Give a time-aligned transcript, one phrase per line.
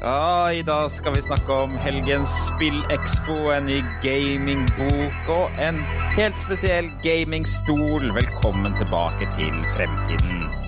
[0.00, 5.80] Ja, I dag skal vi snakke om helgens spillekspo, en ny gamingbok og en
[6.14, 8.06] helt spesiell gamingstol.
[8.14, 10.67] Velkommen tilbake til fremtiden.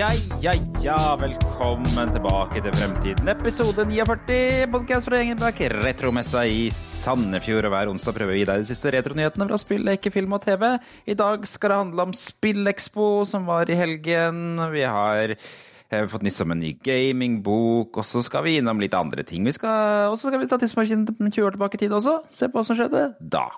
[0.00, 0.08] Ja,
[0.40, 3.28] ja, ja, velkommen tilbake til fremtiden.
[3.28, 7.68] Episode 49, podkast fra gjengen bak retromessa i Sandefjord.
[7.68, 10.40] Og hver onsdag prøver vi å deg de siste retronyhetene fra spill, leke, film og
[10.46, 10.64] TV.
[11.04, 14.56] I dag skal det handle om Spillekspo, som var i helgen.
[14.72, 18.96] Vi har eh, fått nyss om en ny gamingbok, og så skal vi innom litt
[18.96, 19.52] andre ting.
[19.52, 22.22] Og så skal vi ta tidsmaskinen 20 år tilbake i tid også.
[22.32, 23.50] Se på hva som skjedde da.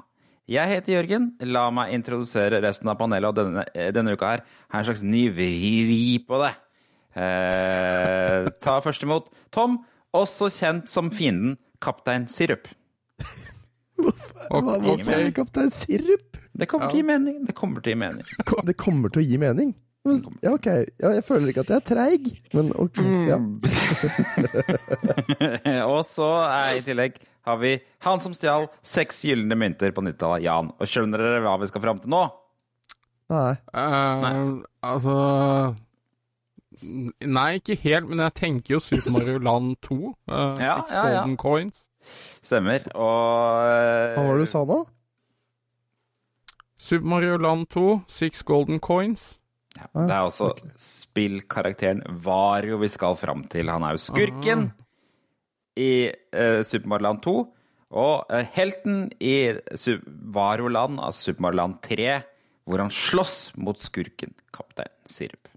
[0.52, 1.30] Jeg heter Jørgen.
[1.49, 3.30] La meg introdusere resten av panelet.
[3.30, 6.52] Og denne, denne uka her har jeg en slags ny vri på det.
[7.16, 9.80] Eh, ta først imot Tom,
[10.16, 12.68] også kjent som fienden Kaptein Sirup.
[14.02, 16.37] Hva, hvorfor er Kaptein Sirup?
[16.52, 17.41] Det kommer til å gi mening.
[17.48, 18.37] Det kommer til å gi mening.
[18.69, 19.73] Det kommer til å gi mening.
[20.43, 20.66] Ja, ok.
[20.98, 22.24] Ja, jeg føler ikke at jeg er treig,
[22.57, 22.98] men ok.
[23.30, 23.38] Ja.
[25.95, 27.73] og så er i tillegg har vi
[28.07, 30.71] han som stjal seks gylne mynter på 90-tallet, Jan.
[30.79, 32.23] Og skjønner dere hva vi skal fram til nå?
[33.32, 33.54] Nei.
[33.79, 34.29] Eh,
[34.85, 35.16] altså
[36.82, 39.98] Nei, ikke helt, men jeg tenker jo Super Mario Land 2.
[40.26, 41.20] Uh, Ja, Six ja, ja.
[41.20, 41.85] Golden Coins.
[42.43, 42.88] Stemmer.
[42.96, 44.80] Og uh, Hva var det du sa nå?
[46.82, 49.37] Super Mario Land 2, Six Golden Coins.
[49.76, 50.51] Ja, det er også
[50.82, 53.70] spillkarakteren Vario vi skal fram til.
[53.73, 54.66] Han er jo skurken
[55.80, 57.34] i uh, Super Mario Land 2.
[57.92, 59.34] Og uh, helten i
[60.32, 62.10] Varoland, altså Super Mario Land 3,
[62.68, 65.48] hvor han slåss mot skurken Kaptein Sirup.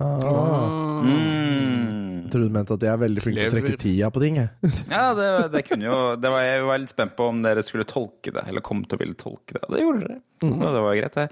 [0.00, 2.24] Ah, Mm.
[2.26, 4.38] jeg trodde du mente at jeg er veldig flink til å trekke tida på ting.
[4.96, 7.86] Ja, det, det kunne jo det var, Jeg var litt spent på om dere skulle
[7.88, 9.62] tolke det, eller kom til å ville tolke det.
[9.68, 10.18] Og det gjorde dere.
[10.42, 11.26] Så det var greit, det.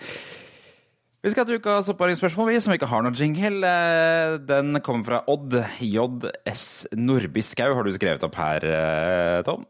[1.24, 3.64] Vi skal til ukas oppbaringsspørsmål, vi som ikke har noe jingle.
[3.64, 6.64] Eh, Den kommer fra Odd JS
[7.00, 7.72] Nordby Skau.
[7.72, 9.64] Har du skrevet opp her, eh, Tom?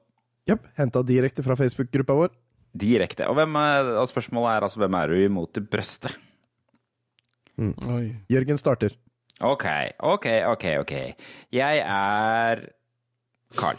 [0.51, 0.67] Jepp.
[0.75, 2.35] Henta direkte fra Facebook-gruppa vår.
[2.75, 3.29] Direkte.
[3.31, 6.19] Og, hvem er, og spørsmålet er altså hvem er du imot i brøstet?
[7.63, 8.17] Oi.
[8.35, 8.99] Jørgen starter.
[9.41, 9.67] OK,
[10.03, 10.65] OK, OK.
[10.83, 10.93] ok.
[11.55, 12.67] Jeg er
[13.55, 13.79] Carl.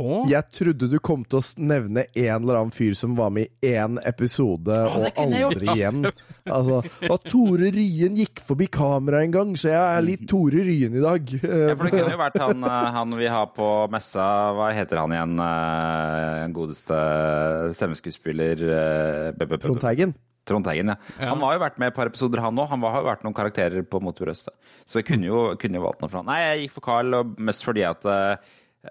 [0.00, 0.20] Å?
[0.30, 3.72] Jeg trodde du kom til å nevne en eller annen fyr som var med i
[3.74, 6.06] én episode, og aldri igjen.
[6.46, 10.94] Altså, at Tore Ryen gikk forbi kameraet en gang, så jeg er litt Tore Ryen
[10.96, 11.34] i dag.
[11.42, 14.24] Ja, for det kunne jo vært han, eh, han vi har på messa
[14.56, 15.34] Hva heter han igjen?
[15.44, 17.00] eh, Den godeste
[17.76, 18.64] stemmeskuespiller
[19.34, 20.14] eh, Trond Teigen.
[20.48, 20.96] Trond Teigen, ja.
[21.28, 22.70] Han har jo vært med et par episoder, han òg.
[22.72, 24.54] Han har jo vært noen karakterer på Mot brøstet.
[24.88, 26.30] Så jeg kunne jo, kunne jo valgt noe fra han.
[26.30, 28.08] Nei, jeg gikk for Carl, og mest fordi at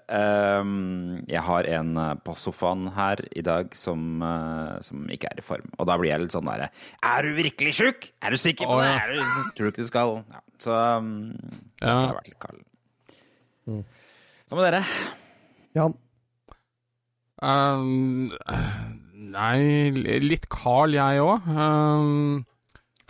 [0.06, 5.40] ehm, jeg har en eh, på sofaen her i dag som, uh, som ikke er
[5.42, 5.66] i form.
[5.78, 6.68] Og da blir jeg litt sånn derre
[7.02, 8.10] Er du virkelig sjuk?
[8.22, 8.90] Er du sikker på det?
[8.90, 9.00] ja.
[9.02, 10.42] Er du, tror du ikke du skal ja.
[10.62, 11.10] Så um,
[11.82, 11.88] Ja.
[11.88, 12.62] har jeg vært litt kald
[14.50, 14.84] Hva med dere?
[15.78, 15.94] Jan.
[17.40, 18.32] Um,
[19.30, 19.90] nei,
[20.20, 21.46] litt kald jeg òg.
[21.46, 22.40] Um,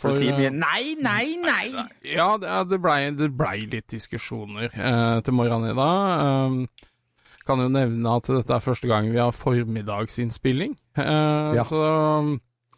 [0.01, 1.85] For å si eh, mye Nei, nei, nei!
[2.15, 6.25] Ja, det, det blei ble litt diskusjoner eh, til morgenen i dag.
[6.25, 6.63] Um,
[7.47, 10.77] kan jo nevne at dette er første gang vi har formiddagsinnspilling.
[10.97, 11.65] Eh, Ja.
[11.69, 11.81] Så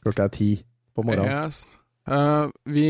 [0.02, 0.50] Klokka er ti
[0.96, 1.46] på morgenen.
[1.46, 1.78] Yes.
[2.08, 2.86] Eh, vi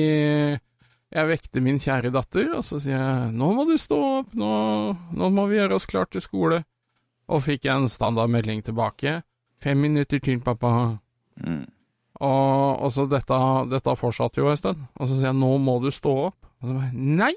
[1.12, 4.96] Jeg vekter min kjære datter, og så sier jeg 'nå må du stå opp, nå,
[5.12, 6.64] nå må vi gjøre oss klar til skole'.
[7.28, 9.22] Og fikk jeg en standardmelding tilbake.
[9.60, 10.98] 'Fem minutter til, pappa'.
[11.36, 11.66] Mm.
[12.22, 13.38] Og, og så dette,
[13.72, 14.82] dette fortsatte jo en stund.
[14.98, 16.50] Og så sier jeg 'nå må du stå opp'.
[16.62, 17.34] Og så bare 'nei'.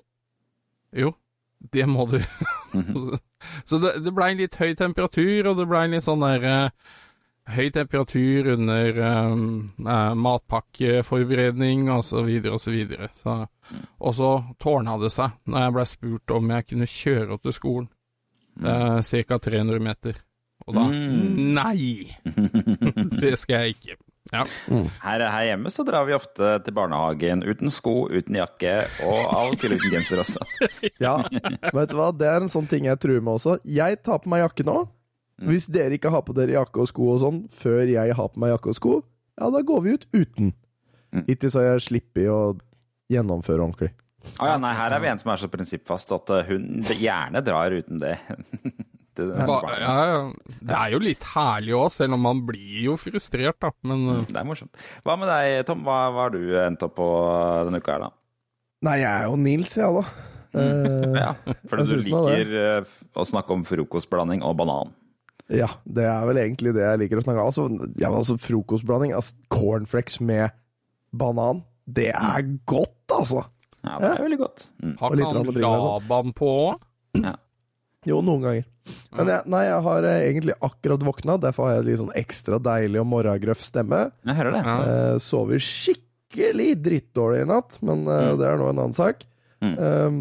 [0.95, 1.15] Jo,
[1.73, 2.19] det må du.
[3.69, 6.69] så det, det blei litt høy temperatur, og det blei litt sånn der eh,
[7.45, 8.95] Høy temperatur under
[9.29, 12.73] um, eh, matpakkeforberedning og så videre og så.
[13.13, 13.35] Så,
[14.01, 17.53] og så tårna det seg når jeg ble spurt om jeg kunne kjøre opp til
[17.53, 17.91] skolen.
[18.57, 19.37] Uh, Ca.
[19.37, 20.17] 300 meter.
[20.65, 21.53] Og da Mm.
[21.53, 22.17] Nei!
[23.21, 23.99] det skal jeg ikke.
[24.33, 24.41] Ja.
[25.03, 28.73] Her, her hjemme så drar vi ofte til barnehagen uten sko, uten jakke,
[29.05, 30.45] og av og til uten genser også.
[31.05, 31.19] Ja,
[31.75, 32.09] vet du hva?
[32.15, 33.59] Det er en sånn ting jeg truer med også.
[33.69, 34.83] Jeg tar på meg jakke nå.
[35.45, 38.39] Hvis dere ikke har på dere jakke og sko og sånn før jeg har på
[38.39, 38.93] meg jakke og sko,
[39.35, 40.53] ja, da går vi ut uten.
[41.27, 42.39] Hittil så har jeg sluppet å
[43.11, 43.91] gjennomføre ordentlig.
[44.41, 47.43] Å ja, nei, her er vi en som er så prinsippfast at uh, hun gjerne
[47.45, 48.15] drar uten det.
[49.15, 50.19] Det, Ba, ja, ja.
[50.69, 53.71] det er jo litt herlig òg, selv om man blir jo frustrert, da.
[53.87, 54.85] Men eh, det er morsomt.
[55.07, 55.83] Hva med deg, Tom?
[55.87, 57.07] Hva, hva har du endt opp på
[57.69, 58.11] denne uka her, da?
[58.85, 60.05] Nei, jeg er jo Nils, jeg, da.
[60.55, 61.31] Eh, Ja,
[61.69, 64.93] fordi Jeg du liker eh, å snakke om frokostblanding og banan.
[65.51, 67.49] Ja, det er vel egentlig det jeg liker å snakke om.
[67.51, 70.55] Altså, ja, altså frokostblanding, altså cornflakes med
[71.15, 73.43] banan, det er godt, altså!
[73.85, 74.63] Ja, det er veldig godt.
[74.81, 74.93] Mm.
[74.97, 75.59] har ikke han sånn.
[75.61, 76.85] Laban på òg?
[78.05, 78.65] Jo, noen ganger.
[79.17, 82.59] Men jeg, nei, jeg har eh, egentlig akkurat våkna, derfor har jeg litt sånn ekstra
[82.61, 84.03] deilig og morgengrøff stemme.
[84.27, 84.61] Jeg hører det.
[84.67, 84.75] Ja.
[84.85, 89.25] Eh, sover skikkelig drittdårlig i natt, men eh, det er nå en annen sak.
[89.63, 89.73] Mm.
[89.79, 90.19] Um,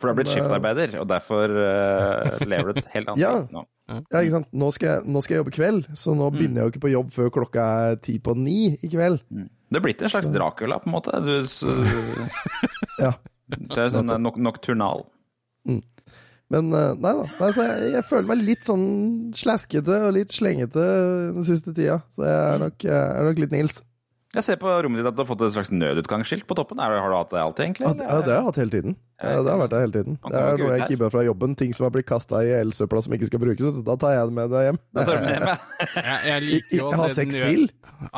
[0.00, 3.32] For du har blitt eh, skiftarbeider, og derfor eh, lever du et helt annet Ja.
[3.44, 3.62] liv nå.
[3.92, 4.50] ja, ikke sant?
[4.64, 6.92] Nå skal, jeg, nå skal jeg jobbe kveld, så nå begynner jeg jo ikke på
[6.96, 9.22] jobb før klokka er ti på ni i kveld.
[9.70, 11.14] Du er blitt en slags Dracula, på en måte.
[11.22, 11.62] Du, s-
[13.06, 13.14] Ja.
[13.50, 15.04] det er sånn nok nokturnal.
[16.50, 17.26] Men eh, nei da.
[17.40, 18.88] Nei, så jeg, jeg føler meg litt sånn
[19.38, 20.82] slaskete og litt slengete
[21.36, 22.00] den siste tida.
[22.10, 23.78] Så jeg er nok, jeg er nok litt Nils.
[24.30, 26.78] Jeg ser på rommet ditt at du har fått et slags nødutgangsskilt på toppen.
[26.78, 27.86] Er det, har du hatt det alltid, egentlig?
[27.88, 28.92] Ja, det, ja, det har jeg hatt hele tiden.
[29.20, 30.18] Ja, det har vært der hele tiden.
[30.22, 31.56] Det er noe jeg kibber fra jobben.
[31.58, 33.74] Ting som har blitt kasta i elsøpla som ikke skal brukes.
[33.80, 34.78] Så da tar jeg det med deg hjem.
[34.94, 35.56] Da tar du med hjem, ja.
[36.30, 37.66] Jeg, liker jo jeg har seks nød- til.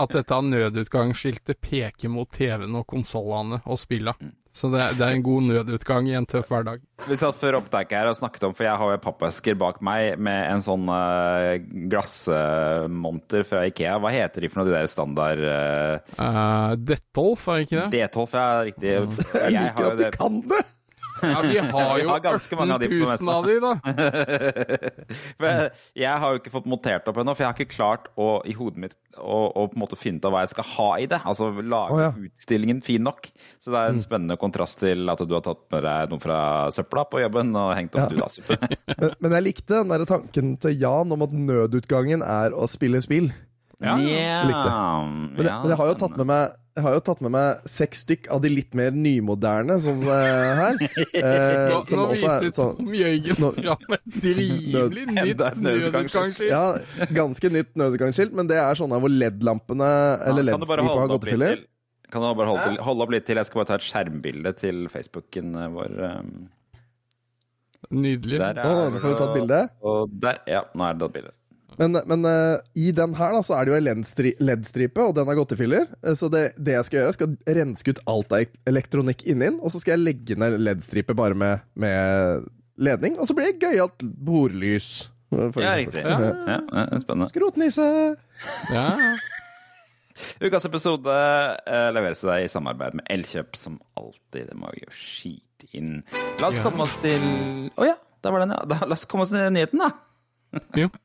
[0.05, 4.13] at dette nødutgangsskiltet peker mot TV-en og konsollene og spilla.
[4.53, 6.83] Så det, er- det er en god nødutgang i en tøff hverdag.
[7.09, 10.19] Vi satt før opptaket her og snakket om, for jeg har jo pappesker bak meg
[10.21, 11.57] med en sånn uh,
[11.89, 13.97] glassmonter fra Ikea.
[14.03, 18.05] Hva heter de for noe, de der standard uh, Uh, Detolf, er det ikke det?
[18.13, 18.37] D12?
[18.37, 18.93] Ja, riktig.
[18.93, 20.13] Jeg Jeg har liker jo at du det.
[20.19, 20.63] kan det!
[21.23, 23.57] Ja, vi har Vi jo har ganske mange av de 18 på 000 av de,
[23.63, 23.73] da.
[26.03, 28.55] Jeg, har jo ikke fått montert opp ennå, for jeg har ikke klart å, i
[28.57, 31.07] hodet mitt å, å på en måte finne ut av hva jeg skal ha i
[31.11, 31.21] det.
[31.29, 32.11] Altså lage oh, ja.
[32.29, 33.29] utstillingen fin nok.
[33.63, 36.41] Så det er en spennende kontrast til at du har tatt med deg noe fra
[36.75, 38.19] søpla på jobben og hengt opp Ja.
[38.19, 38.57] glassuppe.
[39.03, 43.01] Men, men jeg likte den der tanken til Jan om at nødutgangen er å spille
[43.05, 43.31] spill.
[43.83, 44.43] Ja, ja.
[44.49, 44.75] likte.
[45.37, 47.65] Men, jeg, men jeg har jo tatt med meg jeg har jo tatt med meg
[47.69, 50.79] seks stykk av de litt mer nymoderne, sånn som uh, her.
[51.23, 56.49] Eh, som nå også er viser sånn- Tom Jørgen Nå- fram et rimelig nytt nødutgangsskilt.
[56.49, 56.63] Ja,
[57.13, 59.91] ganske nytt nødutgangsskilt, men det er sånne hvor LED-lampene,
[60.31, 61.45] eller du LED-stripa, har gått til
[62.09, 63.41] Kan du bare holde, til, holde opp litt til?
[63.43, 66.01] Jeg skal bare ta et skjermbilde til Facebooken eh, vår.
[66.09, 66.33] um,
[67.93, 68.41] Nydelig.
[68.41, 69.63] Der Å, nå får vi ta et bilde.
[69.85, 71.37] Og der, ja, nå er det tatt bilde.
[71.79, 75.15] Men, men uh, i den her da, så er det jo en LED-stri- LED-stripe, og
[75.17, 75.87] den har gått i filler.
[76.05, 79.49] Eh, Så det, det jeg skal gjøre, jeg skal renske ut alt av elektronikk inni
[79.49, 83.53] den, og så skal jeg legge ned LED-stripe bare med, med ledning, og så blir
[83.53, 84.91] det gøyalt bordlys.
[85.33, 86.03] eh, Ja, riktig.
[86.05, 87.31] Ja, ja, spennende.
[87.33, 87.87] Skrotnisse!
[88.73, 89.13] Ja, ja.
[90.45, 91.09] Ukas episode
[91.67, 94.51] eh, leveres til deg i samarbeid med Elkjøp, som alltid.
[94.53, 95.97] Det må vi jo skite inn.
[96.39, 96.67] La oss Ja.
[96.67, 97.25] komme oss til
[97.81, 98.61] Å ja, der var den, ja.
[98.69, 100.61] Da, la oss komme oss til nyheten, da.
[100.79, 100.91] Jo.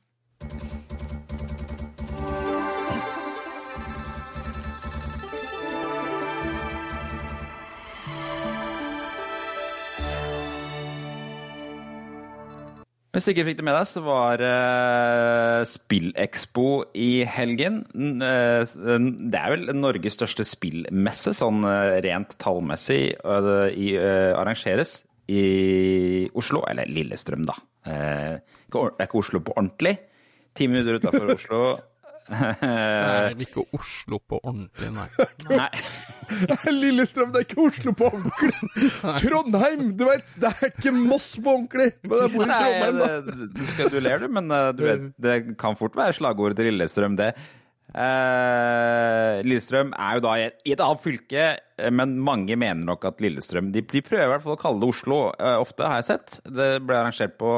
[13.17, 17.79] Hvis du ikke fikk det med deg, så var uh, Spillekspo i helgen.
[17.97, 18.75] Eh,
[19.17, 23.15] det er vel Norges største spillmesse, sånn eh, rent tallmessig.
[23.17, 24.99] i, eh, arrangeres
[25.33, 27.57] i Oslo, eller Lillestrøm, da.
[27.89, 29.97] Eh, det er ikke Oslo på ordentlig.
[30.57, 31.61] Ti minutter utafor Oslo.
[32.27, 35.05] Det er ikke Oslo på ordentlig, nei.
[35.55, 35.69] Nei.
[36.81, 38.89] Lillestrøm, det er ikke Oslo på ordentlig!
[39.21, 39.85] Trondheim!
[39.95, 41.93] Du vet, det er ikke Moss på ordentlig!
[42.03, 43.07] Men jeg bor i Trondheim, da.
[43.07, 46.17] Nei, det- du skal du ler, du, men eh, du vet, det kan fort være
[46.19, 47.29] slagordet til Lillestrøm, det.
[47.95, 51.45] Eh, Lillestrøm er jo da i et, i et annet fylke,
[51.79, 54.81] eh, men mange mener nok at Lillestrøm De, de prøver i hvert fall å kalle
[54.83, 56.35] det Oslo, eh, ofte, har jeg sett.
[56.45, 57.53] Det ble arrangert på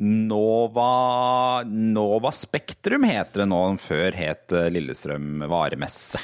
[0.00, 3.60] Nova Nova Spektrum, heter det nå.
[3.80, 6.20] Før het eh, Lillestrøm varemesse.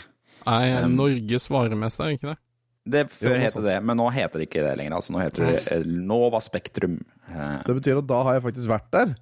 [0.46, 2.40] Nei, Norges varemesse, er det ikke det?
[2.86, 4.94] Det Før het det men nå heter det ikke det lenger.
[4.94, 7.00] altså Nå heter det eh, Nova Spektrum.
[7.30, 9.14] Eh, Det betyr at da har jeg faktisk vært der.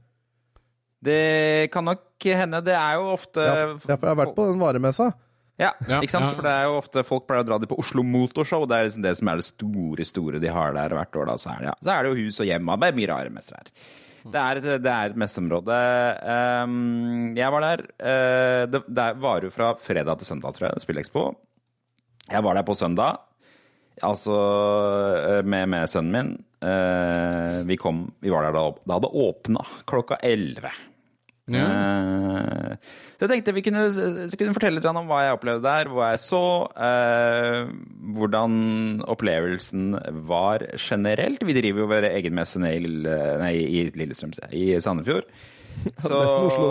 [1.04, 2.60] Det kan nok hende.
[2.64, 5.10] Det er jo ofte Ja, for jeg har vært på den varemessa.
[5.60, 6.26] Ja, Ja, ikke sant?
[6.26, 6.34] ja.
[6.34, 8.64] For det er jo ofte folk pleier å dra de på Oslo Motorshow.
[8.66, 11.28] Det er liksom det som er det store, store de har der hvert år.
[11.30, 11.36] Da.
[11.38, 11.74] Så, er det, ja.
[11.84, 12.72] så er det jo hus og hjem.
[12.80, 13.70] Det er mye rare messer her.
[14.24, 15.78] Det er, et, det er et messeområde.
[16.32, 17.82] Ehm, jeg var der.
[18.00, 21.24] eh, det, det varer jo fra fredag til søndag, tror jeg, Spillekspo.
[22.32, 23.18] Jeg var der på søndag,
[24.00, 24.38] altså
[25.28, 26.32] eh, med, med sønnen min.
[26.64, 29.60] Eh, vi, kom, vi var der da, da hadde åpna
[29.92, 30.72] klokka 11.
[31.52, 32.76] Eh,
[33.18, 36.12] så jeg tenkte vi kunne, så kunne fortelle litt om hva jeg opplevde der, hva
[36.14, 37.72] jeg så, eh,
[38.16, 38.54] hvordan
[39.12, 39.90] opplevelsen
[40.28, 41.44] var generelt.
[41.44, 43.18] Vi driver jo vår egen messe i, Lille,
[43.52, 45.28] i Lillestrøm, i Sandefjord.
[46.04, 46.66] Så, nesten Oslo,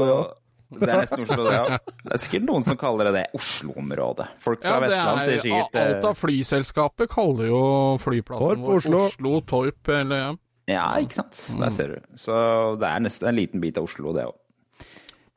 [0.79, 1.79] det er nesten Oslo, det, ja.
[2.07, 4.29] Det er sikkert noen som kaller det det Oslo-området.
[4.41, 7.59] Folk fra Ja, Vestland sier er, sikkert alt eh, av flyselskapet kaller jo
[8.01, 9.03] flyplassen Torp, vår Oslo.
[9.11, 10.31] Oslo, Torp eller ja.
[10.71, 11.35] Ja, ikke sant.
[11.59, 11.97] Der ser du.
[12.15, 12.33] Så
[12.79, 14.37] det er nesten en liten bit av Oslo, det òg.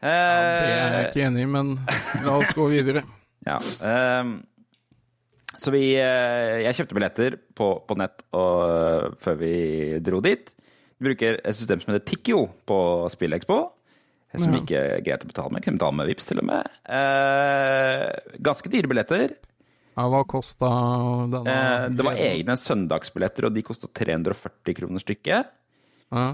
[0.02, 1.72] Det er jeg ikke enig i, men
[2.26, 3.04] la oss gå videre.
[3.46, 3.60] Ja.
[3.62, 4.40] um,
[5.54, 9.50] så vi eh, Jeg kjøpte billetter på, på nett og, før vi
[10.02, 10.50] dro dit.
[10.98, 12.78] Vi bruker et system som heter Tikkio på
[13.14, 13.60] SpillExpo.
[14.34, 14.58] Som Ja.
[14.64, 15.62] ikke er greit å betale med.
[15.62, 16.66] Kunne betale med Vipps til og med.
[16.90, 19.36] Eh, ganske dyre billetter.
[19.96, 20.68] Ja, hva kosta
[21.30, 21.54] denne?
[21.54, 25.54] Eh, det var egne søndagsbilletter, og de kosta 340 kroner stykket.
[26.12, 26.26] Ja.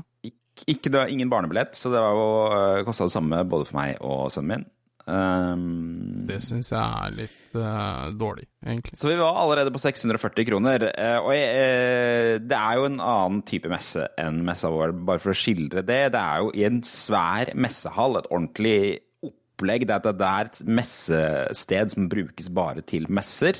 [0.66, 4.00] Ikke, det var ingen barnebillett, så det var jo, kosta det samme både for meg
[4.04, 4.70] og sønnen min.
[5.02, 8.94] Um, Det syns jeg er litt uh, dårlig, egentlig.
[8.98, 10.84] Så vi var allerede på 640 kroner.
[10.94, 15.34] Uh, Og eh, det er jo en annen type messe enn messa vår, bare for
[15.34, 16.02] å skildre det.
[16.14, 18.76] Det er jo i en svær messehall, et ordentlig
[19.26, 19.88] opplegg.
[19.90, 23.58] Det er, det er et messested som brukes bare til messer.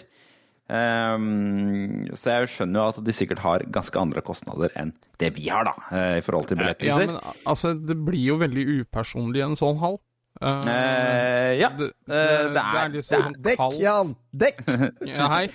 [0.72, 5.48] Ehm, så jeg skjønner jo at de sikkert har ganske andre kostnader enn det vi
[5.52, 9.46] har, da, eh, i forhold til Ja, men altså, det blir jo veldig upersonlig i
[9.50, 9.98] en sånn hall.
[10.42, 11.68] Uh, Eh, ja.
[11.76, 12.22] det, det,
[12.56, 14.16] det er- det er- sånn Dekk, Jan!
[14.34, 14.62] Dekk!
[15.12, 15.50] Ja, hei.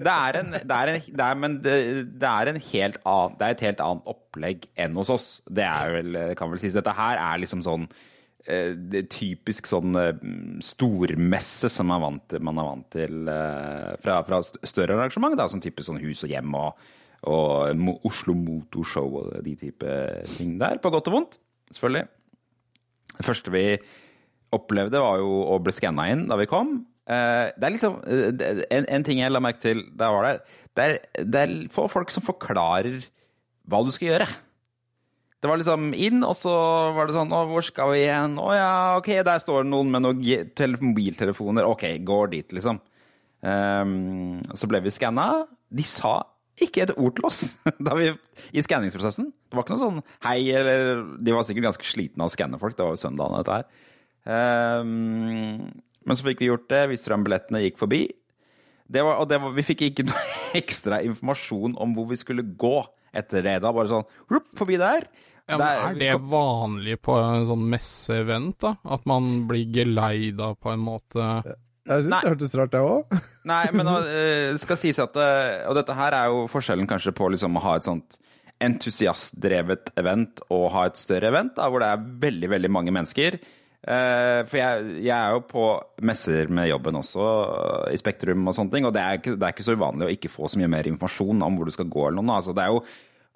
[0.00, 1.74] Det er en, det er en, det er, men det,
[2.20, 5.26] det er en helt annen, det er et helt annet opplegg enn hos oss.
[5.50, 6.72] Det er vel, kan vel sies.
[6.76, 7.96] Dette her er liksom sånn eh,
[8.90, 10.16] det er typisk sånn eh,
[10.64, 15.36] stormesse som man er vant til, man er vant til eh, fra, fra større arrangement,
[15.38, 16.84] da, som typisk sånn Hus og Hjem og,
[17.30, 19.96] og Oslo Motorshow og de type
[20.36, 21.38] ting der, på godt og vondt,
[21.72, 22.06] selvfølgelig.
[23.16, 23.64] Det første vi
[24.56, 26.80] opplevde, var jo å bli skanna inn da vi kom.
[27.06, 30.28] Eh, Det er liksom eh, en, en ting jeg la merke til da jeg var
[30.28, 30.40] der.
[30.70, 33.02] Det er, det er få folk som forklarer
[33.70, 34.26] hva du skal gjøre.
[35.40, 36.52] Det var liksom inn, og så
[36.92, 38.36] var det sånn Å, hvor skal vi igjen?
[38.40, 41.68] Å ja, ok, der står det noen med noen mobiltelefoner.
[41.68, 42.82] Ok, går dit, liksom.
[43.40, 45.46] Um, så ble vi skanna.
[45.72, 46.18] De sa
[46.60, 47.40] ikke et ord til oss
[48.00, 48.10] vi,
[48.52, 49.30] i skanningsprosessen.
[49.32, 52.60] Det var ikke noe sånn hei, eller De var sikkert ganske slitne av å skanne
[52.60, 52.76] folk.
[52.76, 53.86] Det var jo søndagen, dette her.
[54.84, 55.70] Um,
[56.04, 58.04] men så fikk vi gjort det, viste fram billettene, gikk forbi.
[58.90, 60.22] Var, og var, vi fikk ikke noe
[60.60, 62.76] ekstra informasjon om hvor vi skulle gå
[63.14, 63.56] etter det.
[63.62, 65.06] Da bare sånn rup, forbi der.
[65.48, 68.76] Ja, men Der- er det vanlig på en sånn messeevent, da?
[68.86, 71.24] At man blir geleida på en måte?
[71.90, 73.20] Jeg syns det hørtes rart, det òg.
[73.50, 76.86] Nei, men nå, eh, det skal sies at eh, Og dette her er jo forskjellen
[76.86, 78.18] kanskje på liksom å ha et sånt
[78.60, 83.38] entusiastdrevet event og ha et større event, da, hvor det er veldig, veldig mange mennesker.
[83.80, 85.62] Eh, For jeg, jeg er jo på
[86.04, 87.28] messer med jobben også,
[87.94, 90.12] i Spektrum og sånne ting, og det er, ikke, det er ikke så uvanlig å
[90.12, 92.36] ikke få så mye mer informasjon om hvor du skal gå eller noe.
[92.42, 92.82] Altså, det er jo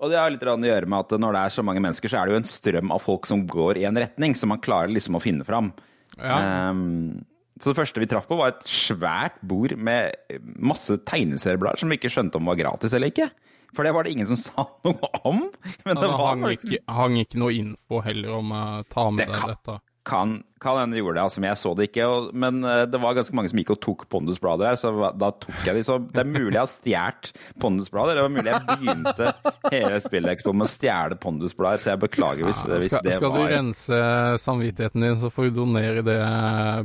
[0.04, 2.18] og det har litt å gjøre med at når det er så mange mennesker, så
[2.18, 4.90] er det jo en strøm av folk som går i en retning, så man klarer
[4.92, 5.70] liksom å finne fram.
[6.18, 6.68] Ja.
[6.74, 7.22] Um,
[7.62, 10.12] så det første vi traff på, var et svært bord med
[10.58, 13.30] masse tegneserieblader som vi ikke skjønte om var gratis eller ikke.
[13.74, 15.44] For det var det ingen som sa noe om.
[15.86, 19.22] Men det Det var hang ikke, hang ikke noe info heller om uh, ta med
[19.24, 19.78] Det deg kan- dette.
[20.04, 22.08] Kan, kan hende gjorde det, altså, men jeg så det ikke.
[22.10, 25.30] Og, men eh, det var ganske mange som gikk og tok Pondusblader her, så da
[25.44, 25.84] tok jeg de.
[25.86, 27.30] Så det er mulig jeg har stjålet
[27.62, 28.18] Pondusblader.
[28.18, 29.30] Det var mulig jeg begynte
[29.72, 33.42] hele Spillekspo med å stjele Pondusblader, så jeg beklager hvis, hvis skal, det skal du
[33.52, 34.00] rense
[34.42, 36.18] samvittigheten din, så får du donere det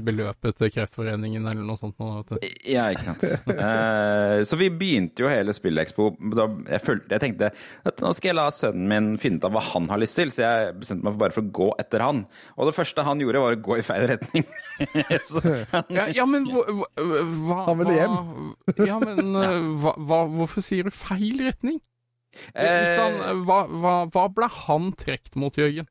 [0.05, 1.98] beløpet til Kreftforeningen eller noe sånt.
[2.00, 2.39] Noe.
[2.67, 3.25] Ja, ikke sant.
[3.50, 6.12] uh, så vi begynte jo hele Spillekspo.
[6.69, 7.51] Jeg, følte, jeg tenkte
[7.88, 10.31] at nå skal jeg la sønnen min finne ut av hva han har lyst til,
[10.33, 12.24] så jeg bestemte meg for bare for å gå etter han.
[12.57, 14.47] Og det første han gjorde, var å gå i feil retning.
[15.29, 15.43] så,
[15.93, 16.65] Ja, ja men hva,
[16.97, 18.17] hva, Han ville hjem.
[18.88, 19.45] Ja, men uh,
[19.83, 21.79] hva, hva, hvorfor sier du feil retning?
[21.79, 21.88] Han,
[22.53, 23.63] Eh, hva,
[24.13, 25.88] hva, ble han trukket mot, Jørgen?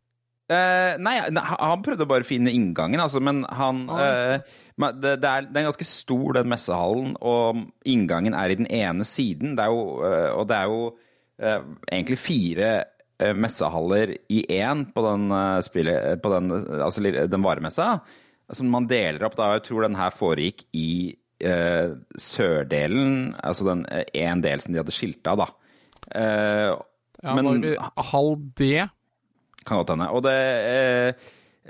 [0.49, 4.05] Uh, nei, han prøvde bare å finne inngangen, altså, men han Ah.
[4.07, 8.71] eh, det, det, er, det er ganske stor, den messehallen, og inngangen er i den
[8.71, 9.57] ene siden.
[9.59, 10.87] Det jo, uh, og det er jo
[11.39, 12.85] eh, egentlig fire eh,
[13.35, 18.01] messehaller i én på den, eh, spillet, på den, altså, den varemessa.
[18.49, 23.85] Altså, man deler opp da, jeg tror den her foregikk i eh, sørdelen, altså den
[24.17, 25.49] én del som de hadde skilt av, da.
[26.15, 26.77] Eh,
[27.23, 28.89] Ja, men- halv D?
[29.67, 30.09] kan godt hende.
[30.15, 30.39] Og det,
[30.71, 31.13] eh,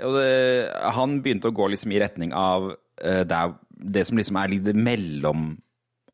[0.05, 4.47] og det Han begynte å gå liksom i retning av eh, det, som liksom er
[4.47, 4.75] litt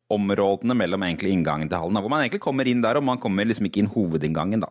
[0.06, 1.98] mellomområdene mellom egentlig inngangen til hallen.
[1.98, 4.70] Hvor man egentlig kommer inn der, og man kommer liksom ikke inn hovedinngangen, da.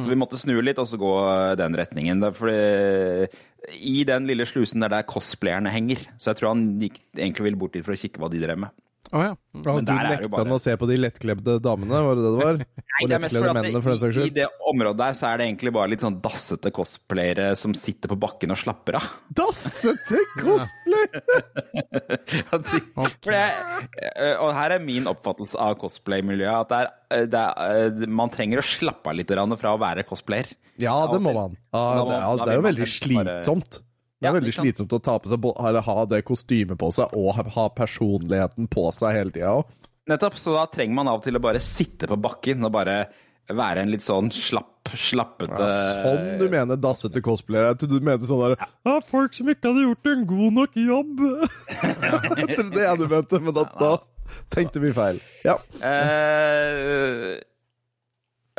[0.00, 1.12] Så vi måtte snu litt og så gå
[1.60, 2.20] den retningen.
[2.22, 6.00] Da, for i den lille slusen der der cosplayerne henger.
[6.18, 8.58] Så jeg tror han gikk, egentlig ville bort dit for å kikke hva de drev
[8.64, 8.74] med.
[9.14, 9.34] Å ja.
[9.54, 9.60] Mm.
[9.62, 12.40] Men du er nekta bare- å se på de lettkledde damene, var det det det
[12.42, 12.56] var?
[12.64, 15.18] Nei, Og det er mest lettkledde mennene, for den saks i, I det området der
[15.20, 18.98] så er det egentlig bare litt sånn dassete cosplayere som sitter på bakken og slapper
[18.98, 19.06] av.
[19.40, 21.22] Dassete cosplayere!
[22.34, 26.64] Det, er- og her er min oppfattelse av cosplay-miljøet.
[26.64, 29.30] At det er, det er, man trenger å slappe av litt
[29.60, 30.50] fra å være cosplayer.
[30.82, 31.54] Ja, det må man.
[31.74, 33.80] Ja, det, er, det er jo veldig slitsomt.
[34.24, 37.12] Det er veldig ja, slitsomt å ta på seg, eller ha det kostymet på seg
[37.18, 39.74] og ha, personligheten på seg hele tida òg.
[40.08, 42.96] Nettopp, så da trenger man av og til å bare sitte på bakken og bare
[43.52, 47.70] være en litt sånn slapp, slappete Sånn du mener dassete cosplayer.
[47.72, 50.78] Jeg trodde du mente sånn derre ja, Folk som ikke hadde gjort en god nok
[50.80, 51.24] jobb.
[52.74, 53.94] Det er det du mente, men da, da
[54.52, 55.20] tenkte vi feil.
[55.44, 55.58] Ja.
[55.84, 57.36] Eh,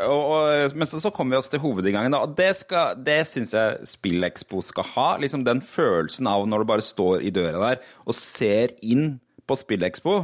[0.03, 2.15] og, og, men så, så kommer vi oss til hovedinngangen.
[2.17, 5.07] Og det, skal- det syns jeg SpillExpo skal ha.
[5.21, 9.15] Liksom den følelsen av når du bare står i døra der og ser inn
[9.47, 10.17] på SpillExpo.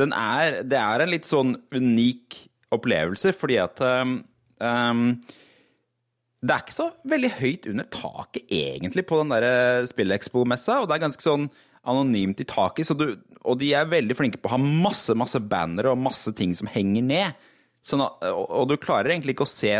[0.00, 2.38] Er, det er en litt sånn unik
[2.74, 4.16] opplevelse, fordi at um,
[6.44, 10.80] det er ikke så veldig høyt under taket, egentlig, på den der SpillExpo-messa.
[10.82, 11.46] Og det er ganske sånn
[11.84, 13.10] anonymt i taket, du,
[13.44, 16.70] og de er veldig flinke på å ha masse, masse bannere og masse ting som
[16.72, 17.46] henger ned.
[17.84, 19.74] Sånn og, og du klarer egentlig ikke å se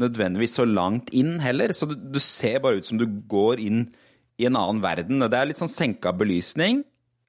[0.00, 3.86] nødvendigvis så langt inn heller, så du, du ser bare ut som du går inn
[4.40, 5.22] i en annen verden.
[5.22, 6.82] Og det er litt sånn senka belysning.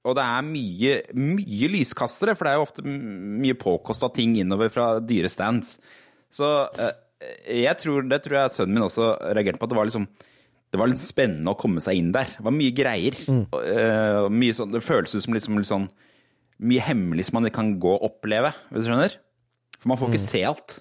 [0.05, 4.69] Og det er mye, mye lyskastere, for det er jo ofte mye påkosta ting innover
[4.73, 5.75] fra dyre stands.
[6.33, 6.95] Så eh,
[7.63, 10.07] jeg tror, det tror jeg sønnen min også reagerte på, at det var liksom
[10.73, 12.27] det var litt spennende å komme seg inn der.
[12.35, 13.15] Det var mye greier.
[13.31, 15.85] Og, uh, mye sånn, det føles ut som liksom, litt sånn
[16.67, 19.15] mye hemmelig som man kan gå og oppleve, hvis du skjønner?
[19.85, 20.79] For man får ikke se alt.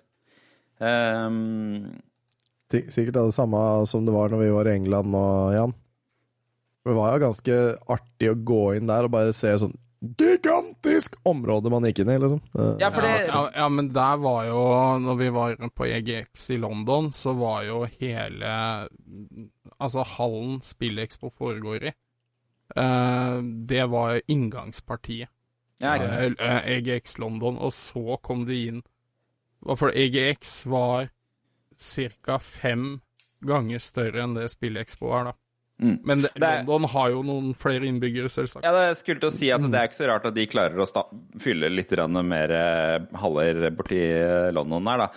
[0.80, 2.00] Um,
[2.73, 5.75] Sik- Sikkert det samme som det var når vi var i England nå, Jan.
[6.84, 7.58] Det var jo ganske
[7.92, 12.16] artig å gå inn der og bare se sånn gigantisk område man gikk inn i,
[12.20, 12.40] liksom.
[12.80, 14.58] Ja, for det Ja, ja, men der var jo
[15.00, 18.88] Når vi var på EGX i London, så var jo hele
[19.80, 21.94] Altså hallen SpillExpo foregår i.
[22.76, 23.38] eh,
[23.70, 25.29] det var inngangspartiet.
[25.81, 26.37] ja, sant?
[26.40, 28.83] Eh, eh, EGX London, og så kom de inn
[29.79, 31.09] For EGX var
[31.79, 32.38] ca.
[32.38, 33.00] fem
[33.44, 35.33] ganger større enn det SpillExpo er, da.
[35.83, 35.96] Mm.
[36.07, 38.62] Men det, Det er- London har jo noen flere innbyggere, selvsagt.
[38.64, 40.79] Ja, det skulle til å si at det er ikke så rart at de klarer
[40.79, 41.03] å sta
[41.42, 41.90] fylle litt
[42.22, 45.09] mer eh, haller borti eh, London der, da.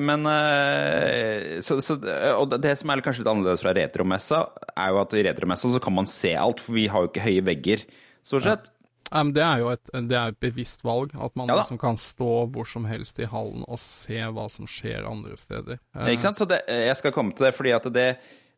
[0.00, 1.96] Men eh, så, så,
[2.38, 4.42] Og det- det som er kanskje litt annerledes fra retromessa,
[4.76, 7.26] er jo at i retromessa så kan man se alt, for vi har jo ikke
[7.26, 7.84] høye vegger,
[8.22, 8.70] stort sett.
[9.12, 11.98] Men det er jo et, det er et bevisst valg, at man Ja liksom kan
[12.00, 15.78] stå hvor som helst i hallen og se hva som skjer andre steder.
[15.94, 16.40] Uh, Ikke sant?
[16.40, 18.08] Så det, jeg skal komme til det, fordi at det,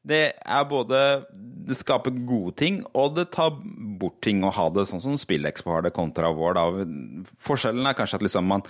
[0.07, 1.01] det er både
[1.67, 3.57] Det skaper gode ting, og det tar
[3.99, 6.57] bort ting å ha det sånn som SpillExpo har det kontra vår.
[6.57, 6.87] Da.
[7.43, 8.65] Forskjellen er kanskje at liksom man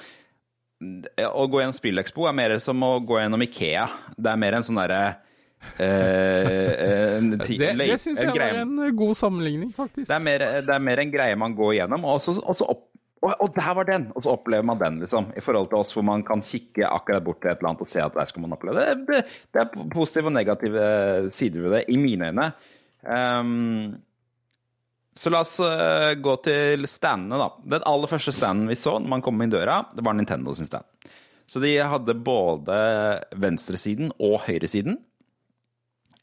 [0.80, 3.86] Å gå gjennom SpillExpo er mer som å gå gjennom Ikea.
[4.16, 5.22] Det er mer en sånn derre eh,
[5.82, 10.06] en ting, Det, det syns jeg var en eh, god sammenligning, faktisk.
[10.08, 12.68] det er, mer, det er mer en greie man går gjennom, og så, og så
[12.74, 12.86] opp,
[13.26, 14.08] og, der var den!
[14.14, 15.32] Og så opplever man den, liksom.
[15.34, 17.90] I forhold til oss hvor man kan kikke akkurat bort til et eller annet og
[17.90, 19.22] se at der skal man oppleve det.
[19.50, 20.84] Det, er positive og negative
[21.34, 22.50] sider ved det, i mine øyne.
[23.02, 23.96] Um,
[25.16, 27.48] så la oss eh, gå til standene, da.
[27.76, 30.68] Den aller første standen vi så når man kom inn døra, det var Nintendo sin
[30.68, 30.84] stand.
[31.48, 32.76] Så de hadde både
[33.38, 34.98] venstresiden og høyresiden.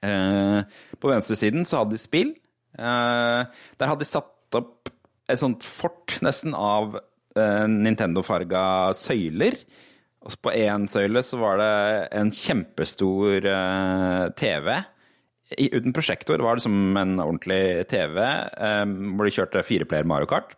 [0.04, 0.60] Eh,
[1.00, 2.34] på venstresiden så hadde de spill.
[2.76, 3.42] Eh,
[3.80, 4.92] der hadde de satt opp
[5.32, 9.58] et sånt fort nesten av eh, Nintendo-farga søyler.
[10.24, 11.72] Og på én søyle så var det
[12.16, 13.44] en kjempestor
[14.40, 14.70] TV.
[15.52, 20.56] Uten prosjektor var det som en ordentlig TV, hvor de kjørte fireplayer Mario Kart.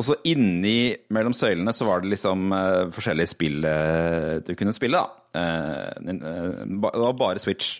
[0.00, 2.48] Og så inni mellom søylene så var det liksom
[2.96, 3.60] forskjellige spill
[4.48, 5.36] du kunne spille, da.
[6.00, 7.76] Det var bare Switch.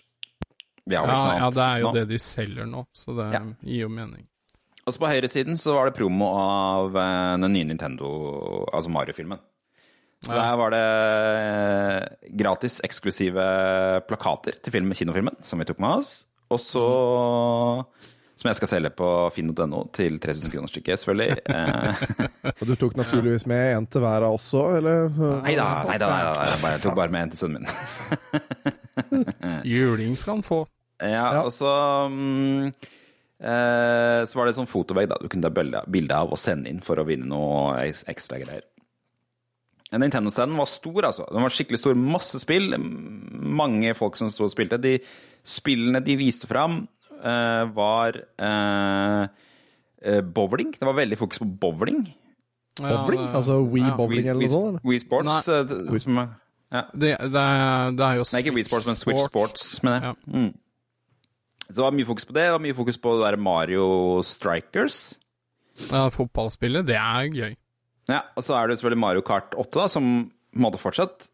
[0.89, 1.93] Vi har ja, ja, det er jo nå.
[1.99, 3.41] det de selger nå, så det Ja.
[3.61, 4.25] gir jo mening.
[4.87, 8.07] Og så på høyresiden så var det promo av eh, den nye Nintendo,
[8.73, 9.39] altså Mario-filmen.
[10.21, 10.81] Så der var det
[11.51, 13.45] eh, gratis eksklusive
[14.09, 16.11] plakater til film, kinofilmen, som vi tok med oss.
[16.51, 16.83] Og så
[18.41, 21.37] Som jeg skal selge på finn.no til 3000 kroner stykket, selvfølgelig.
[21.45, 25.09] Eh, Og du tok naturligvis med en til hver av oss òg, eller?
[25.45, 26.09] Nei da, nei da,
[26.73, 28.73] jeg tok bare med en til sønnen min.
[29.71, 30.63] Juling skal han få.
[31.01, 31.41] Ja, Ja.
[31.47, 31.69] og så
[32.05, 32.67] um,
[33.41, 36.81] eh, Så var det sånn fotovegg da du kunne ta bilde av og sende inn
[36.85, 38.61] for å vinne noe ekstra greier.
[39.91, 41.25] Nintendo-standen var stor, altså.
[41.27, 41.97] Den var skikkelig stor.
[41.99, 42.69] Masse spill.
[42.79, 44.77] Mange folk som sto og spilte.
[44.79, 44.93] De
[45.43, 46.85] spillene de viste fram,
[47.19, 49.25] eh, var eh,
[50.01, 50.71] eh, bowling.
[50.77, 52.05] Det var veldig fokus på bowling.
[52.79, 53.19] Bowling?
[53.25, 53.97] Ja, Altså Wii ja.
[53.99, 54.79] bowling eller noe sånt?
[54.85, 55.47] We Wii Sports.
[55.49, 55.57] Nei.
[55.59, 56.21] eh, som,
[56.71, 56.83] ja.
[56.93, 57.45] Det, det,
[57.97, 59.71] det er jo Nei, ikke Wii Sports, men Switch Sports.
[59.83, 60.19] mener jeg.
[60.27, 60.37] Ja.
[60.39, 60.51] Mm.
[61.71, 62.45] Så det var mye fokus på det.
[62.47, 63.85] Det var mye fokus på det der Mario
[64.27, 65.01] Strikers.
[65.87, 67.53] Ja, fotballspillet, det er gøy.
[68.11, 71.29] Ja, og så er det selvfølgelig Mario Kart 8, da, som på en måte fortsatt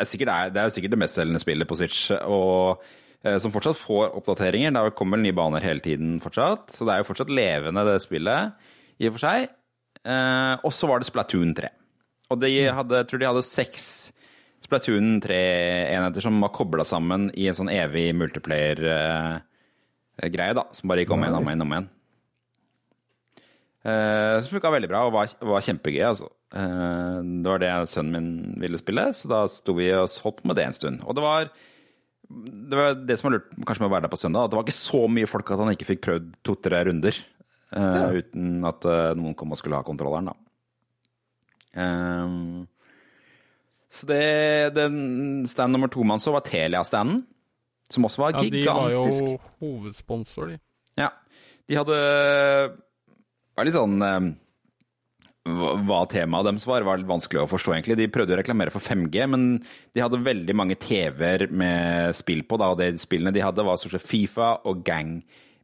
[0.00, 2.82] er sikkert, er, Det er jo sikkert det mestselgende spillet på Switch, og
[3.22, 4.72] eh, som fortsatt får oppdateringer.
[4.74, 7.98] Det kommer vel nye baner hele tiden fortsatt, så det er jo fortsatt levende, det
[8.02, 8.56] spillet,
[8.98, 9.50] i og for seg.
[10.00, 11.70] Eh, og så var det Splatoon 3.
[12.30, 13.86] Og de hadde, jeg tror de hadde seks
[14.60, 21.14] Splatoon 3-enheter som var kobla sammen i en sånn evig multiplayer-greie, da, som bare gikk
[21.16, 21.88] om igjen om igjen om igjen.
[23.80, 26.04] Uh, som funka veldig bra og var, var kjempegøy.
[26.10, 26.26] Altså.
[26.52, 30.48] Uh, det var det sønnen min ville spille, så da sto vi og holdt på
[30.50, 30.96] med det en stund.
[31.08, 31.48] Og det var
[32.30, 34.58] det, var det som var lurt kanskje med å være der på søndag, at det
[34.58, 38.86] var ikke så mye folk at han ikke fikk prøvd to-tre runder eh, uten at
[38.86, 40.34] uh, noen kom og skulle ha kontrolleren, da.
[41.80, 42.26] Eh,
[43.90, 44.22] så det,
[44.76, 47.24] den stand nummer to man så, var Telia-standen,
[47.90, 48.68] som også var gigantisk.
[48.68, 50.60] Ja, de var jo hovedsponsor, de.
[51.00, 51.10] Ja.
[51.66, 51.98] De hadde
[53.56, 54.30] var litt sånn eh,
[55.50, 57.98] hva temaet deres var, var litt vanskelig å forstå, egentlig.
[57.98, 59.46] De prøvde å reklamere for 5G, men
[59.96, 63.80] de hadde veldig mange TV-er med spill på, da, og de spillene de hadde, var
[63.80, 65.18] stort sett Fifa og Gang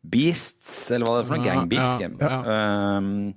[0.06, 1.46] Beasts, eller hva det er for noe?
[1.46, 1.94] Ja, Gang Beasts.
[1.94, 2.18] ja, game.
[2.22, 2.96] ja.
[2.96, 3.34] Um,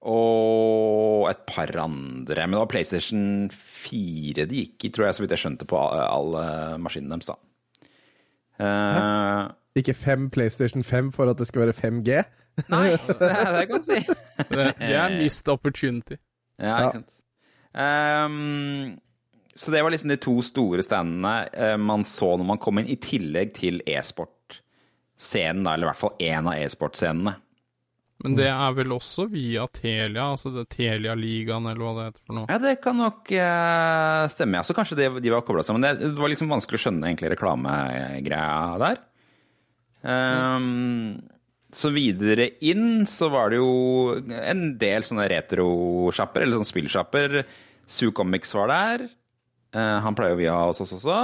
[0.00, 2.46] og et par andre.
[2.46, 5.76] Men det var PlayStation 4 de gikk i, tror jeg, så vidt jeg skjønte, på
[5.80, 6.44] alle,
[6.80, 7.36] maskinene deres, da.
[8.60, 12.22] Uh, Ikke fem PlayStation 5 for at det skal være 5G?
[12.68, 14.00] nei, det, det kan du si.
[14.50, 16.16] Det, det er mist opportunity.
[16.60, 16.88] Ja, Ja.
[16.88, 17.16] ikke sant.
[17.70, 18.98] Um,
[19.56, 22.88] så det var liksom de to store standene eh, man så når man kom inn,
[22.90, 27.34] i tillegg til e-sport-scenen, da, eller i hvert fall én av e-sport-scenene.
[28.20, 32.36] Men det er vel også via Telia, altså det Telia-ligaen, eller hva det heter for
[32.36, 32.48] noe.
[32.50, 34.66] Ja, det kan nok eh, stemme, ja.
[34.66, 35.86] Så kanskje det, de var kobla sammen.
[35.86, 39.00] Det, det var liksom vanskelig å skjønne egentlig reklamegreia der.
[40.10, 41.20] Ehm,
[41.72, 47.40] så videre inn så var det jo en del sånne retrosjapper, eller sånne spillsjapper.
[47.90, 49.08] Sue Comics var der.
[49.70, 51.20] Uh, han pleier jo vi å ha hos oss også.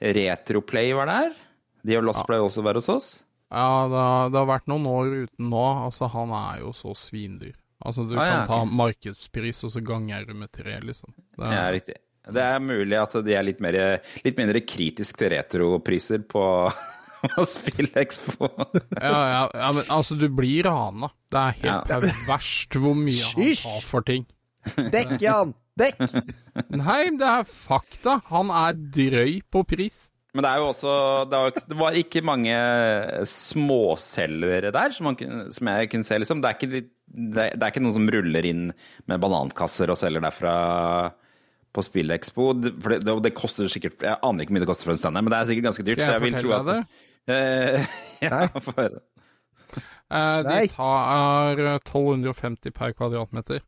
[0.00, 1.32] Retroplay var der.
[1.86, 2.28] De har Lost ja.
[2.28, 3.08] pleier også å være hos oss.
[3.50, 5.62] Ja, det har, det har vært noen år uten nå.
[5.86, 7.54] Altså, han er jo så svindyr.
[7.78, 8.74] Altså, du Ah, ja, kan ta okay.
[8.82, 11.14] markedspris, og så ganger du med tre, liksom.
[11.38, 11.96] Det er, Ja, riktig.
[12.28, 13.76] Det er mulig at de er litt, mer,
[14.24, 16.42] litt mindre kritisk til retropriser på,
[17.32, 18.50] på SpillExpo.
[19.00, 21.08] ja, ja, ja, men altså, du blir rana.
[21.32, 21.78] Det er helt Ja.
[21.94, 24.26] perverst hvor mye han tar for ting.
[24.92, 25.54] Dekk, Jan!
[25.78, 26.02] Dekk!
[26.74, 28.18] Nei, det er fakta.
[28.32, 30.08] Han er drøy på pris.
[30.36, 30.94] Men det er jo også
[31.30, 32.56] Det var, det var ikke mange
[33.32, 36.42] småselgere der, som, man, som jeg kunne se, liksom.
[36.44, 38.66] Det er, ikke, det, er, det er ikke noen som ruller inn
[39.08, 40.54] med banankasser og selger derfra
[41.74, 42.48] på SpillExpo.
[42.82, 45.00] For det, det, det koster sikkert Jeg aner ikke hvor mye det koster for en
[45.00, 46.00] stand, men det er sikkert ganske dyrt.
[46.00, 47.04] Skal så jeg jeg vil tro fortelle at deg det?
[47.28, 48.90] Uh, ja, Nei.
[50.08, 53.60] Eh, de tar eh, 1250 per kvadratmeter.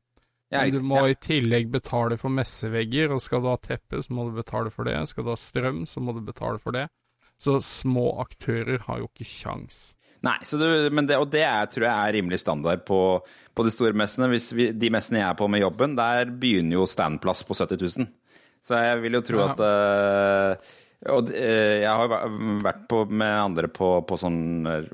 [0.51, 4.25] Men du må i tillegg betale for messevegger, og skal du ha teppe, så må
[4.29, 4.97] du betale for det.
[5.11, 6.89] Skal du ha strøm, så må du betale for det.
[7.41, 9.79] Så små aktører har jo ikke kjangs.
[10.27, 12.99] Nei, så du, men det, og det er, tror jeg er rimelig standard på,
[13.57, 14.27] på de store messene.
[14.35, 17.81] Hvis vi, de messene jeg er på med jobben, der begynner jo standplass på 70
[18.03, 18.11] 000.
[18.61, 19.47] Så jeg vil jo tro Ja.
[19.55, 20.75] at eh,
[21.09, 24.89] Og eh, jeg har væ- vært på, med andre på, på sånn eh,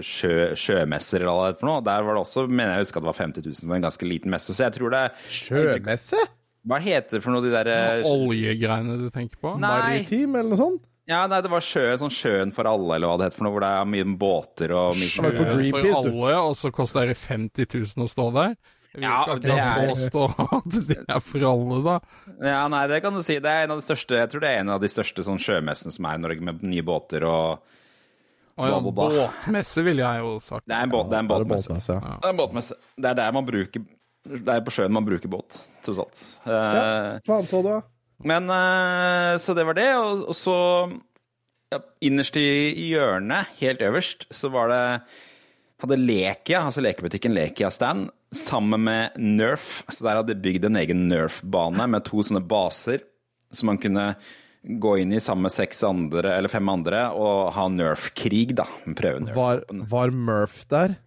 [0.00, 1.82] sjø, sjømesser eller hva det er for noe.
[1.84, 4.08] Der var det også, mener jeg husker at det var 50 000 for en ganske
[4.08, 4.54] liten messe.
[4.56, 6.22] Så jeg tror det Sjømesse?
[6.70, 7.76] Hva heter det for noe, de derre
[8.08, 9.52] Oljegreiene du tenker på?
[9.60, 9.68] Nei.
[10.00, 10.82] Maritim, eller noe sånt?
[11.10, 13.54] Ja, nei, det var sjø, sånn Sjøen for alle, eller hva det heter for noe,
[13.56, 17.16] hvor det er mye båter og mye Eh, Greenpeace, For alle, og så koster det
[17.18, 18.52] 50 000 å stå der.
[18.94, 20.22] Jeg Ja, ikke det er- påstå
[20.56, 21.98] at det er for alle, da.
[22.42, 23.36] Ja, nei, det kan du si.
[23.38, 25.38] Det er en av de største, jeg tror det er en av de største sånn
[25.38, 27.60] sjømessene som er i Norge, med nye båter og
[28.60, 30.66] Å ja, båtmesse ville jeg jo sagt.
[30.68, 31.70] Det er en, båt, det er en båtmesse.
[31.70, 32.16] båtmesse, ja.
[32.20, 32.74] Det er en båtmesse.
[32.98, 33.84] Det er der man bruker
[34.26, 36.24] Det er på sjøen man bruker båt, tross alt.
[36.44, 37.78] Ja, Faen så du, da?
[38.26, 40.56] Men eh, Så det var det, og, og så
[41.72, 44.82] ja, Innerst i i hjørnet, helt øverst, så var det
[45.82, 49.80] hadde Lekia, altså lekebutikken Lekia-stand, sammen med Nerf.
[49.90, 53.02] Så der hadde de bygd en egen Nerf-bane med to sånne baser
[53.52, 54.14] som man kunne
[54.62, 58.66] gå inn i sammen med seks andre, eller fem andre, og ha Nerf-krig, da.
[58.96, 59.36] Prøve Nerf.
[59.38, 60.98] Var, var Murf der?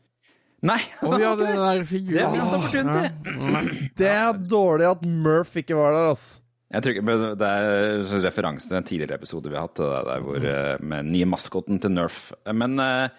[0.64, 0.80] Nei!
[1.04, 2.94] Oh, ja, den der Det er figuren.
[2.96, 3.84] mist.
[4.00, 6.40] Det er dårlig at Murf ikke var der, altså.
[6.74, 10.38] Jeg tror Det er referanse til en tidligere episode vi har hatt, det der hvor,
[10.42, 12.32] eh, med den nye maskoten til Nerf.
[12.50, 13.10] Men eh,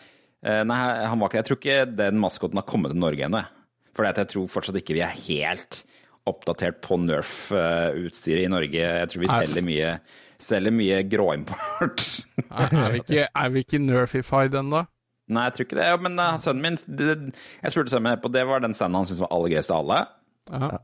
[0.45, 0.79] nei,
[1.09, 3.41] han var ikke Jeg tror ikke den maskoten har kommet til Norge ennå.
[3.45, 3.51] jeg.
[3.95, 5.85] For jeg tror fortsatt ikke vi er helt
[6.29, 8.81] oppdatert på Nerf-utstyret i Norge.
[8.81, 9.91] Jeg tror vi selger mye,
[10.41, 12.05] selger mye gråimport.
[12.49, 14.85] Er, er vi ikke, er vi ikke nerfified ennå?
[15.35, 15.87] Nei, jeg tror ikke det.
[15.89, 17.15] Ja, Men eh, sønnen min det,
[17.63, 19.81] Jeg spurte sønnen min på det var den standen han syntes var aller gøyest av
[19.85, 20.01] alle.
[20.53, 20.83] Ja.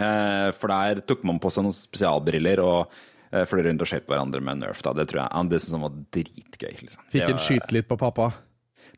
[0.00, 2.92] Eh, for der tok man på seg noen spesialbriller og
[3.32, 4.82] eh, fløy rundt og skjøt på hverandre med Nerf.
[4.84, 6.74] da, Det tror jeg han det syntes han var dritgøy.
[6.84, 7.06] liksom.
[7.14, 8.28] Fikk en skyte litt på pappa.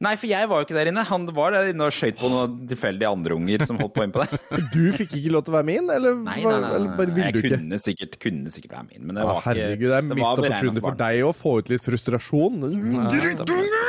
[0.02, 1.04] Nei, for jeg var jo ikke der inne.
[1.06, 4.24] Han var der inne og skøyt på noen tilfeldige andre unger som holdt på innpå
[4.24, 4.42] der.
[4.74, 7.14] Du fikk ikke lov til å være med inn, eller, Nei, nei, nei, eller bare
[7.14, 7.54] ville Jeg du ikke?
[7.54, 10.18] kunne sikkert, kunne sikkert være med inn, men det var ikke herregud, det er mista
[10.22, 12.66] mist opportunity for deg å få ut litt frustrasjon.
[13.12, 13.84] Drittunge!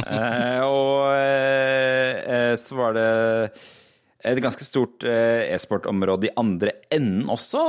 [0.00, 3.08] uh, og uh, så var det
[4.20, 7.60] et ganske stort eh, e-sportområde i andre enden også.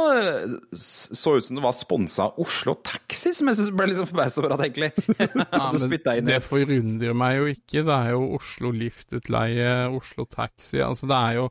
[0.75, 4.11] Så ut som det var sponsa av Oslo Taxi, som jeg synes ble litt forbausa
[4.11, 4.91] forbauset over at egentlig
[6.11, 7.85] Ja, det forundrer meg jo ikke.
[7.87, 11.47] Det er jo Oslo Liftutleie, Oslo Taxi Altså, det er jo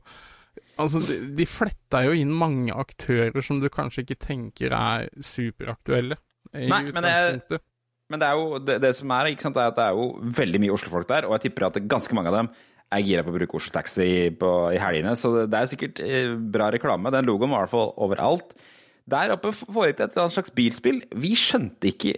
[0.81, 6.17] Altså, de, de fletta jo inn mange aktører som du kanskje ikke tenker er superaktuelle.
[6.57, 7.59] I Nei, men det.
[8.11, 10.33] Men det er jo det, det som er, ikke sant, er at det er jo
[10.41, 12.49] veldig mye Oslo-folk der, og jeg tipper at ganske mange av dem
[12.91, 16.03] er gira på å bruke Oslo Taxi på, i helgene, så det, det er sikkert
[16.03, 17.13] eh, bra reklame.
[17.13, 18.55] Den logoen var i hvert fall overalt.
[19.11, 20.99] Der oppe foregikk det et eller annet slags bilspill.
[21.23, 22.13] Vi skjønte ikke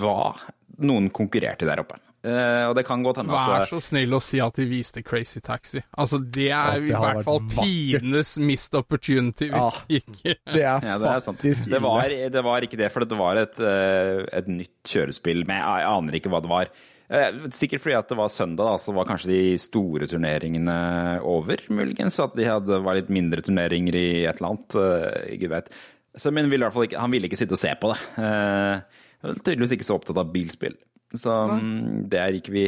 [0.00, 0.34] hva
[0.82, 2.00] noen konkurrerte der oppe.
[2.26, 5.38] Uh, og det kan godt hende Vær så snill å si at de viste Crazy
[5.44, 5.78] Taxi.
[5.94, 10.96] Altså, det er det i hvert fall tidenes missed opportunity, hvis ikke Det er Ja,
[10.98, 14.50] det er faktisk Det var, det var ikke det, for det var et, eh, et
[14.50, 16.72] nytt kjørespill, men jeg, jeg aner ikke hva det var.
[17.08, 20.78] Eh, Sikkert fordi at det var søndag, da, så var kanskje de store turneringene
[21.26, 22.16] over, muligens.
[22.18, 24.78] Så at de hadde, var litt mindre turneringer i et eller annet.
[24.82, 25.70] eh, Gud vet.
[26.16, 28.00] Så, men ville ikke, han ville ikke sitte og se på det.
[28.24, 30.76] Eh, tydeligvis ikke så opptatt av bilspill.
[31.16, 32.64] Så mm, der gikk vi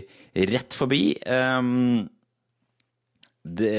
[0.48, 1.02] rett forbi.
[1.26, 2.06] Um,
[3.48, 3.72] det,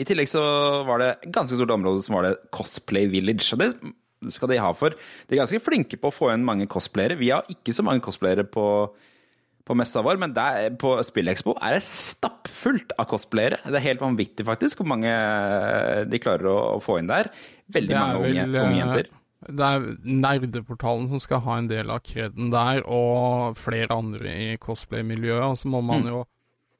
[0.00, 0.42] I tillegg så
[0.88, 3.48] var det et ganske stort område som var det Cosplay Village.
[3.54, 4.96] Og det skal de ha for.
[5.28, 7.18] De er ganske flinke på å få inn mange cosplayere.
[7.20, 8.66] Vi har ikke så mange cosplayere på,
[9.68, 13.60] på messa vår, men der, på SpillExpo er det stappfullt av cosplayere.
[13.68, 15.12] Det er helt vanvittig faktisk hvor mange
[16.08, 17.30] de klarer å, å få inn der.
[17.76, 19.10] Veldig mange unge, vel, unge eh, jenter.
[19.48, 19.84] Det er
[20.24, 25.44] Nerdeportalen som skal ha en del av kreden der, og flere andre i cosplay-miljøet.
[25.52, 26.08] Og så må man Mm.
[26.10, 26.24] jo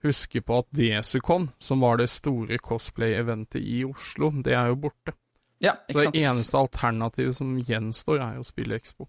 [0.08, 5.14] huske på at Desicon, som var det store cosplay-eventet i Oslo, det er jo borte.
[5.60, 9.08] Ja, Så det eneste alternativet som gjenstår, er jo SpillExpo.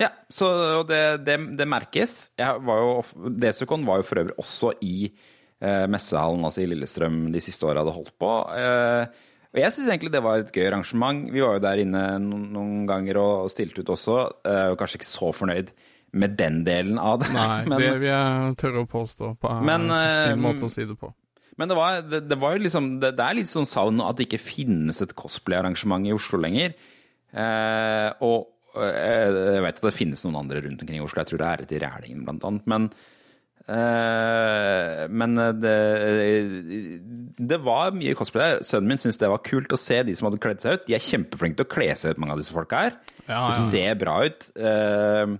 [0.00, 0.48] Ja, så
[0.88, 2.30] det, det, det merkes.
[2.40, 4.94] Jeg var jo, Desicon var jo for øvrig også i
[5.60, 8.32] eh, messehallen, altså i Lillestrøm, de siste åra hadde holdt på.
[8.56, 11.24] Eh, og jeg syns egentlig det var et gøy arrangement.
[11.34, 15.10] Vi var jo der inne noen, ganger og stilte ut også, eh, og kanskje ikke
[15.10, 15.72] så fornøyd
[16.20, 17.32] med den delen av det.
[17.34, 20.86] Nei, men, det vil jeg tørre å påstå på en eh, snill måte å si
[20.86, 21.10] det på.
[21.58, 24.30] men det var, det, det var liksom det, det er litt sånn savn at det
[24.30, 26.72] ikke finnes et cosplay-arrangement i Oslo lenger.
[27.30, 31.22] Eh, og eh, jeg vet at det finnes noen andre rundt omkring i Oslo.
[31.22, 32.68] Jeg tror det er et i Rælingen, blant annet.
[32.70, 32.88] Men,
[33.66, 35.76] eh, men det,
[37.50, 38.60] det var mye cosplay.
[38.66, 40.86] Sønnen min syntes det var kult å se de som hadde kledd seg ut.
[40.86, 42.98] De er kjempeflinke til å kle seg ut, mange av disse folka her.
[43.26, 43.50] Ja, ja.
[43.70, 44.50] ser bra ut.
[44.54, 45.36] Eh,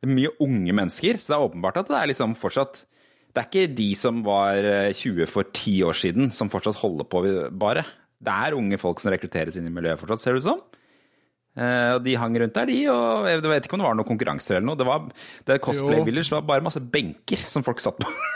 [0.00, 2.86] det er mye unge mennesker, så det er åpenbart at det er liksom fortsatt
[3.30, 7.06] Det er ikke de som var eh, 20 for 10 år siden, som fortsatt holder
[7.06, 7.20] på,
[7.52, 7.84] bare.
[8.18, 10.64] Det er unge folk som rekrutteres inn i miljøet fortsatt, ser det ut som.
[10.64, 10.79] Eh,
[11.60, 14.58] og de hang rundt der, de, og jeg vet ikke om det var noen konkurranser
[14.58, 14.78] eller noe.
[14.78, 15.08] Det var,
[15.48, 16.04] det Cosplay.
[16.06, 18.10] Village var bare masse benker som folk satt på.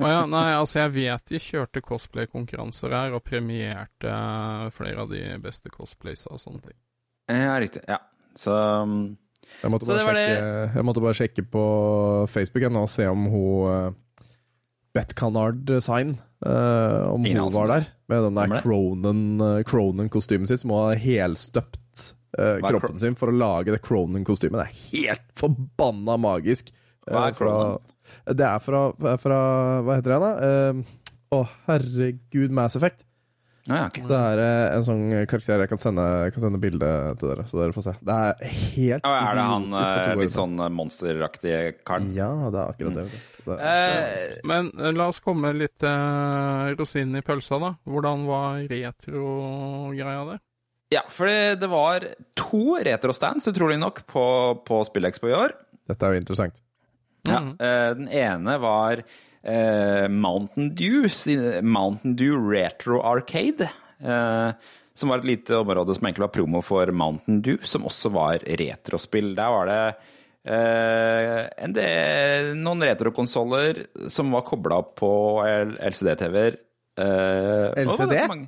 [0.00, 5.12] Å ja, nei, altså jeg vet de kjørte cosplay-konkurranser her, og premierte eh, flere av
[5.12, 6.78] de beste cosplaysa og sånne ting.
[7.32, 7.84] ja, riktig.
[7.88, 8.00] Ja.
[8.38, 9.14] Så um,
[9.60, 11.66] Jeg måtte, Så bare det var sjekke, jeg måtte bare sjekke på
[12.32, 14.00] Facebook og se om hun uh,
[14.94, 17.86] Beth Canard Sign eh, Om Ingen hun var der.
[18.06, 21.80] Med den der er eh, Cronen-kostymet sitt, som hun har helstøpt
[22.38, 24.58] Eh, er kroppen sin for å lage det Cronin-kostymet.
[24.58, 26.72] Det er helt forbanna magisk.
[27.06, 27.56] Hva er Eh, fra,
[28.36, 28.84] det er fra,
[29.20, 29.40] fra
[29.84, 30.30] Hva heter det da?
[30.34, 30.70] da?
[30.76, 31.02] uh,
[31.38, 33.04] oh, herregud, Mass Effect.
[33.66, 34.04] ja, okay.
[34.08, 37.60] Det er eh, en sånn karakter jeg kan sende, kan sende bilde til dere, så
[37.62, 37.94] dere får se.
[38.04, 42.10] Det er helt Ja, er det han eh, litt sånn monsteraktig monsteraktige karen?
[42.16, 43.06] Ja, det er akkurat det.
[43.08, 43.30] Mm.
[43.46, 47.74] det er, Eh, Men eh, la oss komme litt til rosinen i pølsa, da.
[47.88, 50.42] Hvordan var retro-greia der?
[50.94, 52.06] Ja, for det, var
[52.38, 54.24] to retrostands, utrolig nok, på,
[54.66, 55.56] på SpillExpo i år.
[55.90, 56.62] Dette er jo interessant.
[57.26, 57.52] Ja, mm.
[57.58, 61.08] eh, den ene var eh, Mountain Dew,
[61.64, 63.70] Mountain Dew Retro Arcade.
[63.98, 68.12] eh, som var et lite område som egentlig var promo for Mountain Dew, som også
[68.14, 69.32] var retrospill.
[69.34, 69.80] Der var det
[70.54, 75.10] eh, en del, noen retrokonsoller som var kobla opp på
[75.42, 76.60] LCD-TV-er.
[76.94, 77.08] Eh,
[77.74, 78.46] og det var LCD?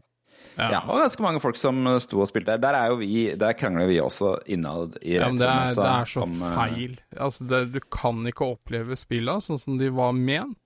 [0.59, 0.81] Mange- Ja.
[0.89, 2.59] og ganske mange folk som sto og spilte der.
[2.59, 5.85] Der, er jo vi, der krangler vi også innad i Ja, men det er, det
[5.85, 6.99] er så om, eh, feil.
[7.17, 10.57] Altså, det, du kan ikke oppleve spilla sånn som de var ment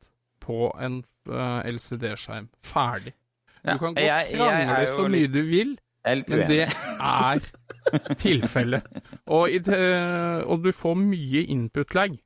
[0.40, 2.48] på en uh, LCD-skjerm.
[2.64, 3.12] Ferdig.
[3.64, 6.62] Ja, Du kan godt jeg- jeg krangle så mye du vil, men det
[7.00, 7.40] er
[8.22, 8.82] tilfellet.
[9.28, 9.50] Og,
[10.46, 12.16] og du får mye input-lag.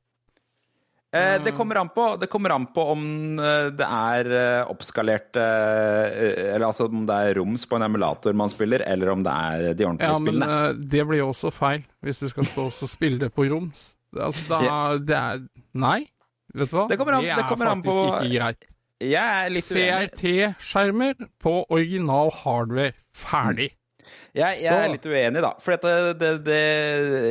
[1.15, 3.03] Eh, det, kommer an på, det kommer an på om
[3.39, 8.49] eh, det er eh, oppskalert Eller altså om det er roms på en emulator man
[8.51, 10.45] spiller, eller om det er de ordentlige Ja, spillene.
[10.45, 10.73] spillene.
[10.75, 13.93] men det blir jo også feil, hvis du skal stå og spille det på roms.
[14.15, 14.97] Altså, da, Ja.
[14.97, 15.41] det er
[15.75, 16.01] Nei,
[16.55, 16.87] vet du hva?
[16.87, 18.67] Det kommer an- det kommer er faktisk på- ikke greit.
[19.03, 19.65] Jeg er litt.
[19.65, 22.93] CRT-skjermer på original hardware.
[23.13, 23.71] Ferdig.
[24.35, 25.53] Jeg, jeg er litt uenig, da.
[25.63, 26.59] For det, det, det,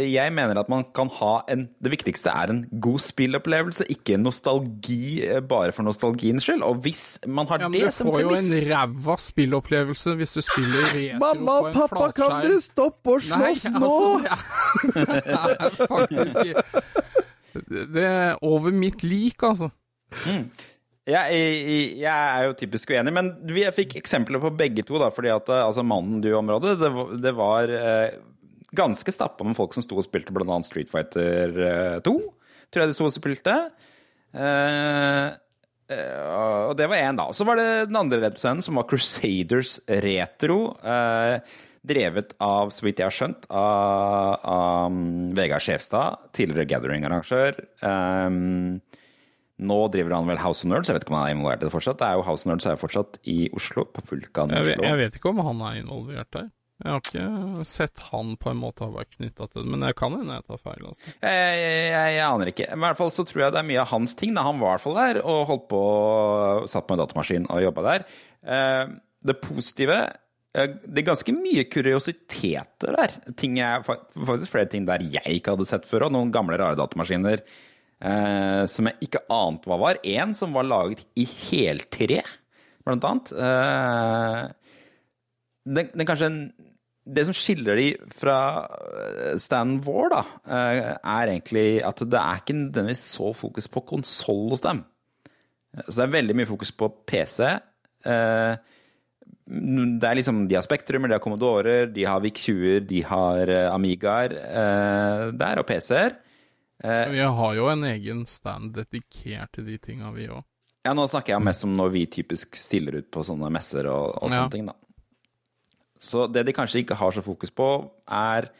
[0.08, 5.20] jeg mener at man kan ha en Det viktigste er en god spillopplevelse, ikke nostalgi
[5.26, 6.64] eh, bare for nostalgiens skyld.
[6.64, 10.32] Og hvis man har Ja, det du premiss Du får jo en ræva spillopplevelse hvis
[10.38, 13.92] du spiller retro Mamma og pappa, kan dere stoppe å slåss nå?
[14.24, 16.34] altså, det er, det er faktisk
[17.94, 19.68] Det er over mitt lik, altså.
[21.04, 24.96] Jeg, jeg, jeg er jo typisk uenig, men vi fikk eksempler på begge to.
[25.02, 26.90] da, fordi at eh, altså Mannen du-området, det,
[27.20, 28.16] det var eh,
[28.74, 30.56] ganske stappa med folk som sto og spilte bl.a.
[30.64, 32.14] Street Fighter eh, 2.
[32.72, 33.58] Tror jeg de sto og spilte.
[34.32, 35.26] Eh,
[35.92, 36.24] eh,
[36.70, 37.28] og det var én, da.
[37.36, 39.76] Så var det den andre retroscenen, som var Crusaders
[40.08, 40.58] Retro.
[40.80, 41.38] eh,
[41.84, 47.58] drevet av, så vidt jeg har skjønt, av, av mm, Vegard Skjevstad, tidligere Gathering-arrangør.
[47.84, 48.80] Um,
[49.66, 51.68] nå driver han vel House of Nerds, jeg vet ikke om han er involvert i
[51.68, 51.98] det fortsatt.
[52.02, 54.68] Det er jo House of Nerds er jo fortsatt i Oslo, på Vulkan i Jeg
[54.70, 54.90] vet, Oslo.
[54.90, 56.52] jeg vet ikke om han er involvert der.
[56.84, 59.94] Jeg har ikke sett han på en måte ha vært knytta til det, men jeg
[59.96, 60.88] kan hende jeg tar feil.
[60.88, 61.12] altså.
[61.22, 62.66] Jeg, jeg, jeg, aner ikke.
[62.72, 64.32] Men i hvert fall så tror jeg det er mye av hans ting.
[64.34, 64.42] Da.
[64.48, 65.82] Han var i hvert fall der og holdt på
[66.72, 68.06] satt på en datamaskin og jobba der.
[68.42, 68.84] Eh,
[69.24, 73.14] Det positive eh, Det er ganske mye kuriositeter der.
[73.38, 76.76] Ting jeg, faktisk flere ting der jeg ikke hadde sett før, og noen gamle, rare
[76.76, 77.40] datamaskiner
[78.04, 80.00] eh, som jeg ikke ante hva var.
[80.04, 82.20] En som var laget i heltre,
[82.84, 83.32] blant annet.
[83.32, 84.40] Eh,
[85.64, 86.30] den, den kanskje
[87.04, 87.86] det som skiller de
[88.16, 93.68] fra eh, standen vår, da, eh, er egentlig at det er ikke nødvendigvis så fokus
[93.68, 94.84] på konsoll hos dem.
[95.88, 97.42] Så det er veldig mye fokus på PC.
[98.06, 98.54] Eh,
[99.44, 103.66] Det er liksom, De har Spektrumer, de har Commodorer, de har VIC-20-er, de har eh,
[103.74, 106.14] Amigaer eh, der, og PC-er.
[106.84, 110.42] Vi har jo en egen stand dedikert til de tinga, vi òg.
[110.84, 114.18] Ja, nå snakker jeg mest om når vi typisk stiller ut på sånne messer og,
[114.20, 114.50] og sånne Ja.
[114.52, 114.74] ting, da.
[116.04, 117.68] Så det de kanskje ikke har så fokus på,
[118.12, 118.50] er,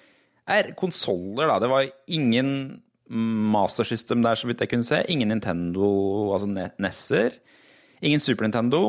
[0.49, 1.59] er konsoller, da.
[1.61, 2.55] Det var ingen
[3.13, 5.03] Master System der, så vidt jeg kunne se.
[5.13, 6.49] Ingen Nintendo, altså
[6.81, 7.37] Nesser.
[8.01, 8.81] Ingen Super Nintendo.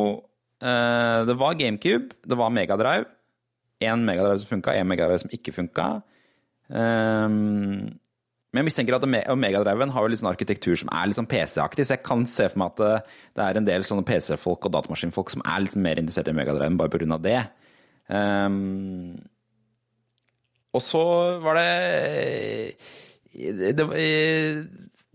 [0.64, 3.10] Eh, det var GameCube, det var Megadrive.
[3.84, 5.90] Én Megadrive som funka, én Megadrive som ikke funka.
[6.72, 8.00] Um,
[8.56, 11.84] men jeg mistenker at Megadriven har jo litt sånn arkitektur som er litt sånn PC-aktig,
[11.84, 12.92] så jeg kan se for meg at det,
[13.36, 16.80] det er en del sånne PC-folk og datamaskinfolk som er litt mer interessert i Megadriven
[16.80, 17.20] bare pga.
[17.20, 17.42] det.
[18.08, 19.18] Um,
[20.76, 21.04] og så
[21.44, 21.70] var det
[23.36, 23.86] det, det,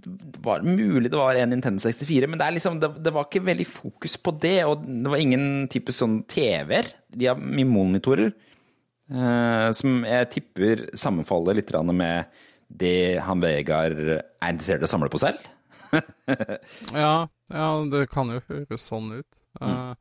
[0.05, 3.45] det var mulig det var en Nintendo 64, men det, liksom, det, det var ikke
[3.49, 4.59] veldig fokus på det.
[4.69, 6.93] Og det var ingen type sånn TV-er.
[7.13, 8.33] De har mye monitorer.
[9.11, 15.11] eh, som jeg tipper sammenfaller litt med det han Vegard er interessert i å samle
[15.13, 15.43] på selv.
[16.95, 19.27] Ja, ja, det kan jo høres sånn ut.
[19.59, 19.67] Mm.
[19.67, 19.99] Eh,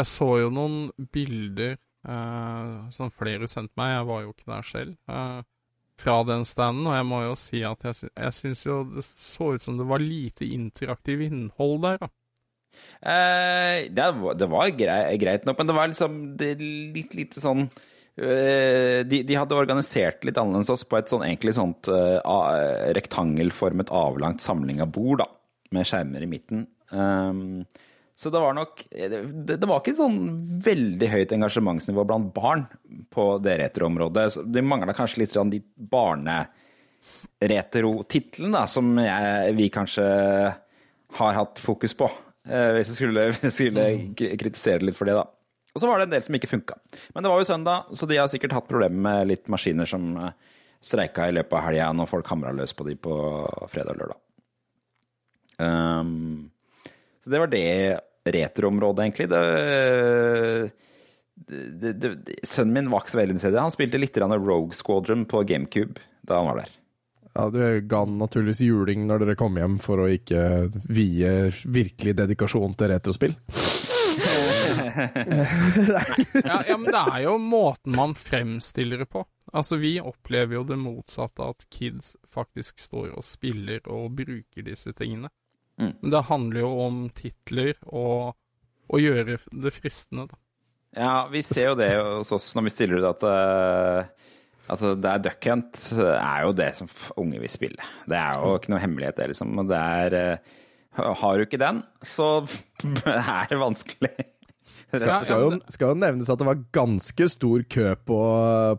[0.00, 0.80] jeg så jo noen
[1.14, 5.40] bilder eh, som flere sendte meg, jeg var jo ikke der selv, eh,
[6.00, 9.52] fra den standen, og jeg må jo si at jeg, sy syns jo det så
[9.54, 12.10] ut som det var lite interaktiv innhold der, da.
[13.02, 16.52] Eh, det, var, det var grei, greit nok, men det var liksom det,
[16.94, 17.66] litt lite sånn
[18.16, 22.18] de, de hadde organisert litt annerledes oss på et sånn egentlig sånt uh,
[22.96, 25.28] rektangelformet avlangt samling av bord, da,
[25.76, 26.66] med skjermer i midten.
[26.90, 27.62] Um,
[28.20, 32.68] så det var nok det, det var ikke sånn veldig høyt engasjementsnivå blant barn
[33.08, 34.44] på det retroområdet.
[34.44, 35.60] De mangla kanskje litt sånn de
[35.94, 40.04] barneretro-titlene, da, som jeg, vi kanskje
[41.16, 42.10] har hatt fokus på.
[42.44, 45.24] Uh, hvis jeg skulle, skulle kritisere litt for det, da.
[45.74, 46.78] Og så var det en del som ikke funka.
[47.14, 50.08] Men det var jo søndag, så de har sikkert hatt problemer med litt maskiner som
[50.18, 50.32] eh,
[50.82, 53.14] streika i løpet av helga når folk hamra løs på de på
[53.70, 54.20] fredag og lørdag.
[55.60, 56.50] Um,
[57.20, 59.28] så det var det retroområdet, egentlig.
[59.30, 59.42] Det,
[61.80, 63.60] det, det, sønnen min var ikke så veldig interessert.
[63.60, 66.76] Han spilte litt Rogue Squadron på GameCube da han var der.
[67.34, 72.16] Ja, Du ga han naturligvis juling når dere kom hjem, for å ikke vie virkelig
[72.18, 73.36] dedikasjon til retrospill.
[76.44, 79.24] Ja, ja, men det er jo måten man fremstiller det på.
[79.52, 84.94] Altså, vi opplever jo det motsatte, at kids faktisk står og spiller og bruker disse
[84.96, 85.32] tingene.
[85.80, 85.94] Mm.
[86.02, 88.36] Men det handler jo om titler og
[88.90, 90.40] å gjøre det fristende, da.
[90.98, 94.30] Ja, vi ser jo det hos oss når vi stiller ut at uh,
[94.70, 97.86] Altså, det er Duck Hunt er jo det som unge vil spille.
[98.06, 99.56] Det er jo ikke noe hemmelighet, det, liksom.
[99.58, 102.28] Og det er uh, Har du ikke den, så
[103.10, 104.12] er det vanskelig.
[104.90, 108.18] Ja, Skal jo, skal jo nevnes at det var ganske stor kø på,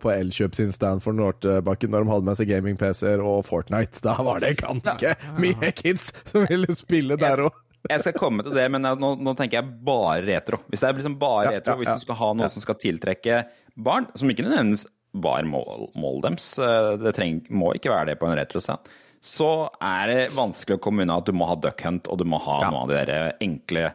[0.03, 4.01] på Elkjøp sin stand for Nortebakken når de hadde med seg gaming-PC-er og Fortnite.
[4.03, 7.59] Da var det ganske mye kids som ville spille der òg.
[7.89, 10.59] Jeg skal komme til det, men nå, nå tenker jeg bare retro.
[10.69, 12.77] Hvis det er liksom bare Ja, retro, ja, hvis du skal ha noe som skal
[12.81, 13.39] tiltrekke
[13.79, 14.85] barn, som ikke nødvendigvis
[15.23, 19.49] var mål, målet deres, eh, det treng, må ikke være det på en retrostand, så
[19.81, 22.39] er det vanskelig å komme unna at du må ha Duck Hunt, og du må
[22.41, 23.89] ha noen av de der enkle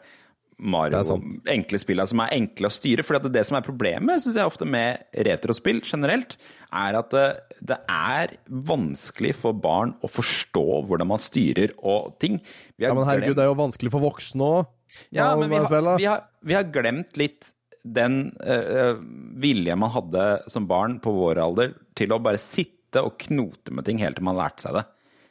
[0.59, 1.19] Mario,
[1.53, 3.05] enkle spillene som er enkle å styre.
[3.05, 6.39] For det som er problemet synes jeg ofte med retrospill generelt,
[6.73, 7.27] er at det,
[7.73, 12.41] det er vanskelig for barn å forstå hvordan man styrer og ting.
[12.81, 14.73] Ja, men herregud, glemt- det er jo vanskelig for voksne òg.
[15.13, 17.53] ja, men vi har, vi, har, vi har glemt litt
[17.87, 18.97] den uh,
[19.39, 23.87] viljen man hadde som barn på vår alder til å bare sitte og knote med
[23.87, 24.87] ting helt til man lærte seg det.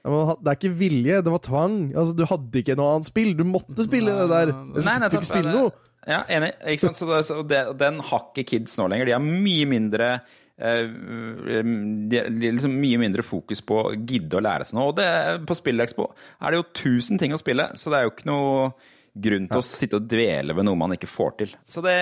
[0.06, 1.78] Ja, det er ikke vilje, det var tvang.
[1.98, 3.34] Altså, Du hadde ikke noe annet spill.
[3.38, 4.54] Du måtte spille det der.
[4.54, 5.74] Ellers fikk du ikke spille noe.
[6.06, 6.52] Ja, enig.
[6.70, 7.00] Ikke sant?
[7.00, 9.10] Så, det, så det, den har ikke kids nå lenger.
[9.10, 10.10] De har mye mindre
[10.62, 14.92] eh, de, de liksom mye mindre fokus på å gidde å lære seg noe.
[14.94, 15.08] Og det,
[15.50, 18.70] på Spillekspo er det jo tusen ting å spille, så det er jo ikke noe
[19.16, 21.58] grunn til å sitte og dvele ved noe man ikke får til.
[21.72, 21.98] Så det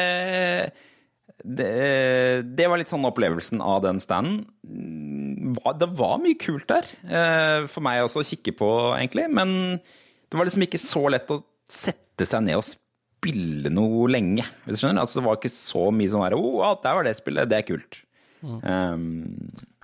[1.44, 4.44] det, det var litt sånn opplevelsen av den standen.
[4.68, 9.26] Mm, Det var mye kult der, eh, for meg også å kikke på, egentlig.
[9.34, 14.46] Men det var liksom ikke så lett å sette seg ned og spille noe lenge,
[14.66, 15.04] hvis du skjønner.
[15.04, 17.60] Altså, det var ikke så mye sånn her Å, oh, der var det spillet, det
[17.62, 18.00] er kult.
[18.44, 19.24] Um,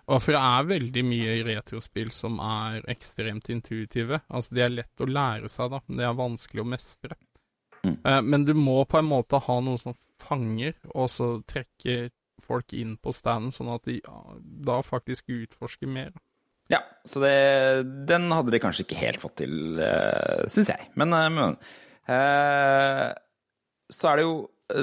[0.09, 4.21] Og for det er veldig mye retrospill som er ekstremt intuitive.
[4.27, 7.15] Altså, de er lett å lære seg, da, men det er vanskelig å mestre.
[7.85, 9.93] Eh, men du må på en måte ha noe som
[10.29, 12.09] fanger, og så trekke
[12.49, 13.99] folk inn på standen, sånn at de
[14.65, 16.11] da faktisk utforsker mer.
[16.69, 17.33] ja, så det,
[18.09, 20.89] den hadde de kanskje ikke helt fått til, uh, syns jeg.
[21.01, 21.55] Men, eh, men
[22.05, 23.07] eh,
[23.89, 24.35] så er det jo
[24.69, 24.81] uh,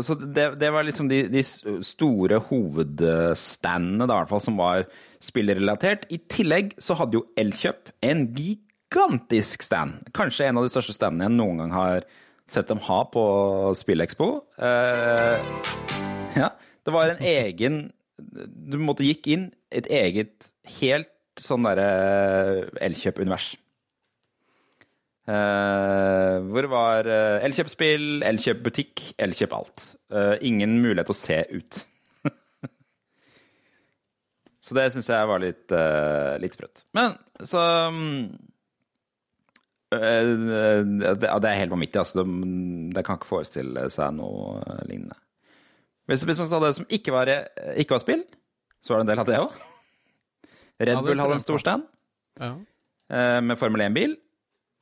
[0.00, 4.88] Så det, det var liksom de, de store hovedstandene, da, i hvert fall, som var
[5.20, 6.08] spillrelatert.
[6.08, 10.08] I tillegg så hadde jo Elkjøp en gigantisk stand.
[10.16, 12.08] Kanskje en av de største standene jeg noen gang har
[12.52, 13.22] sett dem ha på
[13.78, 14.28] SpillExpo.
[14.58, 15.48] Eh,
[16.36, 16.52] ja,
[16.84, 17.80] det var en egen
[18.20, 23.54] Du måtte gikk inn et eget helt sånn derre Elkjøp-univers.
[25.30, 29.86] Eh, hvor var uh, Elkjøp-spill, Elkjøp-butikk, Elkjøp alt.
[30.12, 31.78] Uh, ingen mulighet å se ut.
[34.66, 36.84] så det syns jeg var litt, uh, litt sprøtt.
[36.98, 37.14] Men
[37.46, 37.90] så eh,
[39.90, 41.98] det, ja, det er helt vanvittig.
[42.02, 45.16] Altså, det, det kan ikke forestille seg noe eh, lignende.
[46.10, 48.22] Hvis, hvis man ha det som ikke var, eh, ikke var spill,
[48.82, 49.58] så var det en del av det òg.
[50.80, 51.82] Red Ja, Bull hadde en stor stand
[52.40, 52.54] Ja.
[53.12, 54.14] eh, med Formel 1-bil,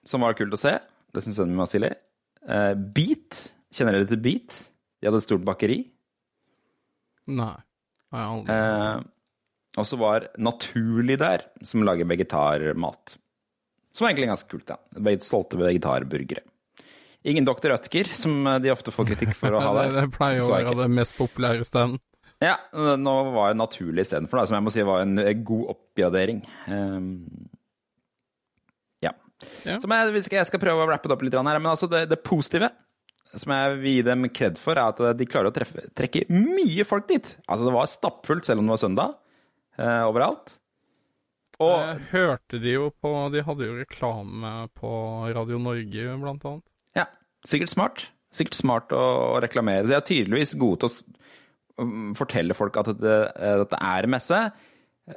[0.06, 0.76] som var kult å se.
[1.12, 1.90] Det syns sønnen min var stilig.
[2.48, 3.40] Eh, Beat,
[3.74, 4.60] kjenner dere til Beat?
[5.00, 5.80] De hadde et stort bakeri.
[7.28, 7.54] Nei.
[8.14, 8.54] Nei, aldri.
[8.54, 9.00] Eh,
[9.78, 13.18] og så var Naturlig der, som lager vegetarmat.
[13.94, 14.76] Som var egentlig ganske kult, da.
[15.06, 16.44] Ve- Solgte vegetarburgere.
[17.28, 17.72] Ingen Dr.
[17.72, 19.94] Rødtger, som eh, de ofte får kritikk for å ha der.
[19.96, 21.98] det pleier å er være det mest populære standen.
[22.38, 22.54] Ja,
[22.94, 26.44] nå var det naturlig istedenfor, som jeg må si var en eh, god oppgradering.
[26.70, 27.48] Um,
[29.02, 29.10] ja.
[29.66, 29.80] Ja.
[29.82, 32.20] Som jeg, jeg skal prøve å rappe det opp litt her, men altså det, det
[32.26, 32.70] positive
[33.36, 36.86] som jeg vil gi dem kred for, er at de klarer å treffe, trekke mye
[36.88, 37.26] folk dit.
[37.44, 39.18] Altså Det var stappfullt selv om det var søndag,
[39.76, 40.54] uh, overalt.
[41.64, 44.90] Og Jeg hørte de jo på De hadde jo reklame på
[45.34, 46.64] Radio Norge, blant annet.
[46.96, 47.06] Ja,
[47.46, 48.04] sikkert smart.
[48.34, 49.02] Sikkert smart å,
[49.42, 49.88] reklamere.
[49.88, 53.16] Jeg er tydeligvis god til å um, fortelle folk at det,
[53.64, 54.38] dette er messe.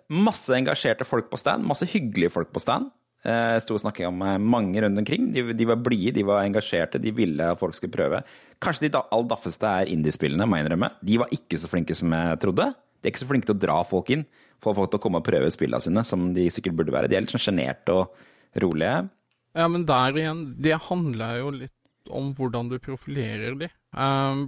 [0.10, 2.90] Masse engasjerte folk på stand, masse hyggelige folk på stand.
[3.28, 5.28] Eh, Jeg sto og snakket om eh, mange rundt omkring.
[5.36, 8.24] De, de var blide, de var engasjerte, de ville at folk skulle prøve.
[8.64, 10.90] Kanskje de da- aller daffeste er indiespillene, må jeg innrømme.
[11.06, 12.72] De var ikke så flinke som jeg trodde.
[13.02, 14.24] De er ikke så flinke til å dra folk inn,
[14.62, 17.10] få folk til å komme og prøve spillene sine, som de sikkert burde være.
[17.10, 19.10] De er litt sånn sjenerte og rolige.
[19.58, 21.74] Ja, men der igjen, det handler jo litt
[22.10, 23.68] om hvordan du profilerer de.
[23.94, 24.48] Um,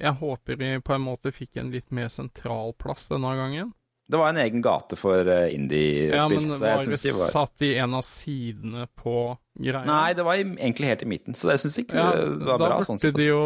[0.00, 3.72] jeg håper de på en måte fikk en litt mer sentral plass denne gangen.
[4.04, 6.18] Det var en egen gate for eh, indie-spill.
[6.18, 7.30] Ja, men så jeg var det de var...
[7.32, 9.14] satt i en av sidene på
[9.56, 9.84] greia?
[9.88, 12.66] Nei, det var egentlig helt i midten, så jeg syns ikke ja, det var da
[12.68, 12.80] bra.
[12.82, 13.44] burde sånn de jo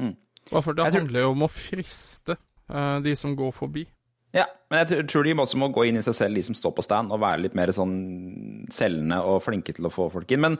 [0.00, 0.14] Mm.
[0.48, 0.72] Hvorfor?
[0.74, 2.36] Det Jeg tror- handler jo om å friste
[3.04, 3.86] de som går forbi.
[4.34, 6.74] Ja, men jeg tror- de også må gå inn i seg selv, de som står
[6.76, 10.44] på stand, og være litt mer sånn selgende og flinke til å få folk inn.
[10.44, 10.58] Men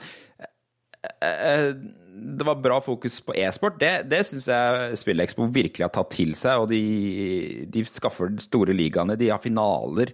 [1.21, 1.71] eh,
[2.11, 3.79] det var bra fokus på e-sport.
[3.79, 6.65] Det, det syns jeg SpillExpo virkelig har tatt til seg.
[6.65, 9.15] Og de, de skaffer store ligaene.
[9.19, 10.11] De har finaler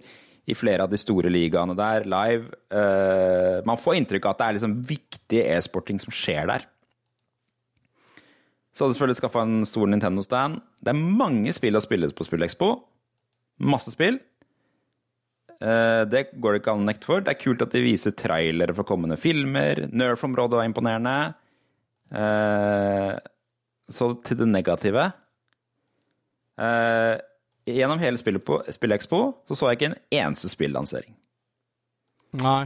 [0.48, 2.54] i flere av de store ligaene der, live.
[2.72, 6.68] Eh, man får inntrykk av at det er liksom viktige e-sporting som skjer der.
[8.78, 10.60] Så hadde jeg selvfølgelig skaffa en stor Nintendo-stand.
[10.86, 12.68] Det er mange spill å spille på SpillExpo.
[13.66, 14.20] Masse spill.
[15.58, 17.24] Eh, det går det ikke an å nekte for.
[17.26, 19.82] Det er kult at de viser trailere for kommende filmer.
[19.90, 21.16] Nerf-området var imponerende.
[22.14, 23.16] Eh,
[23.90, 25.10] så til det negative
[26.58, 27.16] Eh,
[27.68, 31.12] Gjennom hele SpillExpo så så jeg ikke en eneste spillansering.
[32.40, 32.64] Nei.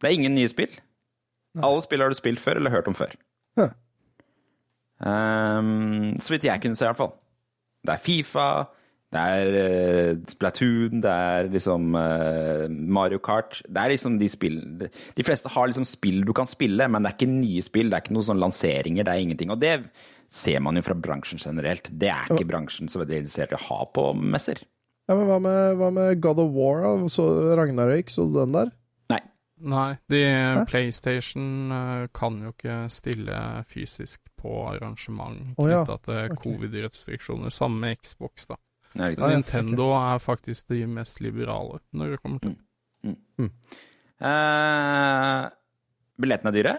[0.00, 0.70] Det er ingen nye spill.
[1.58, 3.12] Alle spill har du spilt før eller hørt om før.
[3.58, 3.72] Huh.
[5.00, 7.16] Um, så vidt jeg kunne se, i hvert fall.
[7.86, 8.48] Det er Fifa,
[9.10, 13.62] det er uh, Splatoon, det er liksom uh, Mario Kart.
[13.66, 17.12] Det er liksom de spill De fleste har liksom spill du kan spille, men det
[17.12, 17.90] er ikke nye spill.
[17.90, 19.54] Det er ikke noen sånne lanseringer, det er ingenting.
[19.54, 19.78] Og det
[20.30, 21.90] ser man jo fra bransjen generelt.
[21.90, 24.62] Det er ikke bransjen så veldig interessert i å ha på messer.
[25.10, 26.84] Ja, men hva med, hva med God of War?
[27.10, 27.24] Så
[27.58, 28.70] Ragnarøyk, så du den der?
[29.60, 29.98] Nei.
[30.08, 30.20] De
[30.70, 33.38] PlayStation eh, kan jo ikke stille
[33.68, 37.52] fysisk på arrangement Å ja, til covid-restriksjoner.
[37.52, 38.56] Samme med Xbox, da.
[38.96, 43.50] Nei, er ikke Ah, Nintendo er faktisk de mest liberale når det kommer til
[44.20, 45.44] Eh,
[46.20, 46.72] billettene er dyre.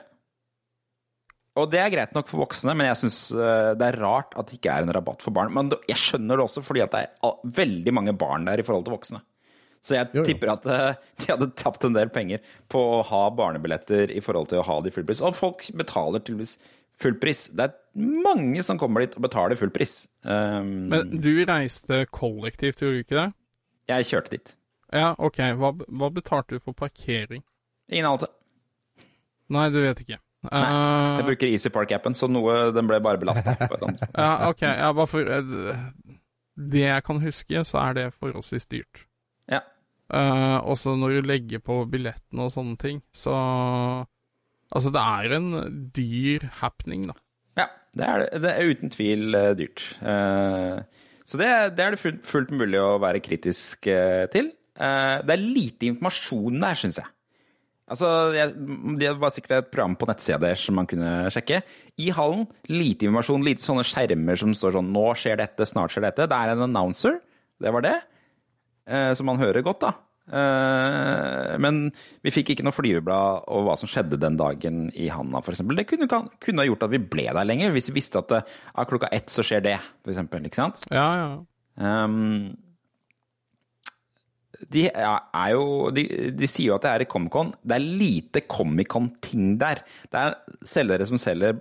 [1.57, 4.59] Og det er greit nok for voksne, men jeg syns det er rart at det
[4.59, 5.49] ikke er en rabatt for barn.
[5.55, 8.85] Men jeg skjønner det også fordi at det er veldig mange barn der i forhold
[8.87, 9.23] til voksne.
[9.81, 10.25] Så jeg Jo, jo.
[10.27, 14.51] tipper at eh, de hadde tapt en del penger på å ha barnebilletter i forhold
[14.51, 15.21] til å ha de full pris.
[15.25, 16.57] Og folk betaler tydeligvis
[17.01, 17.47] full pris.
[17.57, 20.03] Det er mange som kommer dit og betaler full pris.
[20.21, 23.29] Um, Men du reiste kollektivt, gjorde du ikke det?
[23.91, 24.53] jeg kjørte dit.
[24.93, 25.39] Ja, ok.
[25.59, 27.41] Hva, hva betalte du for parkering?
[27.91, 28.29] Ingen anelse.
[29.51, 30.19] Nei, du vet ikke.
[30.47, 33.57] Nei, Jeg Eh, bruker Easy Park-appen, så noe den ble bare belasta.
[34.15, 34.61] ja, ok.
[34.63, 36.21] Ja, bare for eh,
[36.71, 39.03] Det jeg kan huske, så er det forholdsvis dyrt.
[40.11, 40.21] Ja.
[40.21, 43.35] Eh, også når du legger på billetten og sånne ting, så
[44.71, 45.47] Altså, det er en
[45.91, 47.15] dyr happening, da.
[47.59, 48.51] Ja, det er, det.
[48.51, 49.81] er uten tvil uh, dyrt.
[49.99, 50.79] Uh,
[51.27, 54.47] så det, det er det fullt, fullt mulig å være kritisk uh, til.
[54.71, 57.11] Det er lite informasjon der, syns jeg.
[57.91, 58.53] Altså, jeg,
[59.01, 61.59] Det var sikkert et program på nettsida deres som man kunne sjekke.
[61.99, 66.07] I hallen, lite informasjon, lite sånne skjermer som står sånn 'Nå skjer dette, snart skjer
[66.07, 66.29] dette'.
[66.31, 67.19] Det er en announcer,
[67.59, 67.97] det var det.
[68.87, 69.91] Eh, som man hører godt, da.
[70.31, 71.83] Eh, men
[72.23, 75.63] vi fikk ikke noe flyveblad over hva som skjedde den dagen i Hanna, f.eks.
[75.75, 76.09] Det kunne,
[76.41, 79.11] kunne ha gjort at vi ble der lenger, hvis vi visste at det, ja, klokka
[79.13, 80.21] ett så skjer det, f.eks.
[80.41, 80.83] Ikke sant?
[80.91, 81.31] Ja, ja.
[81.81, 82.51] Um,
[84.71, 86.05] de, er jo, de,
[86.37, 87.53] de sier jo at det er i Comic-Con.
[87.65, 89.83] Det er lite Comic-Con-ting der.
[90.11, 91.59] Det er selgere som selger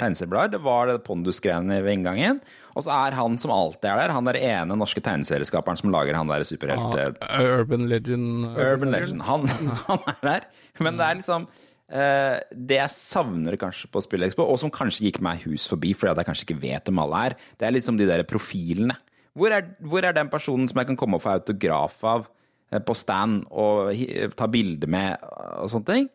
[0.00, 0.56] tegneserieblader.
[0.56, 2.40] Det var det Pondus-greiene ved inngangen.
[2.74, 6.16] Og så er han som alltid er der, han der ene norske tegneserieskaperen som lager
[6.18, 7.20] han der superhelt...
[7.22, 8.48] Ah, Urban Legend.
[8.50, 9.22] Urban Legend.
[9.28, 9.46] Han,
[9.86, 10.48] han er der.
[10.82, 15.22] Men det er liksom eh, Det jeg savner kanskje på SpillExpo, og som kanskje gikk
[15.24, 18.10] meg hus forbi fordi jeg kanskje ikke vet hvem alle er, det er liksom de
[18.10, 18.98] der profilene.
[19.34, 22.28] Hvor er, hvor er den personen som jeg kan komme og få autograf av
[22.70, 23.94] eh, på stand og
[24.38, 25.22] ta bilde med
[25.62, 26.12] og sånne ting?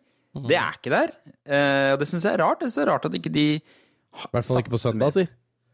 [0.50, 1.16] Det er ikke der.
[1.48, 2.62] Eh, og det syns jeg er rart.
[2.62, 5.26] Jeg synes det er rart at ikke de I hvert fall ikke på søndag, si.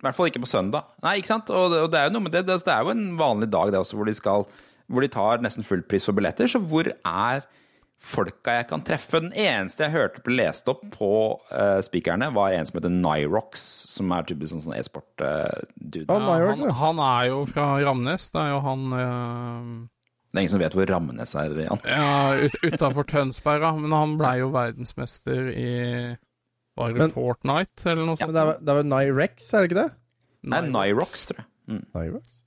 [0.05, 0.93] I hvert fall ikke på søndag.
[1.03, 1.49] Nei, ikke sant?
[1.49, 2.45] Og det, og det er jo noe med det.
[2.47, 4.47] Det, det er jo en vanlig dag det også, hvor de skal
[4.91, 6.49] hvor de tar nesten full pris for billetter.
[6.49, 7.45] Så hvor er
[8.05, 9.21] folka jeg kan treffe?
[9.23, 11.09] Den eneste jeg hørte ble lest opp på
[11.49, 16.05] uh, spikerne, var en som heter Nyrox, som er typisk sånn, sånn e-sport-dude.
[16.05, 18.29] Ja, Ja, han, han er jo fra Ramnes.
[18.33, 19.73] Det er jo han uh...
[20.29, 21.83] det er ingen som vet hvor Ramnes er, Jan.
[21.89, 23.73] Ja, ut, utafor Tønsberg, da.
[23.79, 25.73] Men han blei jo verdensmester i
[26.75, 28.33] Var det Men- Fortnite, eller noe sånt?
[28.33, 29.91] Men det er, vel- Nyrex, er det ikke det?
[30.51, 31.47] Nei, Nyrox, tror jeg.
[31.71, 31.85] Mm.
[31.95, 32.41] Nyrex?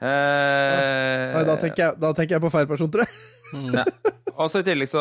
[0.00, 3.18] Eh, Nei, da tenker, jeg, da tenker jeg på feil person, tror jeg.
[3.74, 3.82] Ja.
[4.40, 5.00] Og så i tillegg så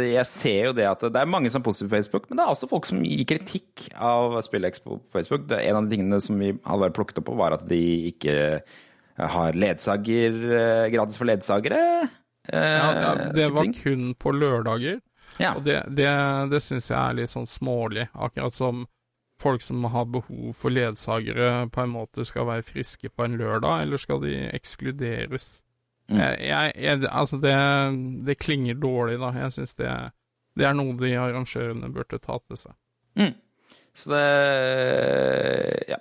[0.00, 2.46] Jeg ser jo det at det er mange som er positive på Facebook, men det
[2.46, 5.44] er også folk som gir kritikk av SpillExpo på Facebook.
[5.50, 7.78] Det, en av de tingene som vi hadde vært plukket opp på, var at de
[8.10, 8.34] ikke
[9.36, 11.82] har ledsager eh, gratis for ledsagere.
[12.48, 14.98] eh, Ja, ja, det var kun på lørdager,
[15.40, 15.54] Ja.
[15.56, 16.08] og det, det,
[16.52, 18.08] det syns jeg er litt sånn smålig.
[18.12, 18.86] Akkurat som
[19.42, 23.82] folk som har behov for ledsagere, på en måte skal være friske på en lørdag,
[23.82, 25.62] eller skal de ekskluderes?
[26.12, 26.20] Mm.
[26.20, 27.54] Jeg, jeg, altså, det,
[28.28, 29.32] det klinger dårlig, da.
[29.40, 29.90] Jeg syns det,
[30.58, 32.76] det er noe de arrangørene burde ta til seg.
[33.18, 33.34] Mm.
[33.92, 34.24] Så det
[35.90, 35.98] Ja.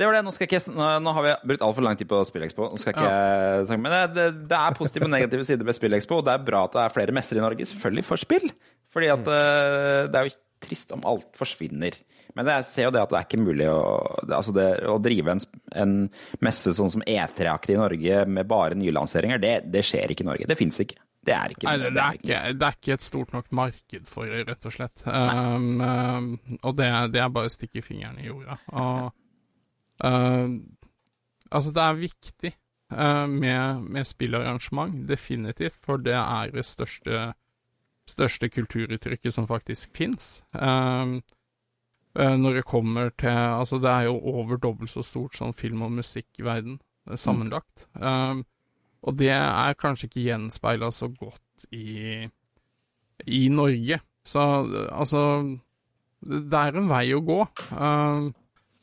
[0.00, 0.24] Det var det.
[0.24, 2.70] Nå, skal ikke, jeg- nå, har vi brukt altfor lang tid på SpillExpo.
[2.72, 3.64] Nå skal ikke ja.
[3.68, 6.64] snakke Men det, det, er positive og negative sider ved SpillExpo, og det er bra
[6.64, 8.48] at det er flere messer i Norge, selvfølgelig, for spill.
[8.90, 11.98] Fordi at eh, det er jo trist om alt forsvinner.
[12.36, 13.80] Men jeg ser jo det at det er ikke mulig å,
[14.28, 15.44] altså det, å drive en,
[15.82, 15.94] en
[16.44, 19.40] messe sånn som E3-aktig i Norge med bare nylanseringer.
[19.42, 20.48] Det, det skjer ikke i Norge.
[20.50, 21.00] Det fins ikke.
[21.26, 24.06] Det er ikke Nei, det, det, er ikke, det er ikke et stort nok marked
[24.08, 25.02] for det, rett og slett.
[25.04, 26.30] Um, um,
[26.62, 28.56] og det, det er bare å stikke fingeren i jorda.
[28.72, 29.10] Og,
[30.04, 30.76] um,
[31.50, 32.52] altså, det er viktig
[32.92, 37.32] uh, med, med spillarrangement, definitivt, for det er det største,
[38.08, 40.42] største kulturuttrykket som faktisk fins.
[40.54, 41.20] Uh,
[42.14, 45.92] når det kommer til Altså, det er jo over dobbelt så stort som film- og
[45.92, 46.80] musikkverden
[47.10, 47.86] uh, sammenlagt.
[47.94, 48.44] Um,
[49.02, 52.28] og det er kanskje ikke gjenspeila så godt i,
[53.26, 54.00] i Norge.
[54.24, 54.40] Så
[54.92, 55.22] altså
[56.20, 57.38] Det er en vei å gå.
[57.72, 58.34] Um,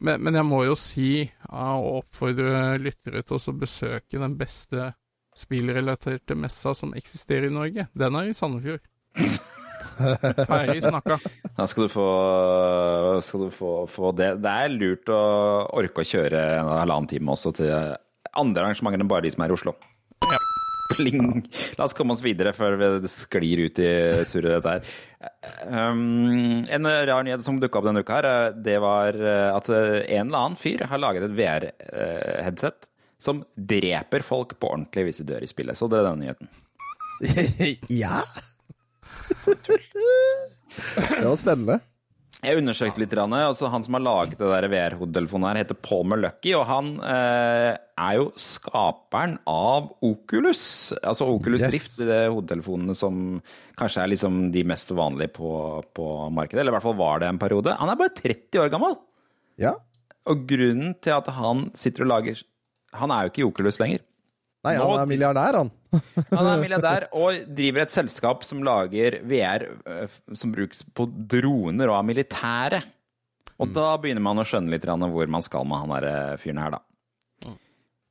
[0.04, 1.12] men, men jeg må jo si
[1.50, 4.92] og oppfordre lyttere til å besøke den beste
[5.38, 7.88] spillrelaterte messa som eksisterer i Norge.
[7.98, 8.82] Den er i Sandefjord.
[9.98, 11.18] Ferdig snakka.
[11.58, 12.08] Da skal du få,
[13.26, 14.36] skal du få, få det.
[14.44, 15.22] Det er lurt å
[15.78, 17.74] orke å kjøre en halvannen time også til
[18.38, 19.74] andre arrangementer enn bare de som er i Oslo.
[20.28, 20.42] Ja.
[20.94, 21.46] Pling!
[21.78, 23.90] La oss komme oss videre før vi sklir ut i
[24.28, 24.92] surret dette her.
[25.68, 29.72] Um, en rar nyhet som dukka opp denne uka, her, eh, det var eh, at
[29.72, 35.28] en eller annen fyr har laget et VR-headset som dreper folk på ordentlig hvis de
[35.34, 35.78] dør i spillet.
[35.78, 36.48] Så det er denne nyheten.
[38.04, 38.22] ja?
[41.18, 41.80] det var spennende.
[42.48, 46.54] Jeg undersøkte litt, altså Han som har laget det der VR-hodetelefonen her, heter Palmer Lucky,
[46.56, 50.62] og han eh, er jo skaperen av Oculus.
[51.02, 51.74] Altså Oculus Yes.
[51.76, 53.42] Rift, de hodetelefonene som
[53.80, 55.52] kanskje er liksom de mest vanlige på,
[55.98, 56.62] på markedet.
[56.64, 57.76] Eller i hvert fall var det en periode.
[57.82, 58.96] Han er bare 30 år gammel!
[59.60, 59.76] Ja.
[60.28, 62.42] Og grunnen til at han sitter og lager
[63.00, 64.04] Han er jo ikke i Oculus lenger.
[64.68, 65.74] Nei, han er milliardær, han.
[65.94, 71.92] Han er milliardær og driver et selskap som lager VR eh, som brukes på droner
[71.92, 72.82] og av militære.
[73.58, 76.62] Og da begynner man å skjønne litt hvor man skal med han der eh, fyren
[76.62, 76.84] her, da.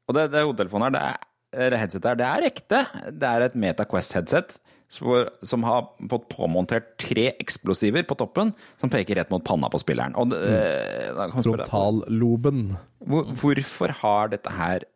[0.07, 2.81] Og det, det hodetelefonen her, det er, headsetet her, det er ekte.
[3.11, 4.57] Det er et MetaQuest-headset
[4.93, 9.81] som, som har fått påmontert tre eksplosiver på toppen som peker rett mot panna på
[9.83, 10.15] spilleren.
[10.19, 12.69] Og eh, Frontalloben.
[13.03, 14.87] hvor, hvorfor har dette her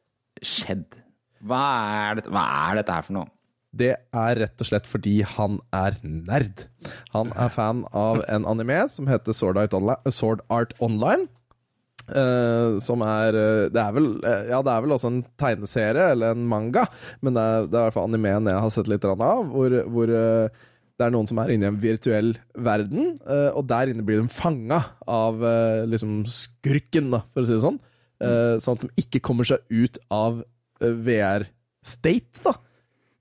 [0.46, 0.86] skjedd?
[1.40, 1.64] Hva
[2.10, 3.30] er, dette, hva er dette her for noe?
[3.70, 6.64] Det er rett og slett fordi han er nerd.
[7.14, 10.12] Han er fan av en anime som heter Sword Art Online.
[10.14, 11.28] Sword Art Online
[12.10, 16.10] uh, som er eh, Det er vel eh, Ja, det er vel også en tegneserie,
[16.14, 16.86] eller en manga,
[17.24, 19.22] men det er, det er i hvert fall animeen jeg har sett litt av,
[19.52, 20.66] hvor, hvor uh,
[21.00, 23.14] det er noen som er inne i en virtuell verden,
[23.56, 25.38] og der inne blir de fanga av
[25.88, 27.78] liksom skurken, for å si det sånn.
[28.60, 30.42] Sånn at de ikke kommer seg ut av
[30.80, 32.56] VR-state, da.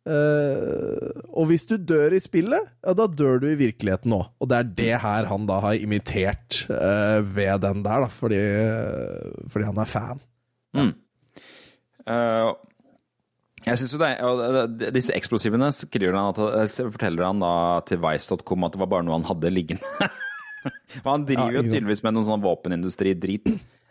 [0.10, 4.32] Uh, og hvis du dør i spillet, ja, da dør du i virkeligheten òg.
[4.42, 8.42] Og det er det her han da har imitert uh, ved den der, da, fordi,
[9.52, 10.24] fordi han er fan.
[12.10, 12.50] Eh,
[13.66, 17.54] jeg synes jo det, og Disse eksplosivene skriver han at, forteller han da
[17.88, 19.86] til Vice.com at det var bare noe han hadde liggende.
[21.06, 23.46] Han driver jo ja, tydeligvis med noen sånn våpenindustri-drit.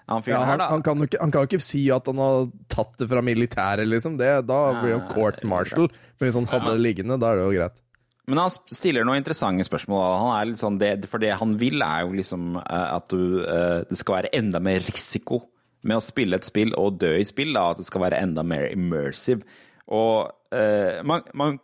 [0.09, 0.71] Han fyren Ja, her, da.
[0.73, 3.21] han, kan jo ikke, han kan jo ikke si at han har tatt det fra
[3.25, 4.17] militæret, liksom.
[4.21, 5.91] Det, da blir han court martial.
[6.17, 7.83] Men hvis han hadde det liggende, da er det jo greit.
[8.29, 10.03] Men han stiller noen interessante spørsmål.
[10.21, 13.97] Han sånn, det, for det han vil, er jo liksom eh, at du, eh, det
[14.01, 15.43] skal være enda mer risiko
[15.89, 17.55] med å spille et spill og dø i spill.
[17.57, 19.45] Da, at det skal være enda mer immersive.
[19.89, 21.55] Og uh, man, man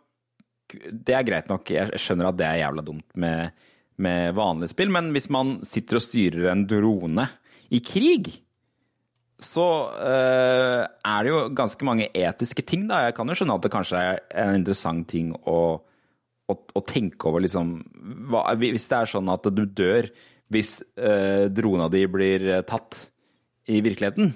[0.65, 3.51] Det er greit nok, jeg skjønner at det er jævla dumt med,
[4.01, 7.27] med vanlige spill, men hvis man sitter og styrer en drone
[7.73, 8.33] i krig
[9.43, 9.65] så
[9.99, 13.01] eh, er det jo ganske mange etiske ting, da.
[13.07, 15.57] Jeg kan jo skjønne at det kanskje er en interessant ting å,
[16.47, 17.75] å, å tenke over, liksom
[18.31, 20.09] hva, Hvis det er sånn at du dør
[20.53, 23.07] hvis eh, drona di blir tatt
[23.67, 24.29] i virkeligheten,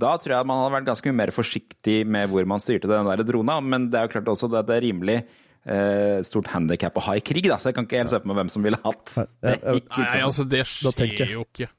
[0.00, 3.06] da tror jeg man hadde vært ganske mye mer forsiktig med hvor man styrte den
[3.10, 3.60] der drona.
[3.62, 7.16] Men det er jo klart også at det er rimelig eh, stort handikap å ha
[7.18, 9.16] i krig, da, så jeg kan ikke helt se for meg hvem som ville hatt
[9.44, 9.58] det.
[9.62, 11.70] Nei, altså, det skjer jo ikke.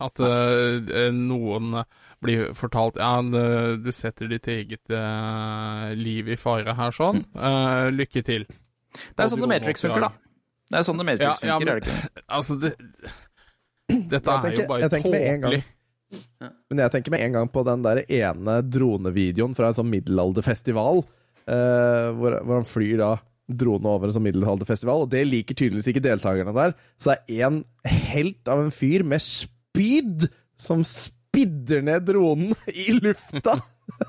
[0.00, 1.84] At uh, noen
[2.24, 7.24] blir fortalt Ja, det- du setter ditt eget uh, liv i fare her, sånn.
[7.36, 8.46] Uh, lykke til.
[8.46, 10.12] Det er sånn The Matrix funker, da.
[10.70, 12.24] Det er sånn The Matrix Ja, ja, funker, men- er det ikke?
[12.38, 12.74] Altså, det
[14.08, 15.64] Dette Jeg er tenker- jo bare tåpelig.
[16.70, 21.02] Men jeg tenker med en gang på den der ene dronevideoen fra en sånn middelalderfestival,
[21.50, 23.10] eh, hvor, hvor han flyr da
[23.50, 26.72] drone over en sånn middelalderfestival, og det liker tydeligvis ikke deltakerne der.
[26.96, 29.20] Så det er en helt av en fyr med
[29.74, 30.28] spyd
[30.60, 32.54] som spidder ned dronen
[32.86, 33.58] i lufta!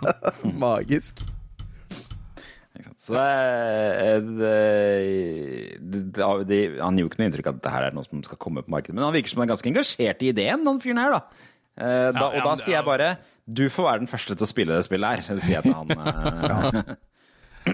[0.65, 1.23] Magisk.
[3.01, 4.53] Så det, er- det,
[5.79, 6.01] det,
[6.49, 8.63] det, Han gjorde ikke noe inntrykk av at det her er noe som skal komme
[8.65, 11.15] på markedet, men han virker som han er ganske engasjert i ideen, han fyren her,
[11.15, 11.47] da.
[11.75, 13.09] Eh, da Ja, og da sier jeg bare
[13.45, 15.93] du får være den første til å spille det spillet her, sier jeg til han.
[15.93, 16.95] eh.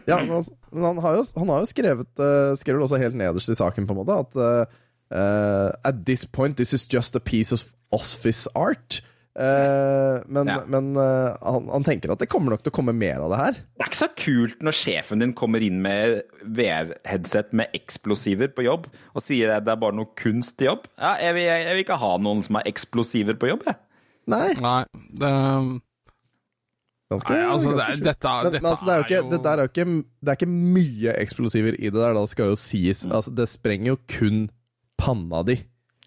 [0.08, 2.22] Ja, men altså, men han har jo, han har jo skrevet
[2.62, 4.78] skrevet, også helt nederst i saken, på en måte, at
[5.12, 9.02] eh, At this point, this is just a piece of office art.
[9.32, 10.58] Uh, men Ja.
[10.68, 13.38] men uh, han, han tenker at det kommer nok til å komme mer av det
[13.40, 13.54] her.
[13.80, 18.66] Det er ikke så kult når sjefen din kommer inn med VR-headset med eksplosiver på
[18.68, 20.90] jobb og sier at det er bare noe kunst til jobb.
[21.00, 23.80] Ja, jeg vil, jeg vil ikke ha noen som har eksplosiver på jobb, jeg.
[24.36, 24.84] Nei, Nei,
[25.24, 25.32] det
[27.12, 29.46] ganske, Nei, altså, det ganske dette- men, dette men altså, det er jo ikke, det
[29.52, 29.86] er jo ikke,
[30.22, 33.06] det er ikke mye eksplosiver i det der, da skal jo sies.
[33.08, 34.50] Altså, det sprenger jo kun
[35.02, 35.58] panna di.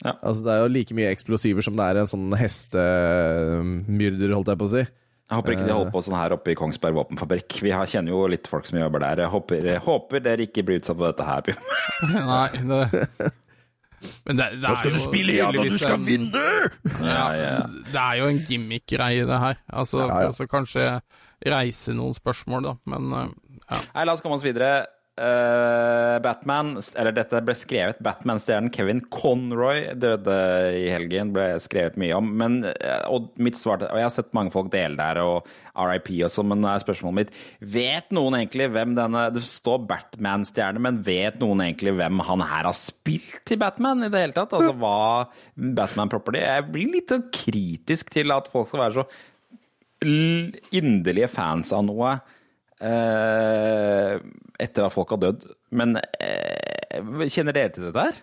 [0.04, 0.12] Ja.
[0.20, 4.60] Altså, det er jo like mye eksplosiver som det er en sånn hestemyrder, holdt jeg
[4.60, 4.82] på å si.
[5.24, 7.54] Jeg håper ikke de holder på sånn her oppe i Kongsberg våpenfabrikk.
[7.64, 9.22] Vi har, kjenner jo litt folk som jobber der.
[9.24, 11.40] Jeg håper, jeg håper dere ikke blir utsatt for dette her.
[11.46, 11.62] Bjørn.
[12.28, 13.32] Nei, det
[14.28, 16.42] Men det, det er jo tydeligvis en- vinne!
[17.00, 17.24] Ja,
[17.88, 19.56] det er jo en gimmick-greie, det her.
[19.72, 20.46] Altså, Ja, ja.
[20.52, 20.84] kanskje
[21.54, 22.74] reise noen spørsmål, da.
[22.92, 23.32] Men eh,
[23.70, 23.80] ja.
[23.94, 24.84] Nei, la oss komme oss videre.
[25.14, 30.34] Eh, Batman, eller dette ble skrevet Batman-stjernen Kevin Conroy døde
[30.74, 32.32] i helgen, ble skrevet mye om.
[32.40, 35.46] Men, eh, og mitt svar Og jeg har sett mange folk dele der, og
[35.78, 39.86] RIP og sånn, men nå er spørsmålet mitt Vet noen egentlig hvem denne Det står
[39.86, 44.34] Batman-stjerne, men vet noen egentlig hvem han her har spilt til Batman i det hele
[44.34, 44.58] tatt?
[44.58, 49.08] Altså hva Batman property Jeg blir litt sånn kritisk til at folk skal være så
[50.74, 52.18] inderlige fans av noe
[54.60, 55.44] etter at folk har dødd.
[55.74, 57.00] Men eh,
[57.30, 58.22] kjenner dere til dette her?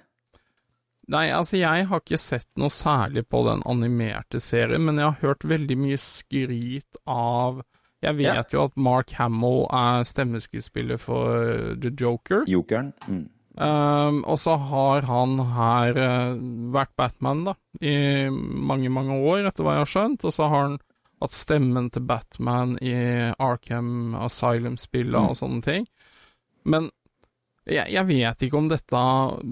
[1.12, 5.26] Nei, altså jeg har ikke sett noe særlig på den animerte serien, men jeg har
[5.26, 7.64] hørt veldig mye skryt av
[8.02, 8.43] Jeg vet Ja.
[8.54, 12.45] jo at Mark Hamill er stemmeskuespiller for eh, The Joker.
[12.49, 12.93] Jokeren.
[13.08, 13.28] Mm.
[13.62, 16.38] Um, og så har han her uh,
[16.74, 20.24] vært Batman, da, i mange, mange år, etter hva jeg har skjønt.
[20.26, 20.80] Og så har han
[21.22, 22.95] hatt stemmen til Batman i
[23.38, 25.88] Arkham Asylum-spillet og sånne ting.
[26.65, 26.89] Men
[27.69, 29.01] jeg, jeg vet ikke om dette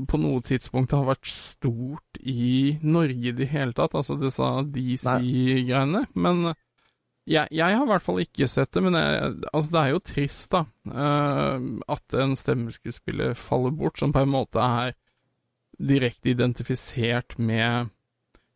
[0.10, 6.08] på noe tidspunkt har vært stort i Norge i det hele tatt, altså disse DC-greiene.
[6.18, 6.50] Men
[7.30, 10.02] jeg, jeg har i hvert fall ikke sett det, men jeg, altså det er jo
[10.10, 10.64] trist, da.
[10.90, 14.96] eh, at en stemmeskuespiller faller bort, som på en måte er
[15.80, 17.94] direkte identifisert med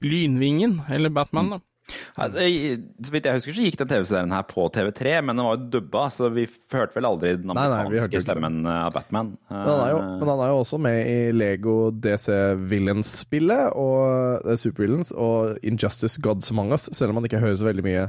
[0.03, 1.61] Lynvingen, eller Batman, da.
[1.84, 5.67] Så vidt jeg husker, så gikk den TV-serien her på TV3, men den var jo
[5.73, 9.34] dubba, så vi hørte vel aldri den amerikanske stemmen av Batman.
[9.51, 12.29] Men han, er jo, men han er jo også med i Lego DC
[12.71, 17.67] Villains-spillet, og eh, Supervillains, og Injustice Gods Among Us, selv om han ikke hører så
[17.67, 18.07] veldig mye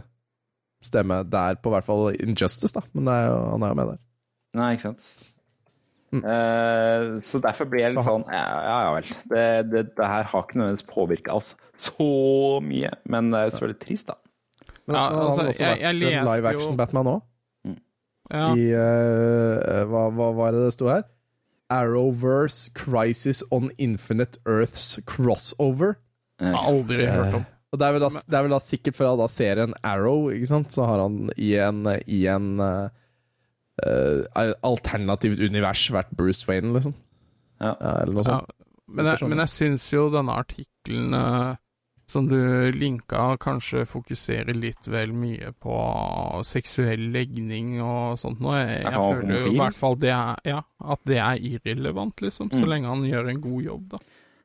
[0.85, 2.85] stemme der på hvert fall Injustice, da.
[2.95, 4.03] Men er jo, han er jo med der.
[4.55, 5.07] Nei, ikke sant.
[6.23, 8.05] Eh, så derfor blir jeg litt Mm.
[8.05, 9.09] Så sånn Ja, ja, ja vel.
[9.33, 13.55] Det, det, det her har ikke nødvendigvis påvirka oss så mye, men det er jo
[13.57, 14.15] selvfølgelig trist, da.
[14.87, 17.23] Men Ja, han har altså, også jeg- jeg vært live jo- action Batman òg,
[18.33, 18.55] Ja.
[18.55, 21.03] i uh, hva, hva var det det sto her?
[21.71, 25.97] Arrowverse Crisis on Infinite Earths Crossover.
[26.41, 27.47] Har aldri hørt om.
[27.73, 30.47] Og det er, vel da, det er vel da sikkert fra da serien Arrow, ikke
[30.47, 30.71] sant?
[30.71, 32.89] Så har han i en, i en eh,
[33.83, 36.95] eh, alternativt univers vært Bruce Wayne, liksom.
[37.61, 37.75] Ja.
[37.81, 38.41] eller noe Ja,
[38.87, 41.55] men, jeg, men jeg syns jo denne artikkelen uh,
[42.11, 42.37] som du
[42.77, 45.77] linka, kanskje fokuserer litt vel mye på
[46.45, 48.59] seksuell legning og sånt noe.
[48.61, 52.51] Jeg, jeg føler jo i hvert fall det er, ja, at det er irrelevant, liksom,
[52.53, 52.69] så Mm.
[52.75, 54.03] lenge han gjør en god jobb, da.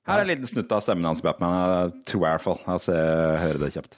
[0.08, 1.92] Her er en liten snutt av stemmen hans, Batman.
[2.08, 2.62] Tror jeg i hvert fall.
[2.66, 3.98] Altså, jeg hører det kjapt.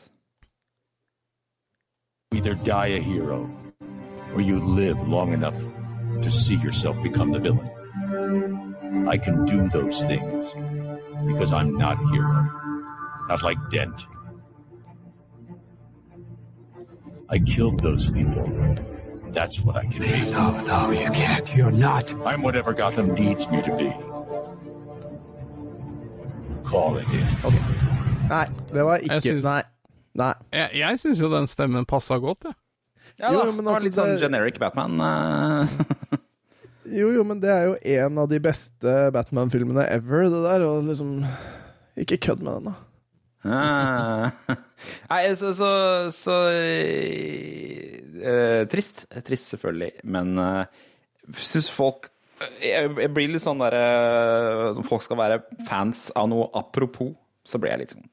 [2.33, 3.37] Either die a hero,
[4.33, 5.57] or you live long enough
[6.21, 7.69] to see yourself become the villain.
[9.07, 10.53] I can do those things
[11.27, 12.49] because I'm not a hero.
[13.29, 14.05] Not like Dent.
[17.29, 18.45] I killed those people.
[19.31, 20.31] That's what I can be.
[20.31, 21.55] No, no, you can't.
[21.55, 22.13] You're not.
[22.25, 23.93] I'm whatever Gotham needs me to be.
[26.63, 27.27] call it in.
[27.43, 27.59] Okay.
[28.29, 29.61] Nei, det var ikke Jeg syns- Nei.
[30.15, 30.33] Nei.
[30.53, 32.53] Jeg, jeg syns jo den stemmen passa godt, jeg.
[33.19, 34.99] Ja, da, jo, men altså, litt sånn det- generic Batman.
[35.01, 35.67] eh.
[36.91, 40.87] Jo, jo, men det er jo en av de beste Batman-filmene ever, det der, og
[40.89, 41.21] liksom
[42.01, 42.73] Ikke kødd med den, da.
[43.41, 44.31] Ah.
[45.11, 45.69] Nei, så, så,
[46.13, 46.35] så
[48.21, 49.05] eh, Trist.
[49.25, 49.91] Trist, selvfølgelig.
[50.03, 50.65] Men uh,
[51.37, 52.09] syns folk
[52.61, 53.81] jeg, jeg blir litt sånn derre
[54.73, 55.35] Når folk skal være
[55.67, 57.13] fans av noe apropos,
[57.45, 58.07] så blir jeg litt sånn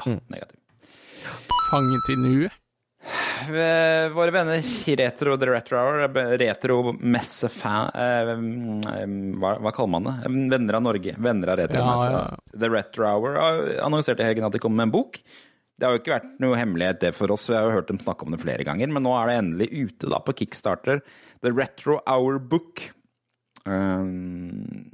[0.00, 0.56] ah, negativ.
[1.68, 2.59] Fanget i nuet.
[3.00, 6.02] Eh, Våre venner i Retro The Retro Hour,
[6.38, 8.32] retro-messe-fan eh,
[9.40, 10.16] hva, hva kaller man det?
[10.52, 11.14] Venner av Norge.
[11.18, 12.10] Venner av retro-messe.
[12.12, 12.58] Ja, ja.
[12.60, 15.22] The Retro Hour annonserte annonsert i helgen at de kommer med en bok.
[15.80, 18.00] Det har jo ikke vært noe hemmelighet det for oss, vi har jo hørt dem
[18.02, 21.00] snakke om det flere ganger, men nå er det endelig ute da på Kickstarter.
[21.40, 22.84] The Retro Hour Book.
[23.64, 24.90] Um,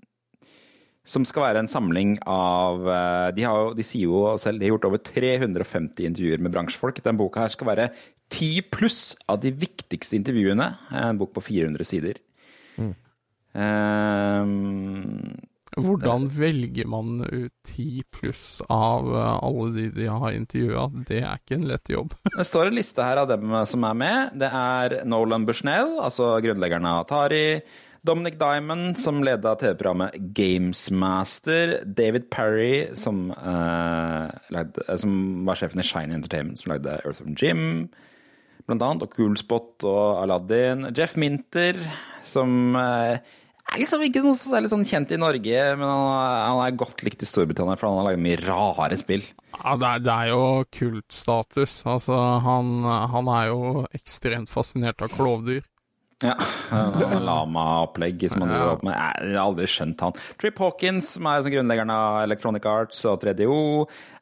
[1.07, 4.75] som skal være en samling av eh, de, har, de sier jo selv de har
[4.75, 7.03] gjort over 350 intervjuer med bransjefolk.
[7.05, 7.91] Den boka her skal være
[8.35, 9.01] 10 pluss
[9.31, 10.73] av de viktigste intervjuene.
[10.91, 12.23] En bok på 400 sider.
[13.57, 15.39] Um,
[15.77, 20.87] Hvordan velger man ut ti pluss av eh, alle de de har intervjua?
[21.09, 22.15] Det er ikke en lett jobb.
[22.37, 24.39] Det står en liste her av dem som er med.
[24.41, 27.61] Det er Nolan Bushnell, altså grunnleggeren av Atari.
[28.07, 31.81] Dominic Diamond, som leda TV-programmet Gamesmaster.
[31.85, 34.31] David Parry, som, uh,
[34.97, 35.17] som
[35.49, 37.89] var sjefen i Shine Entertainment, som lagde Earth of Jim,
[38.69, 39.07] blant annet.
[39.07, 40.93] Og Coolspot og Aladdin.
[40.95, 41.81] Jeff Minter,
[42.27, 43.19] som uh,
[43.67, 46.11] er liksom ikke så særlig sånn kjent i Norge, men han,
[46.47, 49.25] han er godt likt i Storbritannia, for han har laget mye rare spill.
[49.57, 50.43] Ja, det, er, det er jo
[50.79, 51.81] kultstatus.
[51.89, 53.63] Altså, han, han er jo
[53.97, 55.65] ekstremt fascinert av klovdyr.
[56.25, 56.33] Ja.
[57.21, 58.95] Lama-opplegg som han driver opp med.
[58.97, 60.15] Jeg har aldri skjønt han.
[60.41, 63.59] Trip Hawkins, som er grunnleggeren av Electronic Arts og 3DO.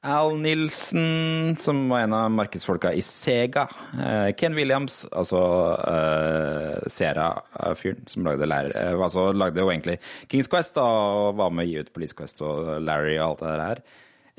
[0.05, 3.69] Al Nilsen, som var en av markedsfolka i Sega.
[3.95, 5.41] Eh, Ken Williams, altså
[5.79, 11.55] uh, Sierra-fyren, som lagde, lærer, eh, altså, lagde jo egentlig Kings Quest da, og var
[11.55, 13.85] med å gi ut Police Quest og Larry og alt det der her.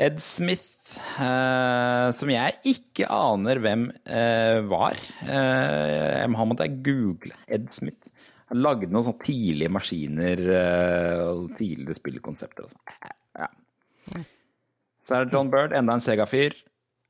[0.09, 0.74] Ed Smith, eh,
[2.15, 4.99] som jeg ikke aner hvem eh, var.
[5.25, 7.35] Eh, jeg må måtte jeg google.
[7.47, 8.05] Ed Smith.
[8.51, 12.67] Han lagde noen sånne tidlige maskiner eh, og tidligere spillkonsepter.
[12.67, 13.13] Og sånn.
[13.41, 14.21] ja.
[15.05, 16.55] Så er det John Bird, enda en Sega-fyr.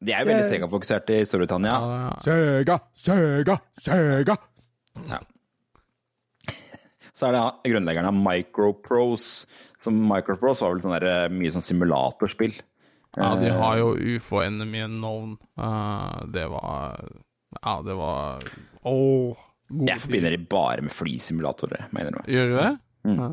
[0.06, 1.76] De er jo veldig Sega-fokusert i Storbritannia.
[2.24, 4.36] Sega, Sega, Sega!
[7.16, 9.48] Så er det grunnleggeren av Microprose.
[9.84, 12.56] Som Microprose var vel sånn der, eh, mye sånn simulatorspill.
[13.16, 15.36] Ja, de har jo UFO Enemy Known.
[15.60, 17.00] Uh, det var
[17.62, 18.44] Ja, det var
[18.84, 22.34] Åh, gode Jeg forbinder de bare med flysimulatorer, mener du.
[22.34, 22.72] Gjør du det?
[23.06, 23.20] Mm.
[23.20, 23.30] Ja.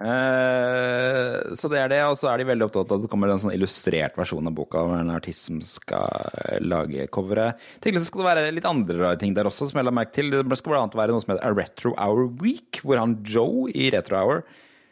[0.00, 3.32] Eh, så det er det, og så er de veldig opptatt av at det kommer
[3.32, 7.60] en sånn illustrert versjon av boka med en artist som skal lage coveret.
[7.84, 10.32] Tidligere skal det være litt andre rare ting der også, som jeg la merke til.
[10.32, 10.86] Det skal bl.a.
[11.02, 14.44] være noe som heter A Retro Hour Week, hvor han Joe i Retro Hour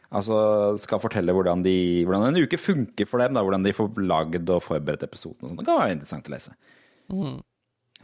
[0.09, 0.39] altså
[0.81, 4.49] skal fortelle hvordan, de, hvordan en uke funker for dem, da, hvordan de får lagd
[4.55, 5.61] og forberedt episoden og sånn.
[5.61, 6.57] Det kan være interessant å lese.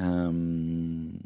[0.01, 1.23] Um,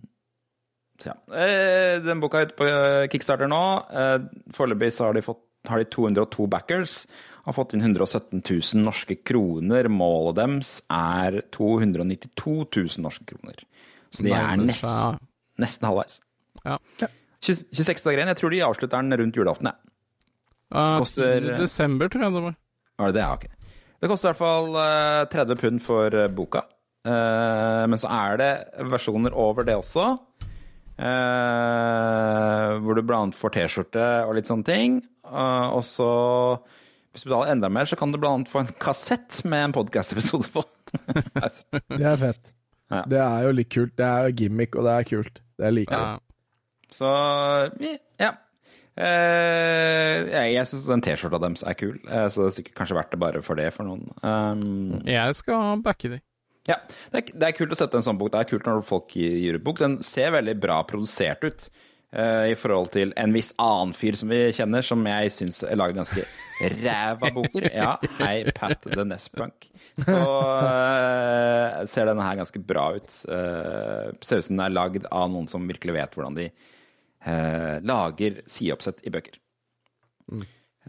[0.98, 1.16] så ja.
[1.30, 3.62] Eh, Den boka er ute på eh, Kickstarter nå.
[3.90, 4.16] Eh,
[4.54, 5.22] Foreløpig har de,
[5.70, 7.00] har de 202 backers.
[7.46, 9.88] Har fått inn 117 000 norske kroner.
[9.92, 13.62] Målet deres er 292 000 norske kroner.
[14.12, 15.18] Så de er nesten,
[15.60, 16.20] nesten halvveis.
[16.64, 16.78] Ja.
[17.44, 18.32] 26 dager igjen.
[18.32, 19.70] Jeg tror de avslutter den rundt julaften.
[19.70, 19.76] Ja.
[20.74, 22.56] Uh, Koster- Desember, tror jeg det var.
[22.98, 23.22] Var det det?
[23.24, 23.46] Ja, ok.
[23.98, 26.60] Det koster i hvert fall eh, 30 pund for eh, boka.
[27.08, 28.50] Eh, men så er det
[28.92, 30.04] versjoner over det også.
[30.98, 34.98] eh, hvor du annet får T-skjorte og litt sånne ting.
[35.26, 36.08] Eh, og så,
[37.12, 40.50] hvis du betaler enda mer, så kan du annet få en kassett med en podkast-episode
[40.54, 40.64] på.
[41.98, 42.52] Det er fett.
[42.88, 43.02] Ja.
[43.04, 43.96] Det er jo litt kult.
[43.98, 45.42] Det er jo gimmick, og det er kult.
[45.60, 46.06] Det liker jeg.
[46.08, 46.18] Ja.
[46.94, 47.10] så
[48.22, 48.30] ja.
[48.98, 52.96] Eh, jeg jeg syns den T-skjorta deres er kul, eh, så det er sikkert kanskje
[52.98, 54.08] verdt det bare for det for noen.
[54.24, 56.18] Um, Jeg skal backe de.
[56.68, 56.80] Ja,
[57.12, 58.32] det er, det er kult å sette en sånn bok.
[58.34, 59.78] Det er kult når folk gir ut bok.
[59.80, 61.68] Den ser veldig bra produsert ut.
[62.12, 65.96] uh, I forhold til en viss annen fyr som vi kjenner, som jeg syns lager
[65.96, 66.26] ganske
[66.82, 67.68] ræva boker.
[67.72, 69.70] Ja, hei, Pat the Nespunk.
[70.02, 73.14] Så uh, ser denne her ganske bra ut.
[73.30, 76.50] Uh, ser ut som den er lagd av noen som virkelig vet hvordan de
[77.24, 79.38] eh, lager sideoppsett i bøker.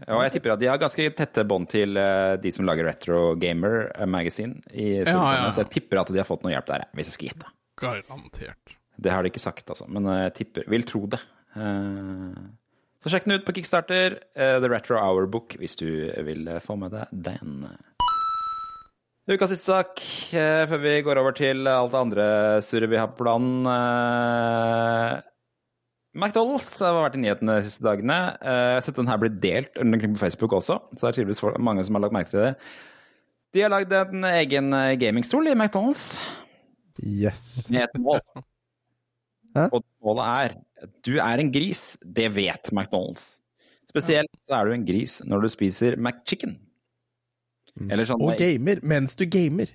[0.08, 3.34] Og jeg tipper at de har ganske tette bånd til eh, de som lager Retro
[3.40, 5.50] Gamer eh, Magazine i ja, ja.
[5.52, 7.52] så jeg tipper at de har fått noe hjelp der, hvis jeg skulle gjette.
[7.80, 8.78] Garantert.
[9.00, 11.20] Det har de ikke sagt, altså, men jeg tipper, vil tro det.
[11.56, 12.40] Eh,
[13.00, 15.86] Så sjekk den ut på Kickstarter, eh, The Retro Hour Book, hvis du
[16.26, 17.62] vil eh, få med deg den.
[19.30, 20.00] Ukas siste sak,
[20.34, 22.26] eh, før vi går over til alt det andre
[22.66, 23.68] surret vi har på planen.
[26.14, 28.16] Eh, McDonald's har vært i nyhetene de siste dagene.
[28.42, 31.10] Eh, Jeg har sett den her bli delt rundt omkring på Facebook også, så det
[31.12, 32.54] er tydeligvis mange som har lagt merke til det.
[33.54, 36.18] De har lagd en egen eh, gamingstol i McDonald's
[37.00, 37.70] Yes.
[37.70, 38.20] med et mål.
[39.56, 39.68] Hæ?
[39.72, 40.58] Og målet er
[41.04, 41.96] du er en gris.
[42.04, 43.40] Det vet McDonald's.
[43.90, 46.58] Spesielt så er du en gris når du spiser McChicken.
[47.90, 49.70] Eller sånn Og gamer mens du gamer.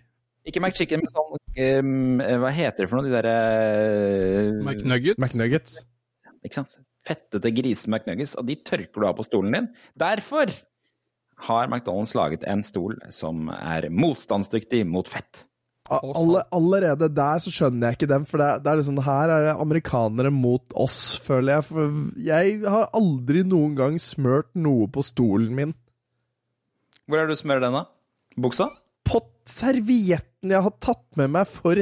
[0.46, 3.08] Ikke McChicken, men sånn um, Hva heter det for noe?
[3.10, 3.36] De derre
[4.64, 5.20] McNuggets.
[5.20, 5.78] McNuggets.
[6.46, 6.78] Ikke sant?
[7.06, 8.38] Fettete grise-McNuggets.
[8.40, 9.68] Og de tørker du av på stolen din.
[10.00, 10.54] Derfor
[11.50, 15.44] har McDonald's laget en stol som er motstandsdyktig mot fett.
[15.86, 19.30] A- Alle, allerede der så skjønner jeg ikke dem, for det, det er liksom Her
[19.36, 21.66] er det amerikanere mot oss, føler jeg.
[21.68, 25.76] For jeg har aldri noen gang smørt noe på stolen min.
[27.06, 27.84] Hvor er det du smører den, da?
[28.42, 28.72] Buksa?
[29.06, 31.78] På servietten jeg har tatt med meg for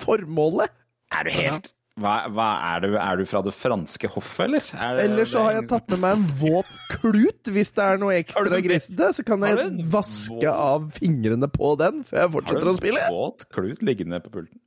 [0.00, 0.72] formålet!
[1.12, 1.68] Er du helt
[2.00, 4.64] hva, hva er, du, er du fra det franske hoffet, eller?
[4.80, 7.50] Er det- Eller så har jeg tatt med meg en våt klut.
[7.52, 12.02] Hvis det er noe ekstra grisete, så kan jeg vaske våt- av fingrene på den
[12.08, 13.00] før jeg fortsetter å spille.
[13.00, 14.58] Har du en våt klut liggende på pulten?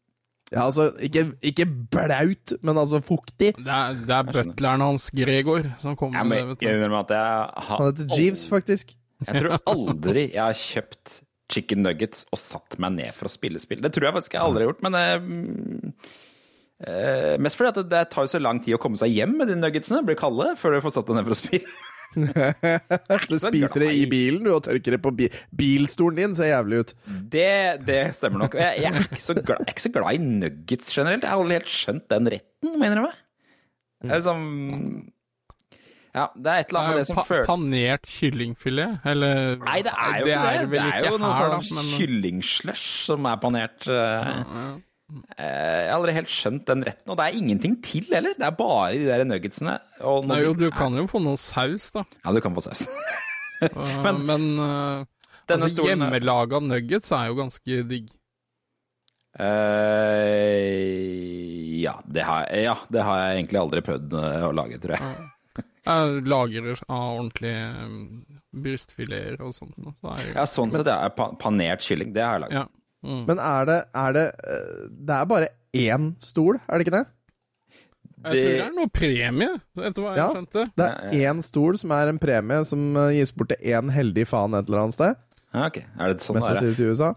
[0.53, 3.55] Ja, altså, ikke, ikke blaut, men altså fuktig.
[3.57, 6.59] Det er, det er butleren hans, Gregor, som kommer med det.
[6.61, 8.93] Jeg innrømmer innrømme at jeg har Han heter Jeeves, faktisk.
[9.25, 11.21] Jeg tror aldri jeg har kjøpt
[11.51, 13.81] chicken nuggets og satt meg ned for å spille spill.
[13.81, 15.91] Det tror jeg faktisk jeg aldri har gjort, men eh,
[16.83, 19.37] eh, Mest fordi at det, det tar jo så lang tid å komme seg hjem
[19.39, 21.75] med de nuggetsene, blir kalde, før du får satt deg ned for å spille.
[22.15, 22.27] Du
[23.31, 26.35] så spiser det i bilen, du, og tørker det på bi bilstolen din.
[26.37, 26.93] Ser jævlig ut.
[27.33, 27.49] Det,
[27.87, 28.55] det stemmer nok.
[28.59, 31.25] Jeg, jeg, er ikke så glad, jeg er ikke så glad i nuggets generelt.
[31.25, 33.19] Jeg har aldri helt skjønt den retten, mener jeg.
[34.05, 34.41] Det er liksom
[36.15, 39.79] Ja, det er et eller annet med det som Pa føler panert kyllingfilet, eller Nei,
[39.83, 40.35] det er jo det.
[40.37, 43.87] Er Det er jo noe sånn men- kyllingslush som er panert.
[43.91, 48.33] eh, eh, Jeg har aldri helt skjønt den retten, og det er ingenting til heller.
[48.39, 49.75] Det er bare de der nuggetsene.
[50.01, 52.01] Og Nei, jo, du kan jo få noe saus, da.
[52.25, 52.87] Ja, du kan få saus.
[54.05, 54.47] Men- men
[55.45, 58.07] Denne altså, stolen hjemmelaga nuggets er jo ganske digg.
[59.35, 64.95] Uh, ja, det har, ja, det har jeg egentlig aldri prøvd eh, å lage, tror
[64.97, 65.27] jeg.
[65.85, 67.67] Jeg lager av ordentlige
[68.65, 69.75] brystfileter og sånt.
[70.01, 71.11] Så Ja, sånn sett, ja.
[71.13, 72.63] Panert kylling, det har jeg laget.
[72.63, 72.65] ja.
[73.05, 73.19] Mm.
[73.27, 75.47] Men er det, er det eh, Det er bare
[75.77, 77.05] én stol, er det ikke det?
[78.25, 79.51] Jeg tror det er noe premie,
[79.85, 80.27] etter hva jeg Ja.
[80.33, 80.61] skjønte.
[80.79, 83.91] Det er Ja, én stol som er en premie som eh, gis bort til én
[83.93, 85.15] heldig faen et eller annet sted.
[85.53, 85.77] Ja, ok.
[85.99, 87.11] Er det sånn Mest sannsynligvis i USA.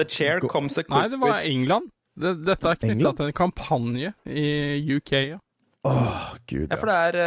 [0.00, 1.90] The chair comes a Nei, det var England.
[2.20, 5.38] Det, dette er knytta til en kampanje i UK, ja.
[5.84, 6.76] Åh, gud, Ja, ja.
[6.80, 7.20] for det er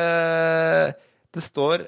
[0.90, 0.94] uh,
[1.34, 1.86] Det står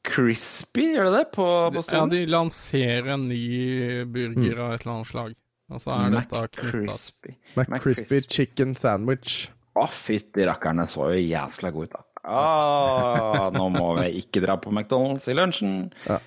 [0.00, 4.94] McCrispy, gjør det det, på, på Ja, de lanserer en ny burger av et eller
[4.94, 5.34] annet slag.
[5.70, 7.34] Og så er dette knytta McCrispy.
[7.56, 9.50] McCrispy chicken sandwich.
[9.78, 12.06] Å, fytti rakkeren, den så jo jæsla god ut, da.
[12.30, 15.92] Åh, nå må vi ikke dra på McDonald's i lunsjen.
[16.08, 16.18] Ja.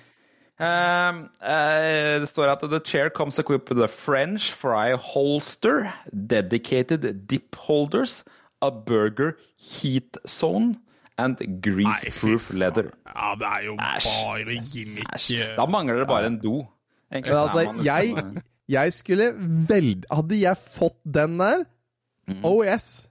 [0.54, 7.26] Uh, uh, det står at the chair comes equipped with a French fry holster, dedicated
[7.26, 8.22] dip holders,
[8.62, 10.78] a burger heat zone
[11.18, 12.90] and grease-proof leather.
[13.06, 14.08] Ja, det er jo Æsj.
[14.08, 15.08] bare gimmick.
[15.14, 15.56] Æsj.
[15.56, 16.66] Da mangler det bare en do.
[17.12, 19.28] Egentlig Men altså, liksom- jeg, jeg skulle
[19.68, 20.04] veld...
[20.10, 21.64] Hadde jeg fått den der
[22.42, 23.06] Oh yes.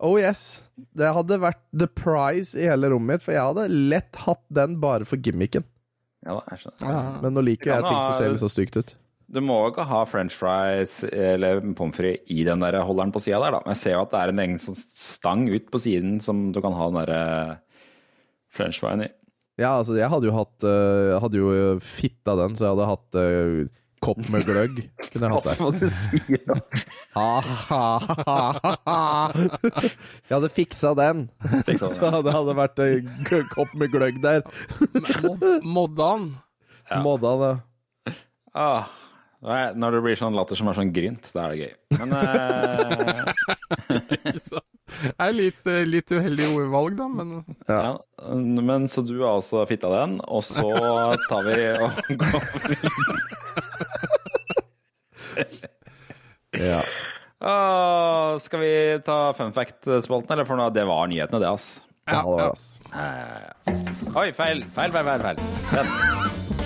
[0.00, 0.62] Oh yes.
[0.96, 4.80] Det hadde vært the prize i hele rommet mitt, for jeg hadde lett hatt den
[4.82, 5.64] bare for gimmicken.
[6.26, 6.88] Ja, jeg skjønner.
[6.90, 7.20] Ja.
[7.22, 8.96] Men nå liker jeg ting som ser litt så stygt ut.
[9.30, 13.38] Du må ikke ha french fries eller pommes frites i den der holderen på sida
[13.44, 13.62] der, da.
[13.62, 16.48] Men jeg ser jo at det er en egen sånn stang ut på siden som
[16.50, 17.20] du kan ha den derre
[18.50, 19.10] french frien i.
[19.60, 22.90] Ja, altså, jeg hadde jo hatt Jeg hadde jo øh, fitta den, så jeg hadde
[22.90, 23.20] hatt
[24.00, 24.78] kopp med gløgg.
[25.12, 25.58] Kunne jeg hatt der.
[25.60, 26.56] Hva du sier nå?
[27.14, 27.28] Ha,
[27.68, 27.84] ha,
[28.26, 28.38] ha,
[28.88, 29.00] ha.
[29.84, 31.26] Jeg hadde fiksa den,
[31.76, 32.80] så det hadde vært
[33.52, 34.46] kopp med gløgg der.
[35.20, 36.30] Modda Moddan.
[37.04, 37.52] Modda det.
[38.56, 39.09] Ah, nei,
[39.40, 41.72] når det blir sånn latter som er sånn grynt, da er det gøy.
[42.00, 43.24] Men eh,
[45.00, 47.30] Det er litt, eh, litt uheldig ordvalg, da, men
[47.70, 47.94] ja.
[48.36, 50.66] Men så du har altså fitta den, og så
[51.30, 52.42] tar vi og går
[56.60, 56.82] Ja.
[57.40, 60.44] Ah, Skal vi ta fun fact-spalten, eller?
[60.44, 61.70] For nå, det var nyhetene, det, ass.
[62.04, 62.66] Ja, det var ass.
[62.92, 65.40] Eh, Oi, feil, feil, feil, feil.
[65.72, 66.59] feil.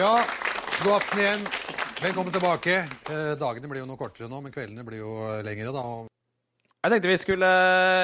[0.00, 0.14] Ja,
[0.84, 1.42] god aften igjen.
[2.02, 2.76] Velkommen tilbake.
[3.12, 5.82] Eh, dagene blir jo noe kortere nå, men kveldene blir jo eh, lengre, da.
[6.82, 7.48] Jeg tenkte vi skulle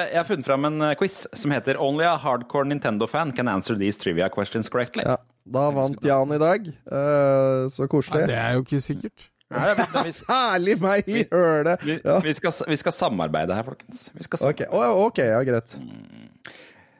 [0.07, 3.75] Jeg har funnet fram en eh, quiz som heter Only a hardcore Nintendo-fan can answer
[3.79, 5.03] these trivia questions correctly.
[5.07, 5.17] Ja,
[5.49, 6.69] da vant Jan i dag.
[6.69, 8.25] Eh, så Nei, koselig.
[8.31, 9.27] det er jo ikke sikkert.
[9.49, 11.83] Nei, er- vi, Særlig meg i hølet!
[11.87, 12.19] vi, Ja.
[12.23, 14.07] vi, skal, vi skal samarbeide her, folkens.
[14.15, 14.93] Vi skal Ok, samarbeide.
[14.93, 15.75] Å, ok, ja, greit.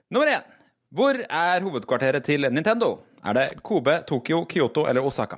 [0.10, 0.56] Nummer én.
[0.90, 2.96] Hvor er hovedkvarteret til Nintendo?
[3.26, 5.38] Er det Kobe, Tokyo, Kyoto eller Osaka?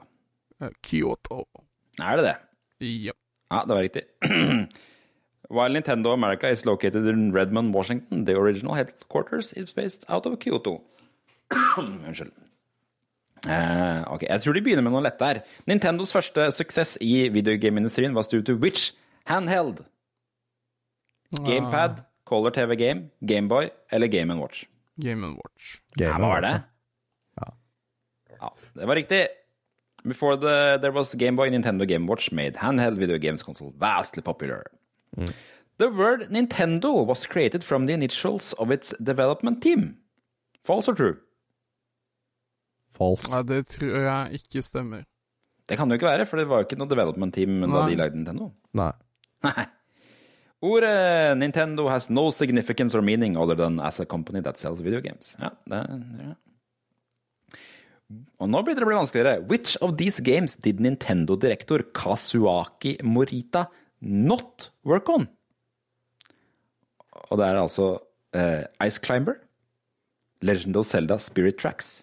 [0.62, 1.46] Eh, Kyoto.
[2.00, 2.36] Er det det?
[2.86, 3.12] Ja.
[3.52, 4.02] Ja, det var riktig.
[5.52, 10.40] While Nintendo America is located in Redmond, Washington, the original headquarters is based out of
[10.40, 10.82] Kyoto.
[11.78, 12.32] Unnskyld.
[13.48, 15.42] Uh, ok, Jeg tror de begynner med noe lett der.
[15.68, 18.94] Nintendos første suksess i videogameindustrien var due to which
[19.26, 19.82] handheld?
[21.32, 24.66] Gamepad, Color TV Game, Gameboy eller Game Watch?
[25.02, 25.80] Game Watch.
[26.00, 26.54] Ja, hva var det?
[28.42, 29.28] Ja, det var riktig.
[30.04, 34.24] Before the, there was Game Boy, Nintendo Game Watch made handheld video games console vastly
[34.24, 34.64] popular.
[35.78, 39.98] The word Nintendo was created from the initials of its development team.
[40.64, 41.18] False or true?
[42.90, 43.30] False.
[43.32, 45.06] Nei, det tror jeg ikke stemmer.
[45.70, 47.70] Det kan det jo ikke være, for det var jo ikke noe development team da
[47.70, 47.86] Nei.
[47.94, 48.50] de lagde Nintendo.
[48.78, 48.92] Nei.
[49.46, 49.66] Nei.
[50.62, 55.02] Ordet Nintendo has no significance or meaning other than as a company that sells video
[55.02, 55.36] games.
[55.40, 55.80] Ja, det,
[56.26, 56.34] ja.
[58.42, 59.44] Og nå begynner det å bli vanskeligere.
[59.50, 63.68] Which of these games did Nintendo-direktor Kazuaki Morita
[64.02, 65.28] not work on?
[67.30, 67.88] Og det er altså
[68.36, 69.38] uh, Ice Climber,
[70.42, 72.02] Legend of Zelda Spirit Tracks,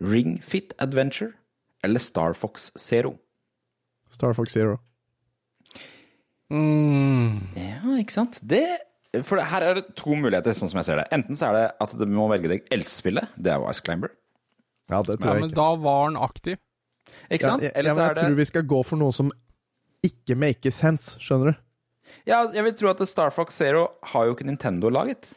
[0.00, 1.32] Ring Fit Adventure
[1.84, 3.14] eller Star Fox Zero.
[4.10, 4.80] Star Fox Zero.
[6.50, 7.46] Mm.
[7.54, 8.40] Ja, ikke sant?
[8.42, 8.64] Det,
[9.22, 11.06] for her er det to muligheter, sånn som jeg ser det.
[11.14, 14.12] Enten så er det at du må velge det eldste det er jo Ice Climber.
[14.90, 15.56] Ja, det Ja, tror jeg men ikke.
[15.60, 16.58] da var han aktiv.
[17.30, 17.62] Ikke Ja, sant?
[17.62, 18.22] jeg, Eller ja, så jeg, er det...
[18.24, 19.30] tror vi skal gå for noe som
[20.06, 21.58] ikke make sense, skjønner du?
[22.26, 25.32] Ja, jeg vil tro at Star Fox Zero har jo ikke Nintendo laget.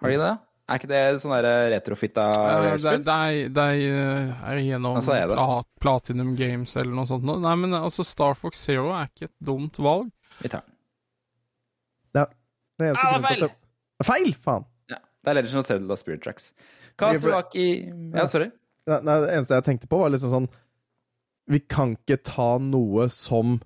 [0.00, 0.38] Har de det?
[0.70, 3.02] Er ikke det sånn der retrofitta Eh, Det, spill?
[3.02, 5.64] er- det er- er gjennom det.
[5.80, 7.24] Platinum Games eller noe sånt.
[7.24, 10.10] Nei, men altså, Star Fox Zero er ikke et dumt valg.
[10.40, 10.74] Vi tar den.
[12.14, 12.26] Ja.
[12.78, 13.44] Det eneste Ah, grunnen til feil!
[13.44, 13.56] at
[13.98, 14.32] det Feil!
[14.34, 14.64] Faen!
[14.90, 16.52] Ja, det er Legend of Zelda Spirit Tracks.
[16.98, 18.50] Kazuaki Ja, sorry.
[18.90, 20.48] Nei, det eneste jeg tenkte på, var liksom sånn
[21.50, 23.60] Vi kan ikke ta noe som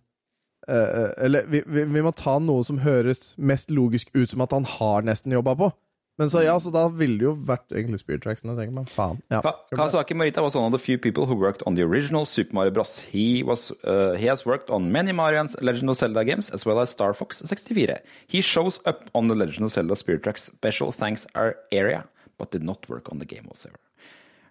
[0.68, 4.52] eh, Eller vi, vi, vi må ta noe som høres mest logisk ut som at
[4.52, 5.72] han har nesten jobba på.
[6.16, 8.44] Men så ja, så da ville det jo vært egentlig Spirit Tracks.
[8.44, 8.88] meg.
[8.88, 9.20] Faen.
[9.28, 9.42] Ja.
[9.42, 12.70] Ka Marita was one of the few people who worked on the original Super Mario
[12.70, 12.98] Bros.
[13.00, 16.80] He, was, uh, he has worked on many Marians, Legend of Zelda games, as well
[16.80, 18.00] as Star Fox 64.
[18.26, 22.08] He shows up on the Legend of Zelda Spirit Tracks special thanks our area,
[22.38, 23.78] but did not work on the game whatsoever.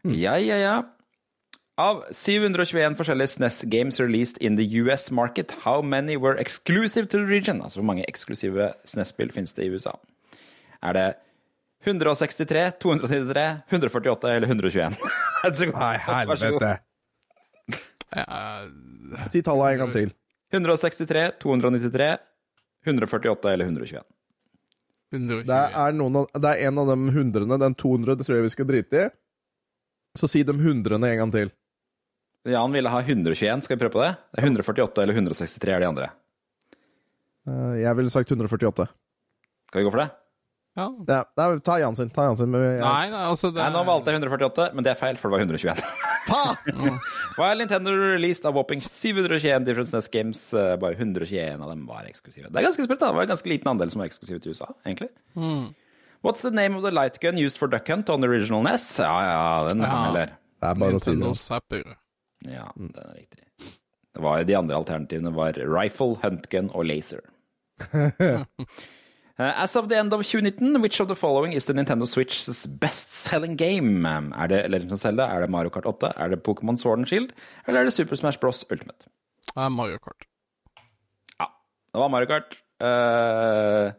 [0.05, 0.75] Ja, ja, ja.
[1.81, 7.17] Av 721 forskjellige SNES games released in the US market, how many were exclusive to
[7.17, 7.61] the region?
[7.61, 9.91] Altså, hvor mange eksklusive SNES-spill finnes det i USA?
[10.83, 11.07] Er det
[11.85, 14.95] 163, 293, 148 eller 121?
[15.43, 15.67] Vær så.
[15.73, 16.63] Nei, Vær så god.
[16.63, 16.79] helvete!
[18.15, 20.13] Eh, Si tallet en gang til.
[20.53, 22.07] 163, 293,
[22.87, 24.03] 148 eller 121.
[25.13, 25.43] 120.
[25.47, 28.47] Det er, noen av, det er en av de hundrene, den 200, det tror jeg
[28.47, 29.05] vi skal drite i.
[30.15, 31.53] Så si de hundrene en gang til.
[32.45, 34.11] Jan ville ha 121, skal vi prøve på det?
[34.35, 36.11] Det er 148 eller 163 er de andre.
[37.49, 38.85] Eh, jeg ville sagt 148.
[39.71, 40.11] Skal vi gå for det?
[40.75, 40.89] Ja.
[41.07, 42.09] Ja, nei, ta Jan sin.
[42.11, 42.49] Ta Jan sin.
[42.51, 45.19] Men jeg, Nei, nei, altså det Nei, nå valgte jeg 148, men det er feil,
[45.19, 45.85] for det var 121.
[46.29, 46.97] Faen!
[47.39, 52.07] While Nintendo released a whopping 721 different SNES games, eh, bare 121 av dem var
[52.09, 52.51] eksklusive.
[52.51, 53.09] Det er ganske sprøtt, da.
[53.13, 55.09] Det var en ganske liten andel som var eksklusive til USA, egentlig.
[56.23, 58.99] What's the name of the light gun used for duck hunt on the original NES?
[58.99, 60.11] Ja, ja, den kan Ja.
[60.11, 60.31] vi lære.
[60.61, 61.35] Det er bare å si det.
[61.37, 61.95] Zapper.
[62.45, 63.43] Ja, den er riktig.
[64.15, 67.19] Det var, de andre alternativene var rifle, huntgun og laser.
[67.93, 68.43] Uh,
[69.37, 73.57] As of the end of 2019, which of the following is the Nintendo Switch's best-selling
[73.57, 74.05] game?
[74.05, 76.99] Um, Er det Legend of Zelda, er det Mario Kart 8, er det Pokémon Sword
[76.99, 77.33] and Shield,
[77.67, 78.63] eller er det Super Smash Bros.
[78.71, 79.09] Ultimate?
[79.45, 80.23] Det er Mario Kart.
[81.39, 81.45] Ja,
[81.93, 82.55] det var Mario Kart.
[82.79, 83.91] Uh,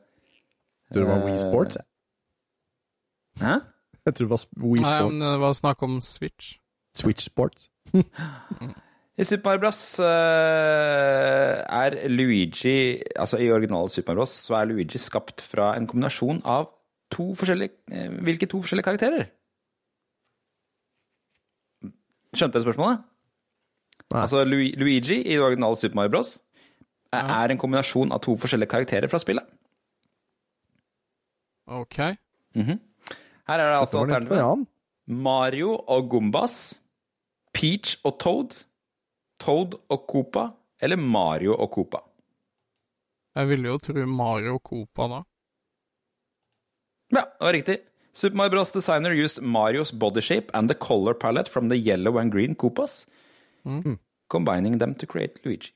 [0.94, 1.76] du, det var Wii Sports.
[1.76, 1.84] jeg.
[3.40, 3.54] Hæ?
[4.06, 4.90] Jeg tror det var Wii Sports.
[4.90, 6.56] Nei, men det var snakk om Switch.
[6.94, 7.70] Switch Sports.
[9.18, 9.98] I Super Mario Bros.
[9.98, 10.04] eh,
[11.72, 14.30] er Luigi Altså i originale Super Mario Bros.
[14.30, 16.66] så er Luigi skapt fra en kombinasjon av
[17.10, 19.24] to forskjellige eh, Hvilke to forskjellige karakterer?
[22.36, 23.04] Skjønte dere spørsmålet?
[24.12, 24.20] Nei.
[24.20, 26.34] Altså Luigi i originale Super Mario Bros.
[27.12, 29.46] er, er en kombinasjon av to forskjellige karakterer fra spillet.
[31.66, 31.98] Ok.
[33.46, 34.66] Her er det altså alternativet.
[35.06, 36.80] Mario og Gumbas,
[37.54, 38.56] Peach og Toad,
[39.40, 40.48] Toad og Koopa
[40.82, 42.02] eller Mario og Koopa?
[43.36, 45.22] Jeg ville jo tro Mario og Copa da.
[47.14, 47.78] Ja, det var riktig.
[48.16, 48.70] Super Mario Bros.
[48.72, 53.06] designer used Marios body shape and the color palette from the yellow and green Koopas,
[54.28, 55.72] combining them to create Luigi.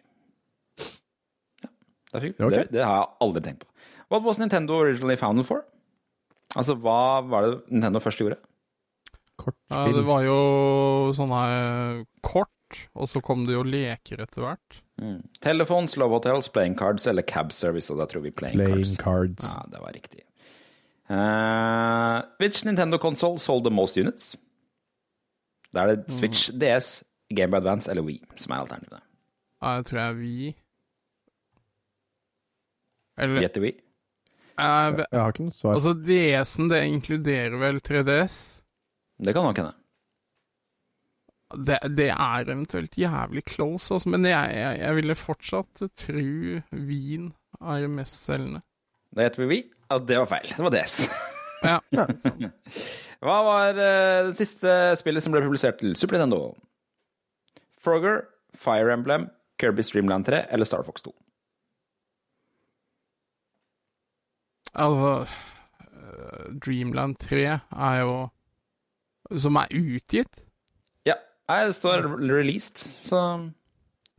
[1.62, 1.68] Ja,
[2.18, 2.58] det, fikk okay.
[2.58, 3.66] Det, det har jeg aldri tenkt på.
[4.10, 5.64] What was Nintendo originally founded for?
[6.58, 8.38] Altså, hva var det Nintendo først gjorde?
[8.40, 9.94] Ja, Kortspill.
[9.96, 10.38] det var jo
[11.16, 14.80] sånne eh, kort, og så kom det jo leker etter hvert.
[15.40, 18.98] Telefons, love hotels, playing cards eller cab service, og da tror vi playing, Playing cards.
[19.00, 19.46] cards.
[19.48, 20.24] Ja, det var riktig.
[21.10, 24.36] Uh, which Nintendo console sold the most units?
[25.74, 27.00] Da er det Switch, DS,
[27.34, 29.00] Game Boy Advance eller Wii som er alternativene.
[29.62, 30.34] Ja, jeg tror jeg er vi
[33.20, 33.72] Eller Gjett Wii.
[34.60, 35.76] Jeg Jeg har ikke noe svar.
[35.76, 38.38] Altså, DS-en, det inkluderer vel 3DS?
[39.20, 39.74] Det kan nok hende.
[41.50, 46.26] Det, det er eventuelt jævlig close, altså, men jeg, jeg, jeg ville fortsatt tro
[46.70, 48.62] Wien er mest selgende.
[49.10, 50.52] Da gjetter vi Wii, ja, det var feil.
[50.56, 51.02] Det var DS.
[51.60, 51.76] Ja.
[53.20, 56.54] Hva var uh, det siste spillet som ble publisert til Super Nintendo?
[57.84, 58.22] Frogger,
[58.56, 59.26] Fire Emblem,
[59.60, 61.12] Kirby Streamland 3 eller Star Fox 2?
[64.74, 65.26] Altså
[65.90, 67.40] øh, Dreamland 3
[67.70, 68.28] er jo
[69.38, 70.40] Som er utgitt.
[71.06, 71.14] Ja,
[71.48, 73.20] nei, det står released, så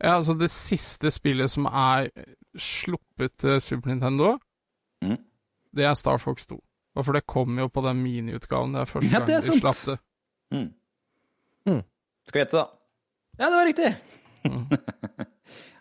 [0.02, 2.08] Ja, altså det siste spillet som er
[2.58, 4.38] sluppet til Super Nintendo,
[5.02, 5.16] Mm.
[5.74, 6.56] det er Star Fox 2.
[6.94, 8.72] Og for det kom jo på den miniutgaven.
[8.74, 9.98] Det er første Ja, gang det er de slapp det.
[10.52, 10.72] mm.
[11.66, 11.82] Mm.
[12.26, 12.66] Skal vi gjette, da?
[13.38, 13.90] Ja, det var riktig!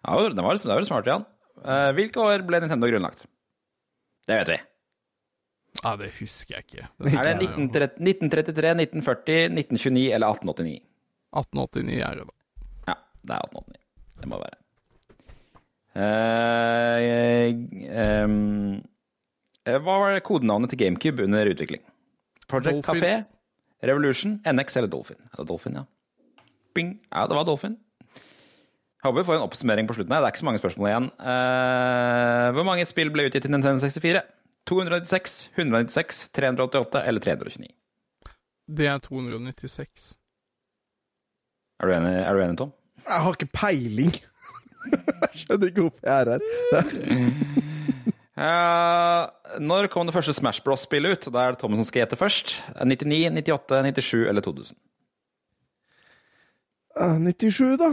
[0.05, 1.25] ja, det var, det var smart, Jan.
[1.65, 3.25] Eh, hvilke år ble Nintendo grunnlagt?
[4.27, 4.59] Det vet vi.
[5.81, 6.87] Ja, det husker jeg ikke.
[7.09, 10.81] Er det 1930 1933, 1940, 1929 eller 1889?
[11.31, 12.35] 1889 er det, da.
[12.91, 13.81] Ja, det er 1889.
[14.21, 14.57] Det må det være.
[15.91, 16.97] Uh,
[17.91, 18.75] ehm,
[19.67, 21.81] eh, hva var kodenavnet til GameCube under utvikling?
[22.47, 23.01] Project Dolphin.
[23.01, 23.13] Café,
[23.87, 25.19] Revolution, NX eller Dolphin?
[25.31, 25.87] Er det Dolphin, ja.
[26.75, 26.99] Bing.
[27.11, 27.79] Ja, det var Dolphin.
[29.01, 30.21] Jeg håper vi får en oppsummering på slutten her.
[30.21, 31.05] Det er ikke så mange spørsmål igjen.
[31.17, 34.19] Uh, hvor mange spill ble utgitt i Nintendo 64?
[34.69, 37.71] 296, 196, 388 eller 329?
[38.77, 40.03] Det er 296.
[41.81, 42.75] Er du enig, er du enig Tom?
[43.01, 44.13] Jeg har ikke peiling.
[45.23, 46.39] jeg skjønner ikke hvorfor jeg er her.
[48.37, 51.31] uh, når kom det første Smash Bros-spillet ut?
[51.33, 52.53] Da er det Tom som skal gjette først.
[52.77, 54.77] 99, 98, 97 eller 2000?
[57.01, 57.91] Uh, 97, da.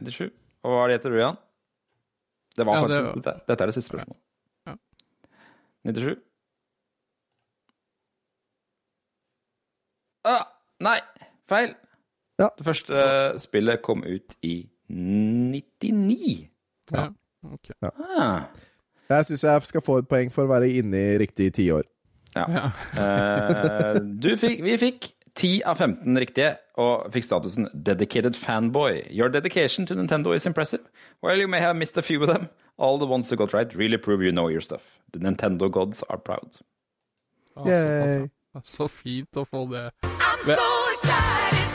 [0.00, 0.30] 97.
[0.64, 1.38] Og hva heter gjetter du, Jan?
[2.56, 4.20] Det var Ja, faktisk, det- dette, dette er det siste spørsmålet.
[4.66, 4.74] Ja.
[5.86, 6.16] 97?
[10.24, 10.44] Ah,
[10.84, 10.98] nei,
[11.48, 11.74] feil.
[12.40, 12.48] Ja.
[12.56, 16.48] Det første spillet kom ut i 99.
[16.92, 17.06] Ja.
[17.44, 17.70] ok.
[17.82, 18.42] Ah.
[19.10, 21.84] Jeg syns jeg skal få et poeng for å være inne i riktig tiår.
[22.36, 22.44] Ja.
[22.46, 22.66] Ja.
[23.00, 25.08] uh, du fikk, vi fikk
[25.40, 29.06] 10 av 15 riktige og fikk statusen Dedicated Fanboy.
[29.08, 30.82] Your dedication to Nintendo is impressive.
[31.24, 33.74] While you may have missed a few of them, all the ones who got right
[33.74, 34.82] really prove you know your stuff.
[35.12, 36.60] The Nintendo gods are proud.
[37.56, 38.28] Altså, altså, Yay.
[38.64, 39.90] Så fint å få det.
[40.02, 41.66] I'm so excited,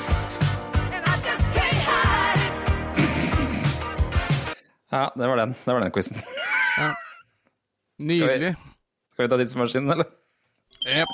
[0.94, 2.54] and I just can't hide it.
[4.92, 5.56] Ja, det var den.
[5.66, 6.22] Det var den quizen.
[8.00, 8.56] Nydelig.
[9.14, 10.06] Skal vi ta tidsmaskinen, eller?
[10.86, 11.08] Jep.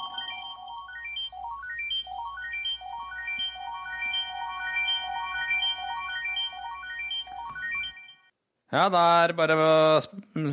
[8.72, 9.69] Ja, da er det bare å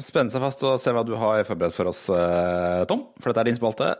[0.02, 3.04] spenne seg fast og se hva du har forberedt for oss, eh, Tom.
[3.22, 3.92] For dette er din spalte.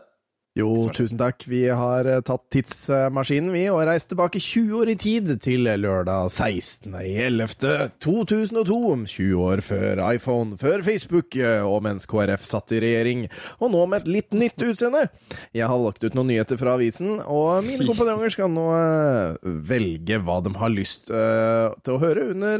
[0.57, 1.43] Jo, tusen takk.
[1.45, 6.25] Vi har eh, tatt tidsmaskinen, vi, og reist tilbake 20 år i tid, til lørdag
[6.33, 9.05] 16.11.2002.
[9.13, 13.29] 20 år før iPhone, før Facebook, eh, og mens KrF satt i regjering.
[13.61, 15.05] Og nå med et litt nytt utseende.
[15.53, 19.37] Jeg har lagt ut noen nyheter fra avisen, og mine kompanjonger skal nå eh,
[19.69, 22.59] velge hva de har lyst til å høre under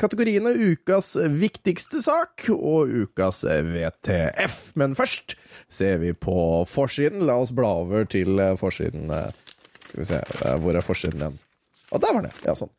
[0.00, 4.72] kategoriene Ukas viktigste sak og Ukas VTF.
[4.78, 5.36] Men først
[5.72, 7.15] ser vi på forsiden.
[7.24, 9.10] La oss bla over til eh, forsiden.
[9.10, 9.30] eh,
[9.88, 11.38] Skal vi se, eh, hvor er forsiden igjen?
[11.92, 12.54] Å, der var den, ja.
[12.58, 12.72] Sånn.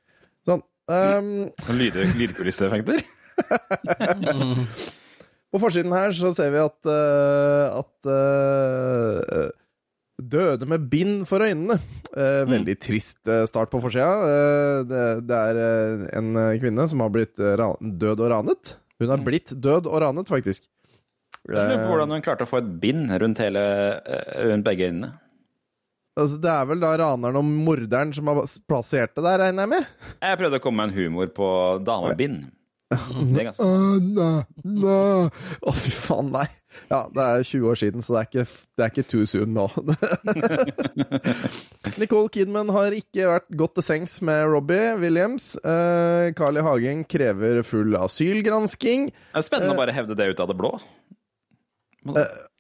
[0.48, 0.64] sånn.
[0.88, 1.32] Um...
[1.76, 2.98] Lyd, lydkulisseeffekter.
[5.52, 9.48] på forsiden her så ser vi at, uh, at uh,
[10.18, 11.76] Døde med bind for øynene.
[12.18, 14.08] Eh, veldig trist start på forsida.
[14.26, 15.60] Eh, det, det er
[16.18, 18.72] en kvinne som har blitt død og ranet.
[18.98, 20.66] Hun har blitt død og ranet, faktisk.
[21.56, 23.64] Jeg på hvordan hun klarte å få et bind rundt, hele,
[24.04, 25.14] eh, rundt begge øynene.
[26.18, 29.74] Altså, det er vel da raneren og morderen som har plassert det der, regner jeg
[29.76, 29.98] med?
[30.26, 31.50] Jeg prøvde å komme med en humor på
[31.86, 32.48] damebind.
[32.88, 33.66] Det er ganske
[35.68, 35.72] Å.
[35.76, 36.46] Fy faen, nei.
[36.88, 38.46] Ja, det er 20 år siden, så det er ikke,
[38.78, 39.66] det er ikke too soon nå.
[42.02, 45.52] Nicole Kidman har ikke vært godt til sengs med Robbie Williams.
[45.66, 46.64] Uh, Carl I.
[46.68, 49.12] Hagen krever full asylgransking.
[49.12, 50.78] Det er spennende å bare hevde det ut av det blå.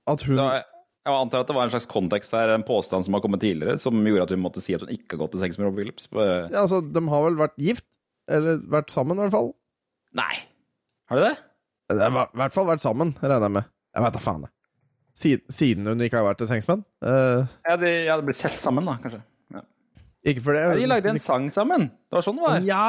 [0.07, 0.47] At hun Da,
[1.07, 3.77] jeg antar at det var en slags kontekst her, en påstand som har kommet tidligere,
[3.79, 5.85] som gjorde at hun måtte si at hun ikke har gått til sex med Robbie
[5.85, 6.09] Phillips.
[6.11, 7.85] Ja, altså, De har vel vært gift?
[8.27, 9.53] Eller vært sammen, i hvert fall.
[10.19, 10.33] Nei.
[11.07, 11.35] Har de det?
[11.95, 13.69] Det har i hvert fall vært sammen, regner jeg med.
[13.95, 14.53] Jeg vet da faen, jeg.
[15.17, 16.83] Siden, siden hun ikke har vært til sengs med han.
[17.07, 19.21] Eh, Ja, de ja, de ble sett sammen, da, kanskje.
[19.55, 19.63] Ja.
[20.27, 20.65] ikke for det.
[20.67, 21.87] Ja, de lagde en sang sammen.
[22.11, 22.59] Det var sånn det var.
[22.67, 22.83] Ja!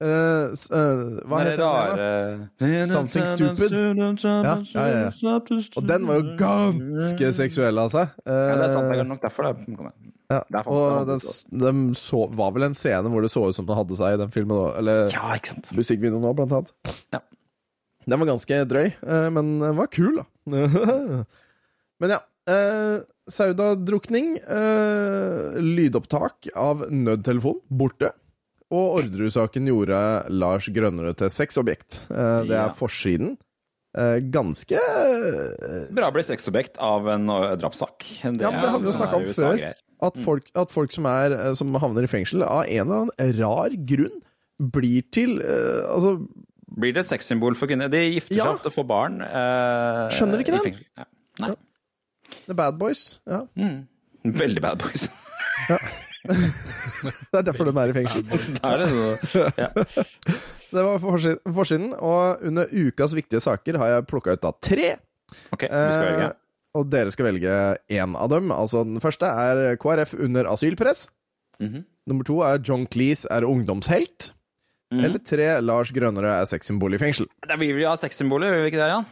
[0.00, 2.48] Eh, s- eh, hva heter den?
[2.60, 3.72] rare Something Stupid.
[3.72, 5.38] Ja, ja, ja,
[5.76, 8.10] Og den var jo ganske seksuell av seg.
[8.26, 8.90] Eh, Ja, det er sant.
[8.92, 9.90] Det er nok derfor det
[10.28, 10.42] ja.
[10.66, 11.20] Og den,
[11.62, 14.20] den så, var vel en scene hvor det så ut som den hadde seg i
[14.24, 14.78] den filmen òg.
[14.78, 15.70] Eller Ja, ikke sant.
[15.78, 16.72] musikkvideoen òg, blant annet.
[17.14, 17.20] Ja.
[18.08, 20.24] Den var ganske drøy, eh, men den var kul, da.
[22.00, 22.18] men ja.
[22.48, 24.36] Eh, Sauda-drukning.
[24.38, 28.12] Eh, lydopptak av nødtelefon borte.
[28.74, 29.98] Og Orderud-saken gjorde
[30.34, 32.00] Lars Grønnerød til sexobjekt.
[32.10, 32.64] Eh, det Ja.
[32.66, 33.36] er forsiden.
[33.96, 37.98] Eh, ganske Bra Bra bli sexobjekt av en drapssak.
[38.22, 39.74] Det Ja, men det hadde vi jo sånn snakket er om før.
[40.02, 43.38] at folk, at folk som, er, eh, som havner i fengsel, av en eller annen
[43.38, 44.20] rar grunn
[44.60, 46.26] blir til eh, Altså,
[46.76, 47.88] Blir det sexsymbol for kvinner?
[47.88, 48.52] De gifter seg Ja.
[48.52, 49.22] ofte får barn.
[49.22, 50.84] eh, Skjønner ikke den.
[50.98, 51.04] Ja.
[51.40, 51.54] Nei.
[52.46, 53.20] The Bad Boys.
[53.26, 53.46] Ja.
[53.56, 53.86] Mm.
[54.24, 55.08] Veldig bad boys.
[56.26, 58.24] Det er derfor de er i fengsel.
[58.64, 59.68] Er det så ja.
[60.66, 61.92] Så det var forsi- forsiden.
[61.98, 64.88] Og under ukas viktige saker har jeg plukka ut da tre.
[65.54, 66.30] Ok, vi skal velge.
[66.30, 66.34] Eh,
[66.76, 67.52] og dere skal velge
[67.96, 68.50] én av dem.
[68.52, 71.10] Altså Den første er KrF under asylpress.
[71.60, 71.84] Mhm.
[72.06, 74.32] Nummer to er John Cleese er ungdomshelt.
[74.92, 75.04] Mhm.
[75.04, 77.26] Eller tre Lars Grønnerød er sexsymbol i fengsel.
[77.48, 79.06] Da vil vi ha sexsymboler, vil vi ikke det, Jan?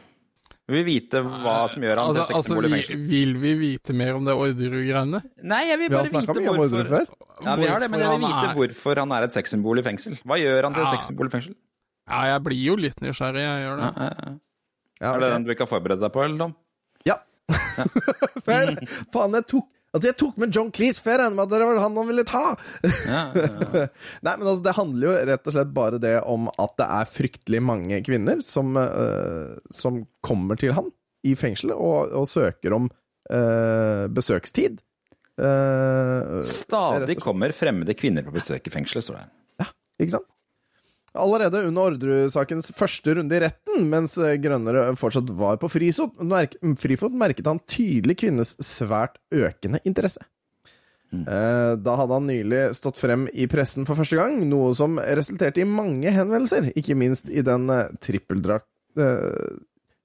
[0.67, 3.01] Vi vil vite hva som gjør han Altså, til altså sexsymbol i vi, fengsel.
[3.11, 5.21] vil vi vite mer om det Orderud-greiene?
[5.45, 7.05] Nei, jeg vil Vi har bare snakka vite om Orderud før.
[7.45, 9.83] Ja, vi har det, men jeg vil vite er- hvorfor han er et sexsymbol i
[9.85, 10.17] fengsel.
[10.25, 10.91] Hva gjør han til Ja.
[10.95, 11.55] sexsymbol i fengsel?
[12.09, 14.03] Ja, jeg blir jo litt nysgjerrig, jeg gjør Ja, det.
[14.03, 14.33] ja, ja.
[15.01, 16.55] Ja, Er det den du ikke har forberedt deg på, eller, Tom?
[17.05, 17.17] Ja.
[18.45, 21.67] Faen, jeg tok Altså, jeg tok med John Cleese, for jeg regner med at det
[21.69, 22.43] var han han ville ta!
[23.07, 23.85] Ja, ja, ja.
[24.27, 27.13] Nei, men altså, det handler jo rett og slett bare det om at det er
[27.13, 30.91] fryktelig mange kvinner som, uh, som kommer til han
[31.25, 34.83] i fengselet og, og søker om uh, besøkstid.
[35.39, 39.75] Uh, Stadig kommer fremmede kvinner på besøk i fengselet, står det her.
[40.03, 40.31] Ikke sant?
[41.15, 46.17] Allerede under Orderud-sakens første runde i retten, mens eh, Grønnere fortsatt var på frisot,
[46.83, 50.25] frifot, merket han tydelig kvinnes svært økende interesse.
[51.15, 55.63] Eh, Da hadde han nylig stått frem i pressen for første gang, noe som resulterte
[55.63, 58.71] i mange henvendelser, ikke minst i den eh, trippeldrakt...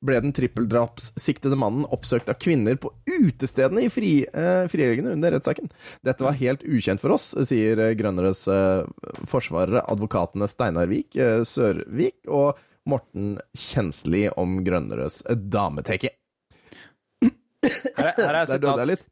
[0.05, 5.67] ble den trippeldrapssiktede mannen oppsøkt av kvinner på utestedene i fri, eh, frihelgene under rettssaken.
[6.07, 8.85] Dette var helt ukjent for oss, sier eh, Grønneres eh,
[9.27, 12.57] forsvarere, advokatene Steinar Vik, eh, Sørvik og
[12.89, 16.13] Morten Kjensli om Grønneres dameteke.
[17.21, 19.05] Her, er- her er sitat.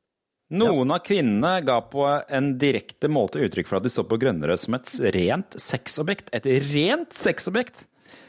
[0.55, 4.61] Noen av kvinnene ga på en direkte måte uttrykk for at de så på Grønnerød
[4.63, 6.31] som et rent sexobjekt.
[6.31, 7.83] Et rent sexobjekt!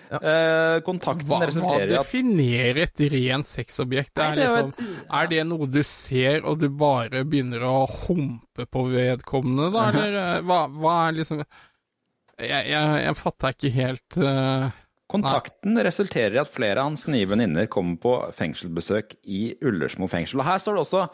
[0.08, 4.14] Eh, kontakten Hva, hva resulterer i at definerer et rent sexobjekt?
[4.16, 7.64] Det Nei, er, det er liksom, er det noe du ser, og du bare begynner
[7.68, 7.76] å
[8.06, 9.86] humpe på vedkommende, da?
[9.92, 14.68] Eller eh, hva, hva er liksom Jeg, jeg, jeg fatter ikke helt uh...
[15.08, 20.42] Kontakten resulterer i at flere av hans nye venninner kommer på fengselsbesøk i Ullersmo fengsel.
[20.42, 21.04] Og her står det også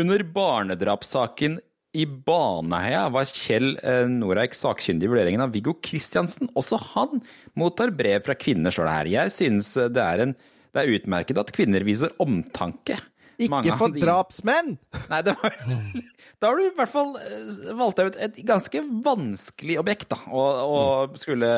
[0.00, 1.58] under barnedrapssaken
[1.96, 6.50] i Baneheia var Kjell eh, Noreik sakkyndig i vurderingen av Viggo Kristiansen.
[6.58, 7.22] Også han
[7.58, 9.10] mottar brev fra kvinner, står det her.
[9.16, 10.34] Jeg synes det er, en,
[10.76, 12.98] det er utmerket at kvinner viser omtanke.
[13.36, 14.76] Ikke Mange for de- drapsmenn!
[15.12, 15.56] Nei, det var
[16.40, 20.18] Da har du i hvert fall eh, valgt deg ut et ganske vanskelig objekt, da,
[20.28, 20.80] å, å
[21.20, 21.48] skulle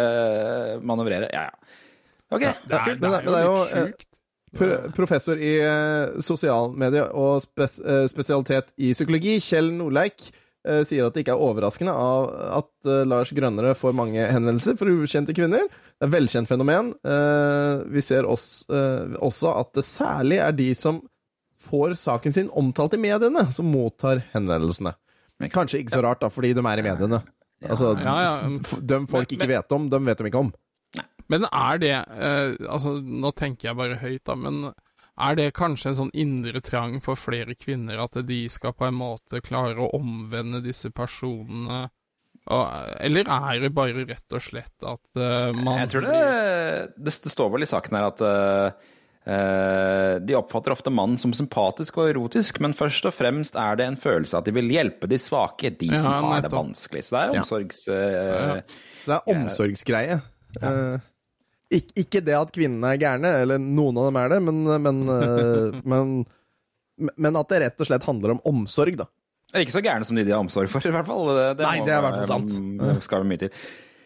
[0.86, 1.28] manøvrere.
[1.34, 1.74] Ja, ja.
[2.28, 4.07] Ok, Det er, det er det- men det er jo litt eh, sjukt.
[4.56, 10.30] Pro- Professor i uh, sosialmedie og spes uh, spesialitet i psykologi, Kjell Nordleik,
[10.68, 12.26] uh, sier at det ikke er overraskende av
[12.58, 15.66] at eh, Lars Grønnere får mange henvendelser fra ukjente kvinner.
[15.68, 16.92] Det er et velkjent fenomen.
[17.06, 21.00] Eh, vi ser oss, eh, også at det særlig er de som
[21.68, 24.92] får saken sin omtalt i mediene, som mottar henvendelsene.
[25.50, 27.18] Kanskje ikke så rart, da, fordi de er i mediene.
[27.66, 27.92] Altså,
[28.86, 30.52] De folk ikke vet om, de vet de ikke om.
[31.28, 34.72] Men er det eh, Altså, nå tenker jeg bare høyt, da, men
[35.18, 38.98] Er det kanskje en sånn indre trang for flere kvinner, at de skal på en
[39.00, 41.88] måte klare å omvende disse personene?
[42.48, 42.68] Og,
[43.04, 46.20] eller er det bare rett og slett at uh, man Jeg tror det,
[46.96, 48.94] det, det står vel i saken her at uh,
[49.28, 53.90] eh, de oppfatter ofte mannen som sympatisk og erotisk, men først og fremst er det
[53.90, 57.04] en følelse at de vil hjelpe de svake, de som har har det vanskelig.
[57.04, 57.84] Så det er omsorgs...
[57.92, 60.20] eh, Det er omsorgsgreie.
[60.62, 60.96] Eh,
[61.68, 65.02] ikke, ikke det at kvinnene er gærne, eller noen av dem er det, men, men,
[65.14, 66.14] eh, men,
[67.16, 69.08] men at det rett og slett handler om omsorg, da.
[69.54, 71.28] er ikke så gærne som de de har omsorg for, i hvert fall.
[71.36, 73.04] Det, Nei, det er i hvert fall sant.
[73.06, 73.52] skal mye til.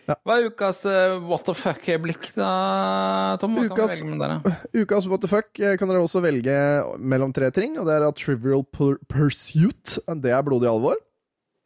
[0.02, 3.54] Hva er ukas uh, what the fuck-blikk, da, Tom?
[3.62, 4.34] Ukas- der?
[4.82, 6.56] Ukas what the fuck eh, kan dere også velge
[6.98, 10.98] mellom tre ting, og det er at Trivial Pursuit, det er blodig alvor.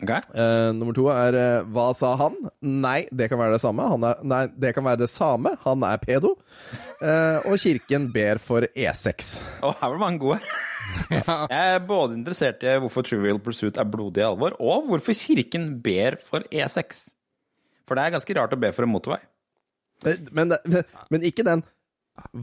[0.05, 0.11] Ok.
[0.37, 2.35] Uh, nummer to er uh, Hva sa han?
[2.61, 3.87] Nei, det kan være det samme.
[3.95, 5.55] Han er, nei, det kan være det samme.
[5.65, 6.35] Han er pedo.
[7.01, 9.39] Uh, og Kirken ber for E E6.
[9.65, 10.41] Å, her var det mange gode.
[11.11, 16.19] Jeg er både interessert i hvorfor Trivial Pursuit er blodig alvor, og hvorfor kirken ber
[16.23, 17.01] for E6.
[17.89, 19.19] For det er ganske rart å be for en motorvei.
[20.31, 21.63] Men, men, men ikke den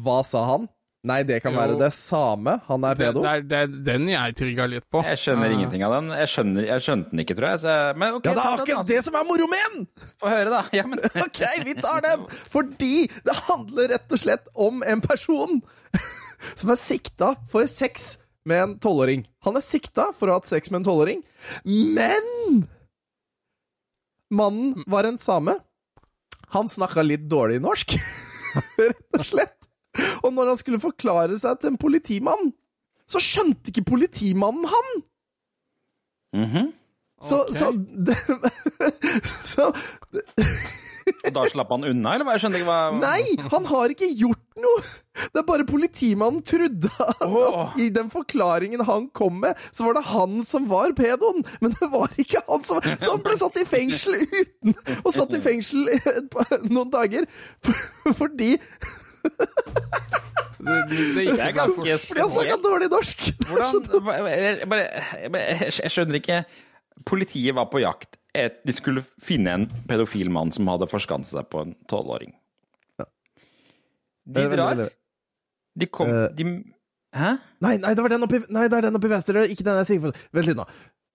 [0.04, 0.64] Hva sa han?
[1.04, 1.60] Nei, det kan Jo.
[1.60, 3.22] være det Same, Han er pedo.
[3.26, 5.02] det, er, det er den jeg trigga litt på.
[5.04, 6.08] Jeg skjønner Eh, ingenting av den.
[6.16, 7.60] Jeg, skjønner, jeg skjønte den ikke, tror jeg.
[7.66, 8.94] Så, men okay, Ja, det er den, akkurat altså.
[8.94, 9.88] det som er moro med den!
[10.24, 10.62] Få høre, da.
[10.72, 12.24] Ja, men Ok, vi tar den!
[12.54, 12.94] Fordi
[13.28, 15.60] det handler rett og slett om en person
[16.62, 18.14] som er sikta for sex
[18.48, 19.26] med en tolvåring.
[19.44, 21.20] Han er sikta for å ha hatt sex med en tolvåring,
[21.68, 22.64] men
[24.34, 25.54] Mannen var en same.
[26.56, 27.94] Han snakka litt dårlig norsk,
[28.80, 29.60] rett og slett.
[30.24, 32.54] Og når han skulle forklare seg til en politimann,
[33.10, 34.96] så skjønte ikke politimannen han!
[36.34, 36.72] Mhm.
[37.24, 37.56] Så, okay.
[37.56, 37.70] så,
[39.54, 39.70] så
[41.24, 42.34] Og da slapp han unna, eller?
[42.34, 44.82] Jeg skjønner ikke hva Nei, han har ikke gjort noe!
[45.14, 50.00] Det er bare politimannen trodde at, at i den forklaringen han kom med, så var
[50.00, 53.62] det han som var pedoen, men det var ikke han som Så han ble satt
[53.62, 55.86] i fengsel uten Og satt i fengsel
[56.66, 57.30] noen dager
[58.18, 58.56] fordi
[60.64, 62.20] Det, Det er ganske spesielt.
[62.22, 63.24] Jeg snakka dårlig norsk!
[63.50, 63.82] Hvordan
[64.32, 64.86] jeg, bare,
[65.26, 66.38] jeg, skjønner ikke
[67.10, 68.16] Politiet var på jakt.
[68.34, 72.32] De skulle finne en pedofil mann som hadde forskanset seg på en tolvåring.
[74.24, 74.86] De vent, drar.
[75.76, 76.28] De kom Eh.
[76.38, 76.46] de,
[77.14, 77.32] Hæ?
[77.62, 79.44] Nei, nei, det var den oppi, nei, det er den oppi venstre.
[79.44, 80.00] er Ikke den jeg sier.
[80.02, 80.66] for- Vent litt nå.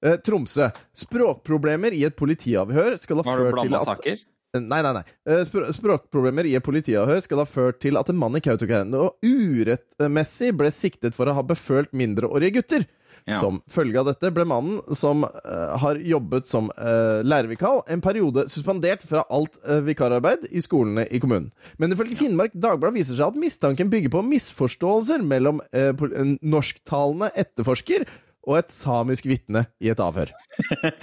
[0.04, 0.68] Eh, Tromsø.
[0.94, 4.18] Språkproblemer i et politiavhør skal ha Har du ført til blanda saker?
[4.56, 5.02] Nei, nei, nei.
[5.28, 5.42] Eh,
[5.76, 10.70] språkproblemer i et politiavhør skal ha ført til at en mann i Kautokeino urettmessig ble
[10.72, 12.86] siktet for å ha befølt mindreårige gutter.
[13.28, 13.36] Ja.
[13.42, 18.46] Som følge av dette ble mannen, som uh, har jobbet som uh, lærervikar, en periode
[18.48, 21.50] suspendert fra alt uh, vikararbeid i skolene i kommunen.
[21.76, 27.28] Men ifølge Finnmark Dagblad viser seg at mistanken bygger på misforståelser mellom uh, en norsktalende
[27.36, 28.08] etterforsker
[28.46, 30.30] og et samisk vitne i et avhør.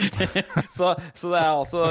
[0.75, 1.81] Så, så det er altså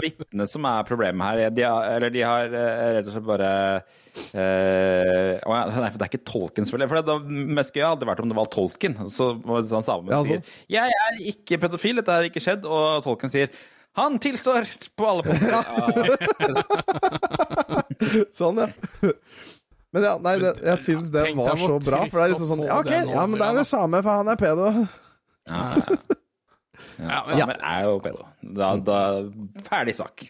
[0.00, 1.50] vitnet som er problemet her.
[1.54, 3.50] De har, eller de har eh, rett og slett bare
[3.80, 6.90] eh, å Nei, det er ikke tolken, selvfølgelig.
[6.92, 7.16] For det
[7.58, 8.96] mest gøye hadde vært om det var tolken.
[9.12, 10.54] Så var det sånn samme Ja, sier sånn.
[10.72, 13.48] 'Jeg er ikke pedofil, dette har ikke skjedd', og tolken sier
[13.98, 15.50] 'Han tilstår på alle punkter'.
[15.50, 15.62] Ja.
[18.38, 18.68] Sånn, ja.
[19.90, 22.04] Men ja, nei, det, jeg syns det var så bra.
[22.06, 24.30] For det er liksom sånn Ja, ok, ja, men det er det samme, for han
[24.30, 24.72] er pedo.
[25.50, 26.00] Ja, ja.
[27.00, 28.26] Ja, Samer er jo pedo.
[28.56, 28.98] Da, da
[29.66, 30.26] Ferdig sak.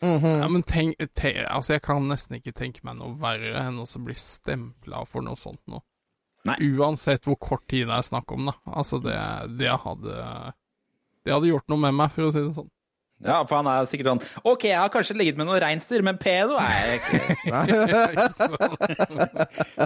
[0.00, 3.86] Ja, men tenk, tenk, altså jeg kan nesten ikke tenke meg noe verre enn å
[4.04, 5.80] bli stempla for noe sånt nå.
[6.46, 6.56] Nei.
[6.78, 8.54] Uansett hvor kort tid det er snakk om, da.
[8.70, 9.16] Altså, det,
[9.58, 10.18] det hadde
[11.26, 12.70] Det hadde gjort noe med meg, for å si det sånn.
[13.24, 16.18] Ja, for han er sikkert sånn OK, jeg har kanskje ligget med noen reinsdyr, men
[16.22, 17.18] pedo er jeg ikke.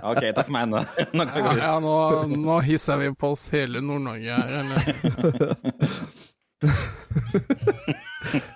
[0.10, 0.82] OK, takk for meg nå.
[1.16, 1.64] Nå kan vi gå Ja, videre.
[1.64, 1.96] ja nå,
[2.44, 4.80] nå hisser vi på oss hele Nord-Norge her, eller?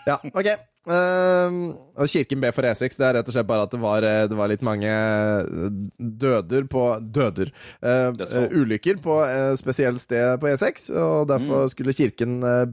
[0.06, 0.46] Ja, ok.
[0.86, 1.56] Ehm,
[1.98, 2.94] og Kirken ber for E6.
[2.94, 5.70] Det er rett og slett bare at det var, eh, det var litt mange eh,
[5.98, 7.48] døder på Døder.
[7.82, 12.64] Uh, eh, ulykker på et spesielt sted på E6, og derfor skulle Kirken eh,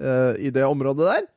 [0.00, 1.28] eh, i det området der.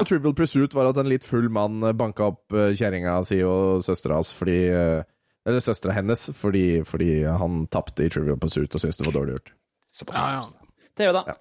[0.00, 3.42] Og Trivial Pursuit var at en litt full mann eh, banka opp uh, kjerringa si
[3.44, 5.02] og søstera hans fordi eh,
[5.44, 9.36] Eller søstera hennes fordi, fordi han tapte i Trivial Pursuit og syntes det var dårlig
[9.36, 9.54] gjort.
[9.92, 10.16] Såpass.
[10.16, 10.86] Ja, ja.
[10.96, 11.36] TV, da.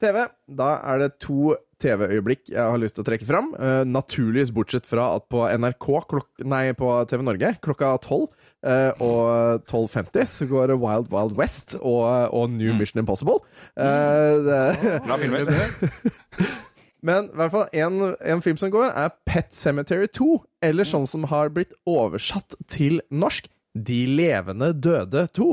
[0.00, 0.20] TV.
[0.60, 3.50] Da er det to TV-øyeblikk jeg har lyst til å trekke fram.
[3.58, 8.45] Uh, naturligvis bortsett fra at på NRK, klok nei, på TV Norge, klokka 12 eh,
[9.02, 13.38] og 12.50 så går det Wild Wild West og, og New Mission Impossible.
[13.78, 15.50] Eh, det, Bra filmer.
[17.08, 18.00] men i hvert fall en,
[18.32, 20.30] en film som går, er Pet Cemetery 2.
[20.66, 25.50] Eller sånn som har blitt oversatt til norsk, De levende døde 2.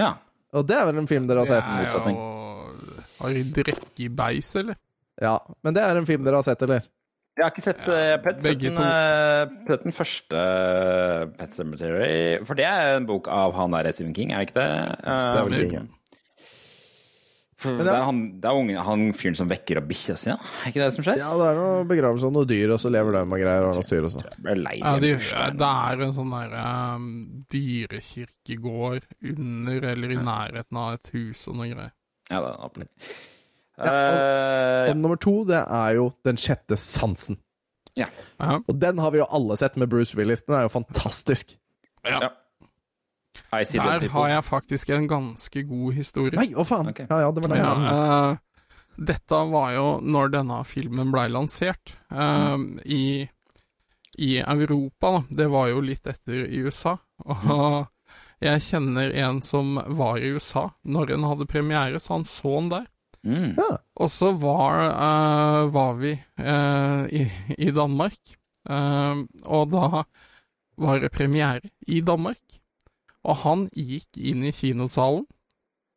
[0.00, 0.16] Ja.
[0.56, 1.68] Og det er vel en film dere har sett?
[1.70, 4.76] Det er jo Har de drikke i beis, eller?
[5.22, 6.84] Ja, Men det er en film dere har sett, eller?
[7.36, 12.06] Jeg har ikke sett uh, Pet, begge sett den, eh, den første eh, Pet Cemetery.
[12.48, 14.70] For det er en bok av han der Stephen King, er det ikke det?
[15.04, 15.82] Eh, Det er vel King, ja.
[17.60, 20.30] for Men det er han, det er unge, han fyren som vekker opp bikkja si,
[20.32, 20.38] ja.
[20.64, 21.20] Er ikke det som skjer?
[21.20, 23.76] Ja, det er noe begravelse av noe dyr, og så lever de og greier, og
[23.76, 24.24] noe styr også.
[24.80, 25.14] Ja, de,
[25.60, 26.58] det er en sånn der
[26.96, 27.06] um,
[27.52, 31.96] dyrekirkegård under eller i nærheten av et hus og noe greier.
[32.32, 32.94] Ja, det er.
[33.76, 37.36] Ja, og, Og nummer to, det er jo Den sjette sansen.
[37.96, 38.06] Ja.
[38.40, 40.44] Og den har vi jo alle sett med Bruce Willis.
[40.44, 41.56] Den er jo fantastisk.
[42.04, 42.28] ja.
[43.52, 46.34] I see Der har jeg faktisk en ganske god historie.
[46.36, 46.88] Nei, å faen!
[46.90, 47.06] Okay.
[47.10, 47.62] Ja, ja, det var den.
[47.62, 48.46] Ja, uh,
[48.96, 52.56] dette var jo når denne filmen blei lansert eh,
[52.88, 53.28] i,
[54.16, 55.10] i Europa.
[55.18, 55.22] Da.
[55.42, 56.96] Det var jo litt etter i USA.
[57.28, 57.84] Og
[58.40, 62.72] jeg kjenner en som var i USA når den hadde premiere, så han så den
[62.72, 62.86] der.
[63.26, 63.56] Mm.
[63.58, 63.70] Ja.
[63.98, 67.24] Og så var, uh, var vi uh, i,
[67.58, 68.18] i Danmark,
[68.70, 70.04] uh, og da
[70.78, 72.60] var det premiere i Danmark.
[73.26, 75.24] Og han gikk inn i kinosalen,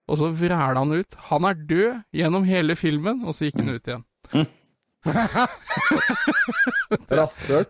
[0.09, 3.75] og så vræla han ut 'Han er død' gjennom hele filmen, og så gikk han
[3.75, 4.05] ut igjen.
[7.11, 7.65] Rasshøl.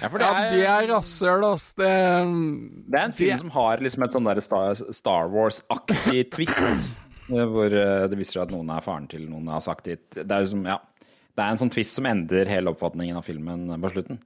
[0.00, 1.74] Ja, for det Ja, er, det er rasshøl, ass.
[1.74, 1.90] Det,
[2.86, 3.38] det er en film de...
[3.42, 6.98] som har liksom et sånn der Star, Star Wars-aktig twist.
[7.30, 10.02] Eh, Hvor eh, det viser seg at noen er faren til noen har sagt dit.
[10.14, 10.80] Det er liksom, ja.
[11.30, 14.18] Det er en sånn twist som endrer hele oppfatningen av filmen på slutten.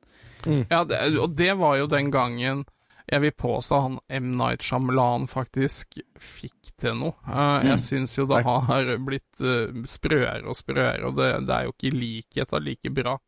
[0.45, 2.65] Ja, det, og det var jo den gangen
[3.05, 4.31] jeg vil påstå han M.
[4.39, 7.13] Night Shyamalan faktisk fikk til noe.
[7.29, 11.69] Eh, jeg syns jo det har blitt uh, sprøere og sprøere, og det, det er
[11.69, 13.19] jo ikke likhet av like bra.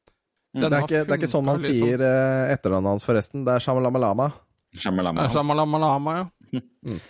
[0.56, 1.76] Den Det er, ikke, det er ikke sånn man liksom.
[1.76, 3.44] sier eh, etternavnet hans, forresten.
[3.44, 4.30] Det er Shamalamalama.
[4.76, 5.26] Shyamalama.
[5.26, 6.26] Eh, Shamalamalama, ja.
[6.86, 7.00] Mm.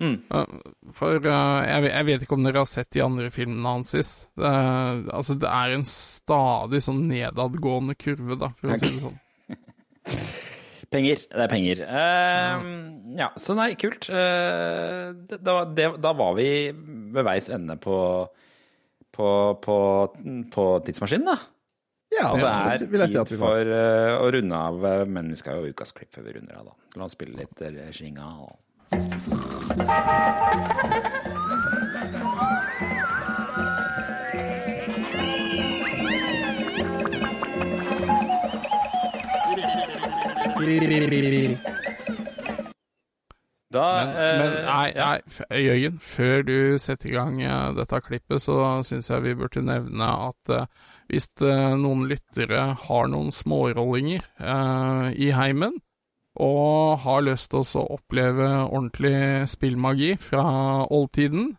[0.00, 0.52] Eh,
[0.96, 3.92] For uh, jeg, vet- jeg vet ikke om dere har sett de andre filmene hans.
[3.92, 4.52] Det,
[5.12, 9.18] altså, det er en stadig sånn nedadgående kurve, da, for å si det sånn.
[10.90, 11.20] Penger.
[11.30, 11.80] Det er penger.
[11.86, 12.64] Uh,
[13.20, 14.08] ja, så nei, kult.
[14.10, 17.94] Uh, da, det, da var vi ved veis ende på,
[19.14, 19.28] på,
[19.62, 19.76] på,
[20.50, 21.36] på tidsmaskinen, da.
[22.10, 23.52] Ja, Og det det er vil jeg si tid at vi var.
[23.54, 26.32] for eh, å runde av, eh, men vi skal jo ha ukas klipp før vi
[26.40, 26.74] runder av, da.
[26.98, 28.26] La oss spille litt uh, skinga.
[28.48, 28.56] og-
[43.70, 48.00] Da Men, men eh, nei, nei, f- Jørgen, før du setter i gang eh, dette
[48.02, 48.56] klippet, så
[48.86, 50.64] syns jeg vi burde nevne at eh,
[51.10, 55.78] hvis noen lyttere har noen smårollinger eh, i heimen,
[56.40, 60.44] og har lyst til å oppleve ordentlig spillmagi fra
[60.88, 61.52] oldtiden,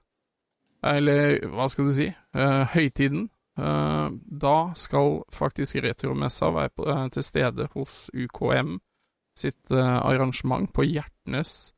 [0.82, 3.28] eller hva skal du si, eh, høytiden,
[3.62, 4.08] eh,
[4.46, 8.80] da skal faktisk Retromessa være på, eh, til stede hos UKM
[9.38, 11.74] sitt eh, arrangement på Hjertnes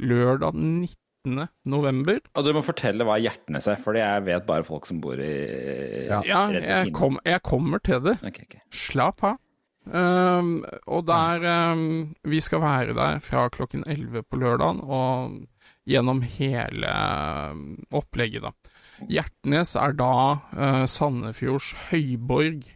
[0.00, 1.48] lørdag 19.
[1.64, 2.20] november.
[2.34, 6.06] Og du må fortelle hva Hjertnes er, for jeg vet bare folk som bor i
[6.08, 6.22] Ja.
[6.26, 8.18] Ja, jeg, kom, jeg kommer til det.
[8.22, 8.60] Okay, okay.
[8.74, 9.38] Slapp av.
[9.94, 15.38] Ehm, og der um, Vi skal være der fra klokken 11 på lørdagen og
[15.88, 16.90] gjennom hele
[17.52, 17.62] um,
[17.96, 18.50] opplegget, da.
[19.08, 22.66] Hjertnes er da uh, Sandefjords høyborg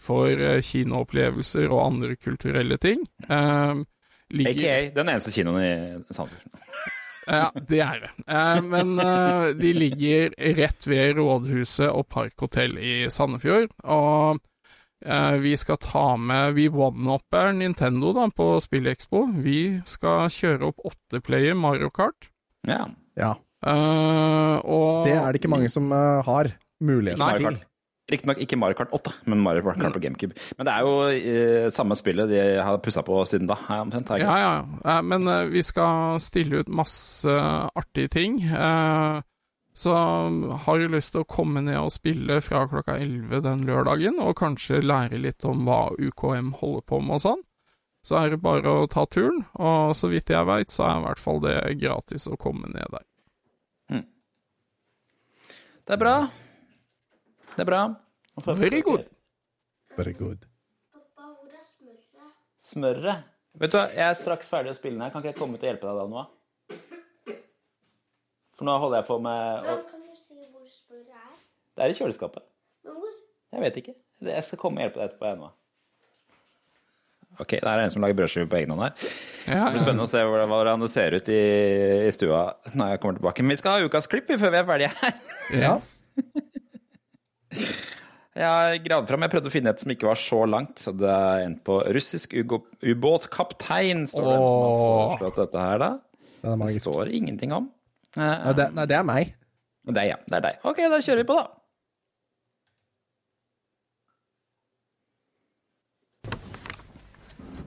[0.00, 3.04] for uh, kinoopplevelser og andre kulturelle ting.
[3.30, 3.84] Ehm,
[4.30, 6.58] ligger- AKA den eneste kinoen i Sandefjord.
[7.30, 8.08] Ja, det er det.
[8.26, 13.68] Eh, men eh, de ligger rett ved rådhuset og Parkhotell i Sandefjord.
[13.84, 14.40] Og
[15.40, 19.22] vi skal ta med Vi one-upper Nintendo da, på SpillExpo.
[19.40, 22.28] Vi skal kjøre opp åtteplayer Mario Kart.
[22.68, 22.84] Ja.
[23.16, 23.34] Ja.
[23.60, 27.34] Eh, og Det er det ikke mange som uh, har mulighet Nei.
[27.36, 27.50] Til.
[27.50, 27.66] Kart.
[28.10, 30.34] Riktignok ikke Mario Kart 8, men Mario Kart på GameCube.
[30.58, 34.10] Men det er jo eh, samme spillet de har pussa på siden da, omtrent.
[34.18, 34.54] Ja, ja.
[34.82, 38.40] Eh, men eh, vi skal stille ut masse artige ting.
[38.42, 39.20] Eh,
[39.76, 39.94] så
[40.64, 44.38] har du lyst til å komme ned og spille fra klokka 11 den lørdagen, og
[44.40, 47.44] kanskje lære litt om hva UKM holder på med og sånn,
[48.06, 49.44] så er det bare å ta turen.
[49.60, 52.88] Og så vidt jeg veit, så er i hvert fall det gratis å komme ned
[52.96, 53.06] der.
[55.90, 56.16] Det er bra.
[57.56, 57.80] Det er bra.
[58.46, 59.08] Very good.
[59.96, 60.44] Very good.
[60.94, 62.34] Pappa, hvor er smøret?
[62.62, 63.24] Smøret.
[63.58, 65.10] Vet du hva, jeg er straks ferdig å spille den her.
[65.10, 66.22] Kan ikke jeg komme til å hjelpe deg da nå?
[68.60, 71.38] For nå holder jeg på med å Men kan du si hvor smøret er?
[71.78, 72.44] Det er i kjøleskapet.
[72.84, 73.14] Men hvor?
[73.56, 73.94] Jeg vet ikke.
[74.28, 75.48] Jeg skal komme og hjelpe deg etterpå, jeg nå.
[77.40, 78.92] Ok, det er en som lager brødskive på egen hånd her.
[79.48, 81.40] Ja, Det blir spennende å se hvordan- det ser ut i,
[82.04, 82.42] i stua
[82.76, 83.40] når jeg kommer tilbake.
[83.46, 85.14] Men vi skal ha ukas klipp før vi er ferdige her.
[85.56, 85.74] Ja.
[88.40, 90.78] Jeg har gravd fram, jeg prøvde å finne et som ikke var så langt.
[90.78, 94.36] Så det er en på russisk ubåtkaptein, står det.
[94.38, 95.88] Som har foreslått dette her, da.
[96.46, 97.66] Er Det står ingenting om.
[98.18, 99.32] Eh, Nei, det, nei, det er meg.
[99.90, 100.60] Det er ja, Det er deg.
[100.66, 101.46] Ok, da kjører vi på, da.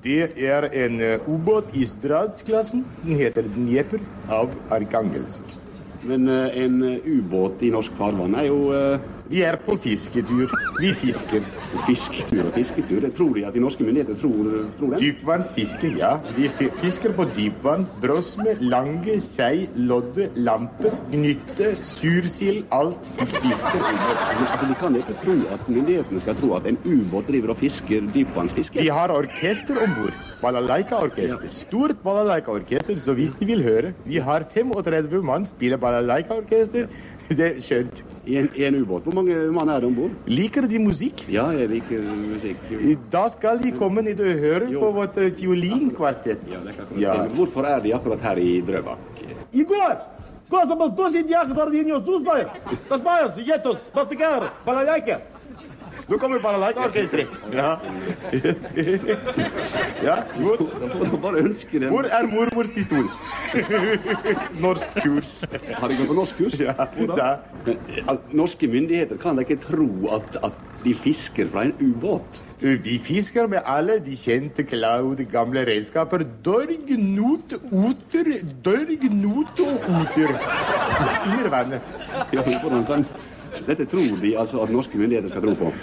[0.04, 2.84] Det er en eh, ubåt i Stradsklassen.
[3.06, 4.02] Den heter Dnieper
[4.32, 5.46] av Arkangelsk.
[6.04, 10.52] Men eh, en eh, ubåt i norsk farvann er jo eh, Vi er på fisketur.
[10.78, 11.42] Vi fisker.
[11.88, 13.08] fisketur og fisketur.
[13.18, 15.00] Tror de at de norske myndigheter tror, tror det?
[15.02, 16.12] Dypvannsfiske, ja.
[16.36, 16.52] Vi
[16.84, 17.88] fisker på dypvann.
[18.04, 22.68] Brosme, lange, sei, lodde, lampe, gnytte, sursild.
[22.78, 24.22] Alt fisker under.
[24.22, 28.06] Altså, De kan ikke tro at myndighetene skal tro at en ubåt driver og fisker
[28.14, 28.86] dypvannsfiske.
[28.86, 30.24] Vi har orkester om bord.
[30.46, 31.50] Balalaika-orkester.
[31.50, 36.86] Stort balalaika-orkester, så hvis de vil høre Vi har 35 mann spiller balalaika-orkester.
[37.30, 38.04] Det er skjønt.
[38.27, 39.03] I en, i en ubåt.
[39.05, 40.11] Hvor mange mann er det om bord?
[40.27, 41.25] Liker de musikk?
[41.29, 42.57] Ja, jeg liker musikk.
[43.13, 44.81] Da skal de komme ned og høre Jo.
[44.81, 46.45] på vårt eh, fiolinkvartett.
[46.51, 47.13] Ja, det er ikke akkurat Ja.
[47.13, 47.29] det.
[47.29, 48.99] Men Hvorfor er de akkurat her i Drøbak?
[49.53, 49.97] Егор!
[50.51, 52.47] Cosa вас дождь ехать, Ардиньо, Тузбай?
[52.89, 55.21] Разбавился, Етос, Балтикар, Балалайка.
[56.08, 57.28] Nå kommer balalaika-orkesteret.
[57.54, 57.78] Ja.
[60.08, 60.74] ja, godt.
[60.82, 61.92] Da får du bare ønske det.
[61.94, 63.08] Hvor er mormors pistol?
[64.60, 65.34] Norsk kurs.
[65.80, 66.60] Har de gått på norskkurs?
[66.60, 67.16] Ja, da?
[67.16, 67.30] da.
[67.66, 67.80] Men,
[68.36, 72.42] norske myndigheter kan da ikke tro at, at de fisker fra en ubåt?
[72.64, 76.24] Vi fisker med alle de kjente Cloud gamle redskaper.
[76.46, 78.30] Dørg, not, oter,
[78.64, 80.36] dørg, not og oter.
[81.28, 81.94] Under vannet.
[82.32, 83.06] Ja, hvordan kan...
[83.68, 85.74] Dette tror de altså at norske myndigheter skal tro på.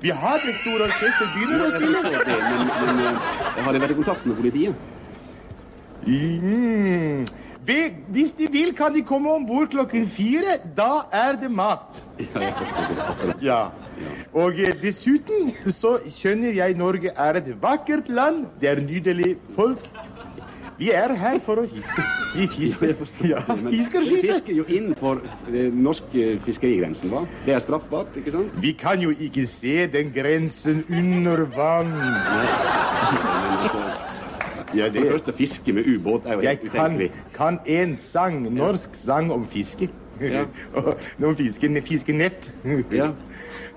[0.00, 2.02] Vi har det store orkesteret begynner å spille.
[2.04, 4.74] Men, men, men eh, har de vært i kontakt med politiet?
[6.06, 7.26] Mm.
[7.66, 10.58] Vi- Hvis de vil, kan de komme om bord klokken fire.
[10.76, 12.02] Da er det mat.
[12.18, 13.34] Ja, jeg forstår det.
[13.42, 13.58] Ja.
[14.32, 18.46] Og eh, dessuten så skjønner jeg Norge er et vakkert land.
[18.60, 19.78] Det er nydelig folk.
[20.78, 22.02] Vi er her for å fiske.
[22.36, 22.92] Vi fisker.
[23.32, 23.40] Ja,
[23.70, 24.20] fiskerskyte.
[24.28, 27.24] fisker jo innenfor eh, norske fiskerigrensen, hva?
[27.46, 28.60] Det er straffbart, ikke sant?
[28.62, 31.90] Vi kan jo ikke se den grensen under vann.
[31.98, 33.82] Altså,
[34.76, 38.42] Ja, det er først å fiske med ubåt er jo Jeg helt kan, en sang,
[38.54, 39.88] norsk sang om fiske.
[40.20, 40.44] Ja.
[41.24, 42.52] Og fiske, fiskenett.
[42.92, 43.10] Ja.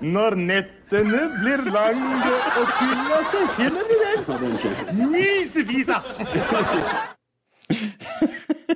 [0.02, 5.02] Når nettene blir lange og kulda så kjenner vi den?
[5.12, 6.00] Mysefisa!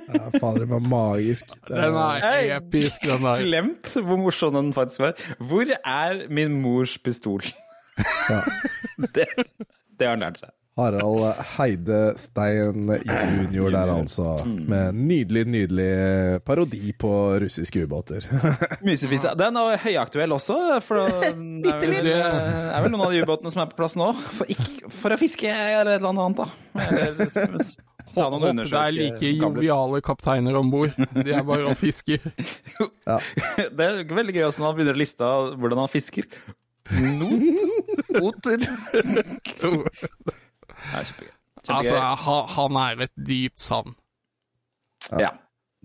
[0.07, 1.51] Ja, fader, den var magisk.
[1.67, 3.43] Den er episk, den der.
[3.43, 5.17] Glemt hvor morsom den faktisk var.
[5.39, 7.43] Hvor er min mors pistol?
[8.29, 8.41] ja.
[9.13, 9.27] Det,
[9.99, 10.49] det har han lært seg.
[10.77, 14.35] Harald Heide Stein junior der, altså.
[14.45, 17.09] Med nydelig, nydelig parodi på
[17.41, 18.27] russiske ubåter.
[18.85, 19.33] Mysefisa.
[19.39, 21.01] Den er høyaktuell også, for
[21.63, 24.11] det er vel, det er vel noen av de ubåtene som er på plass nå.
[24.37, 26.47] For, ikke, for å fiske eller et eller annet, da.
[28.17, 30.95] Eller, Håper det er like joviale kapteiner om bord.
[31.13, 32.23] De er bare og fisker.
[32.25, 35.29] Det er veldig gøy også når han begynner å liste
[35.61, 36.25] hvordan han fisker.
[36.97, 38.65] Not, oter
[40.87, 41.31] Det er kjempegøy.
[41.31, 41.77] kjempegøy.
[41.77, 43.95] Altså, han, han er et dypt savn.
[45.19, 45.31] Ja.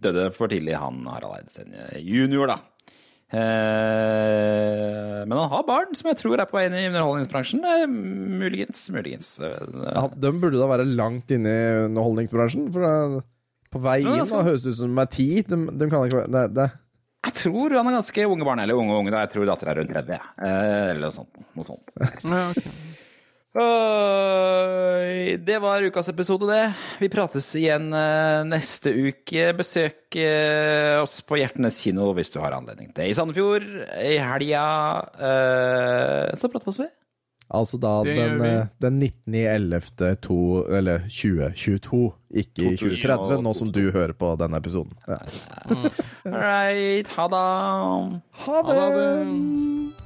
[0.02, 2.58] Døde for tidlig, han Harald Eidsten junior, da.
[3.32, 7.62] Eh, men han har barn som jeg tror er på vei inn i underholdningsbransjen.
[7.64, 7.86] Eh,
[8.42, 9.30] muligens, muligens.
[9.40, 9.56] Eh,
[9.86, 12.68] Ja, de burde da være langt inne i underholdningsbransjen.
[12.74, 13.22] For
[13.72, 14.36] på vei Ja, inn altså.
[14.40, 15.28] da høres det ut som de er ti.
[15.48, 16.68] De, de kan ikke være det, det.
[17.22, 19.12] Jeg tror han er ganske unge barn, eller unge unge.
[19.14, 19.20] da.
[19.24, 20.18] Jeg tror dattera er rundt 30.
[20.42, 21.44] Eh, eller noe sånt.
[21.56, 21.86] Noe sånt.
[22.26, 22.64] Ja, ok.
[23.52, 26.72] Oi, det var ukas episode, det.
[27.02, 29.50] Vi prates igjen eh, neste uke.
[29.58, 33.10] Besøk eh, oss på Hjertenes kino hvis du har anledning til det.
[33.12, 33.66] I Sandefjord
[34.00, 34.64] i helga.
[35.28, 36.88] eh, så prates vi.
[37.52, 38.40] Altså da den,
[38.80, 39.34] den 19.
[39.34, 39.80] 11.
[40.24, 40.38] To,
[40.72, 42.00] eller 2022,
[42.32, 44.96] ikke i 2030, nå som du hører på denne episoden.
[45.04, 45.20] Ja.
[45.68, 47.12] All right.
[47.18, 47.42] Ha det.
[48.46, 50.01] Ha Ha det.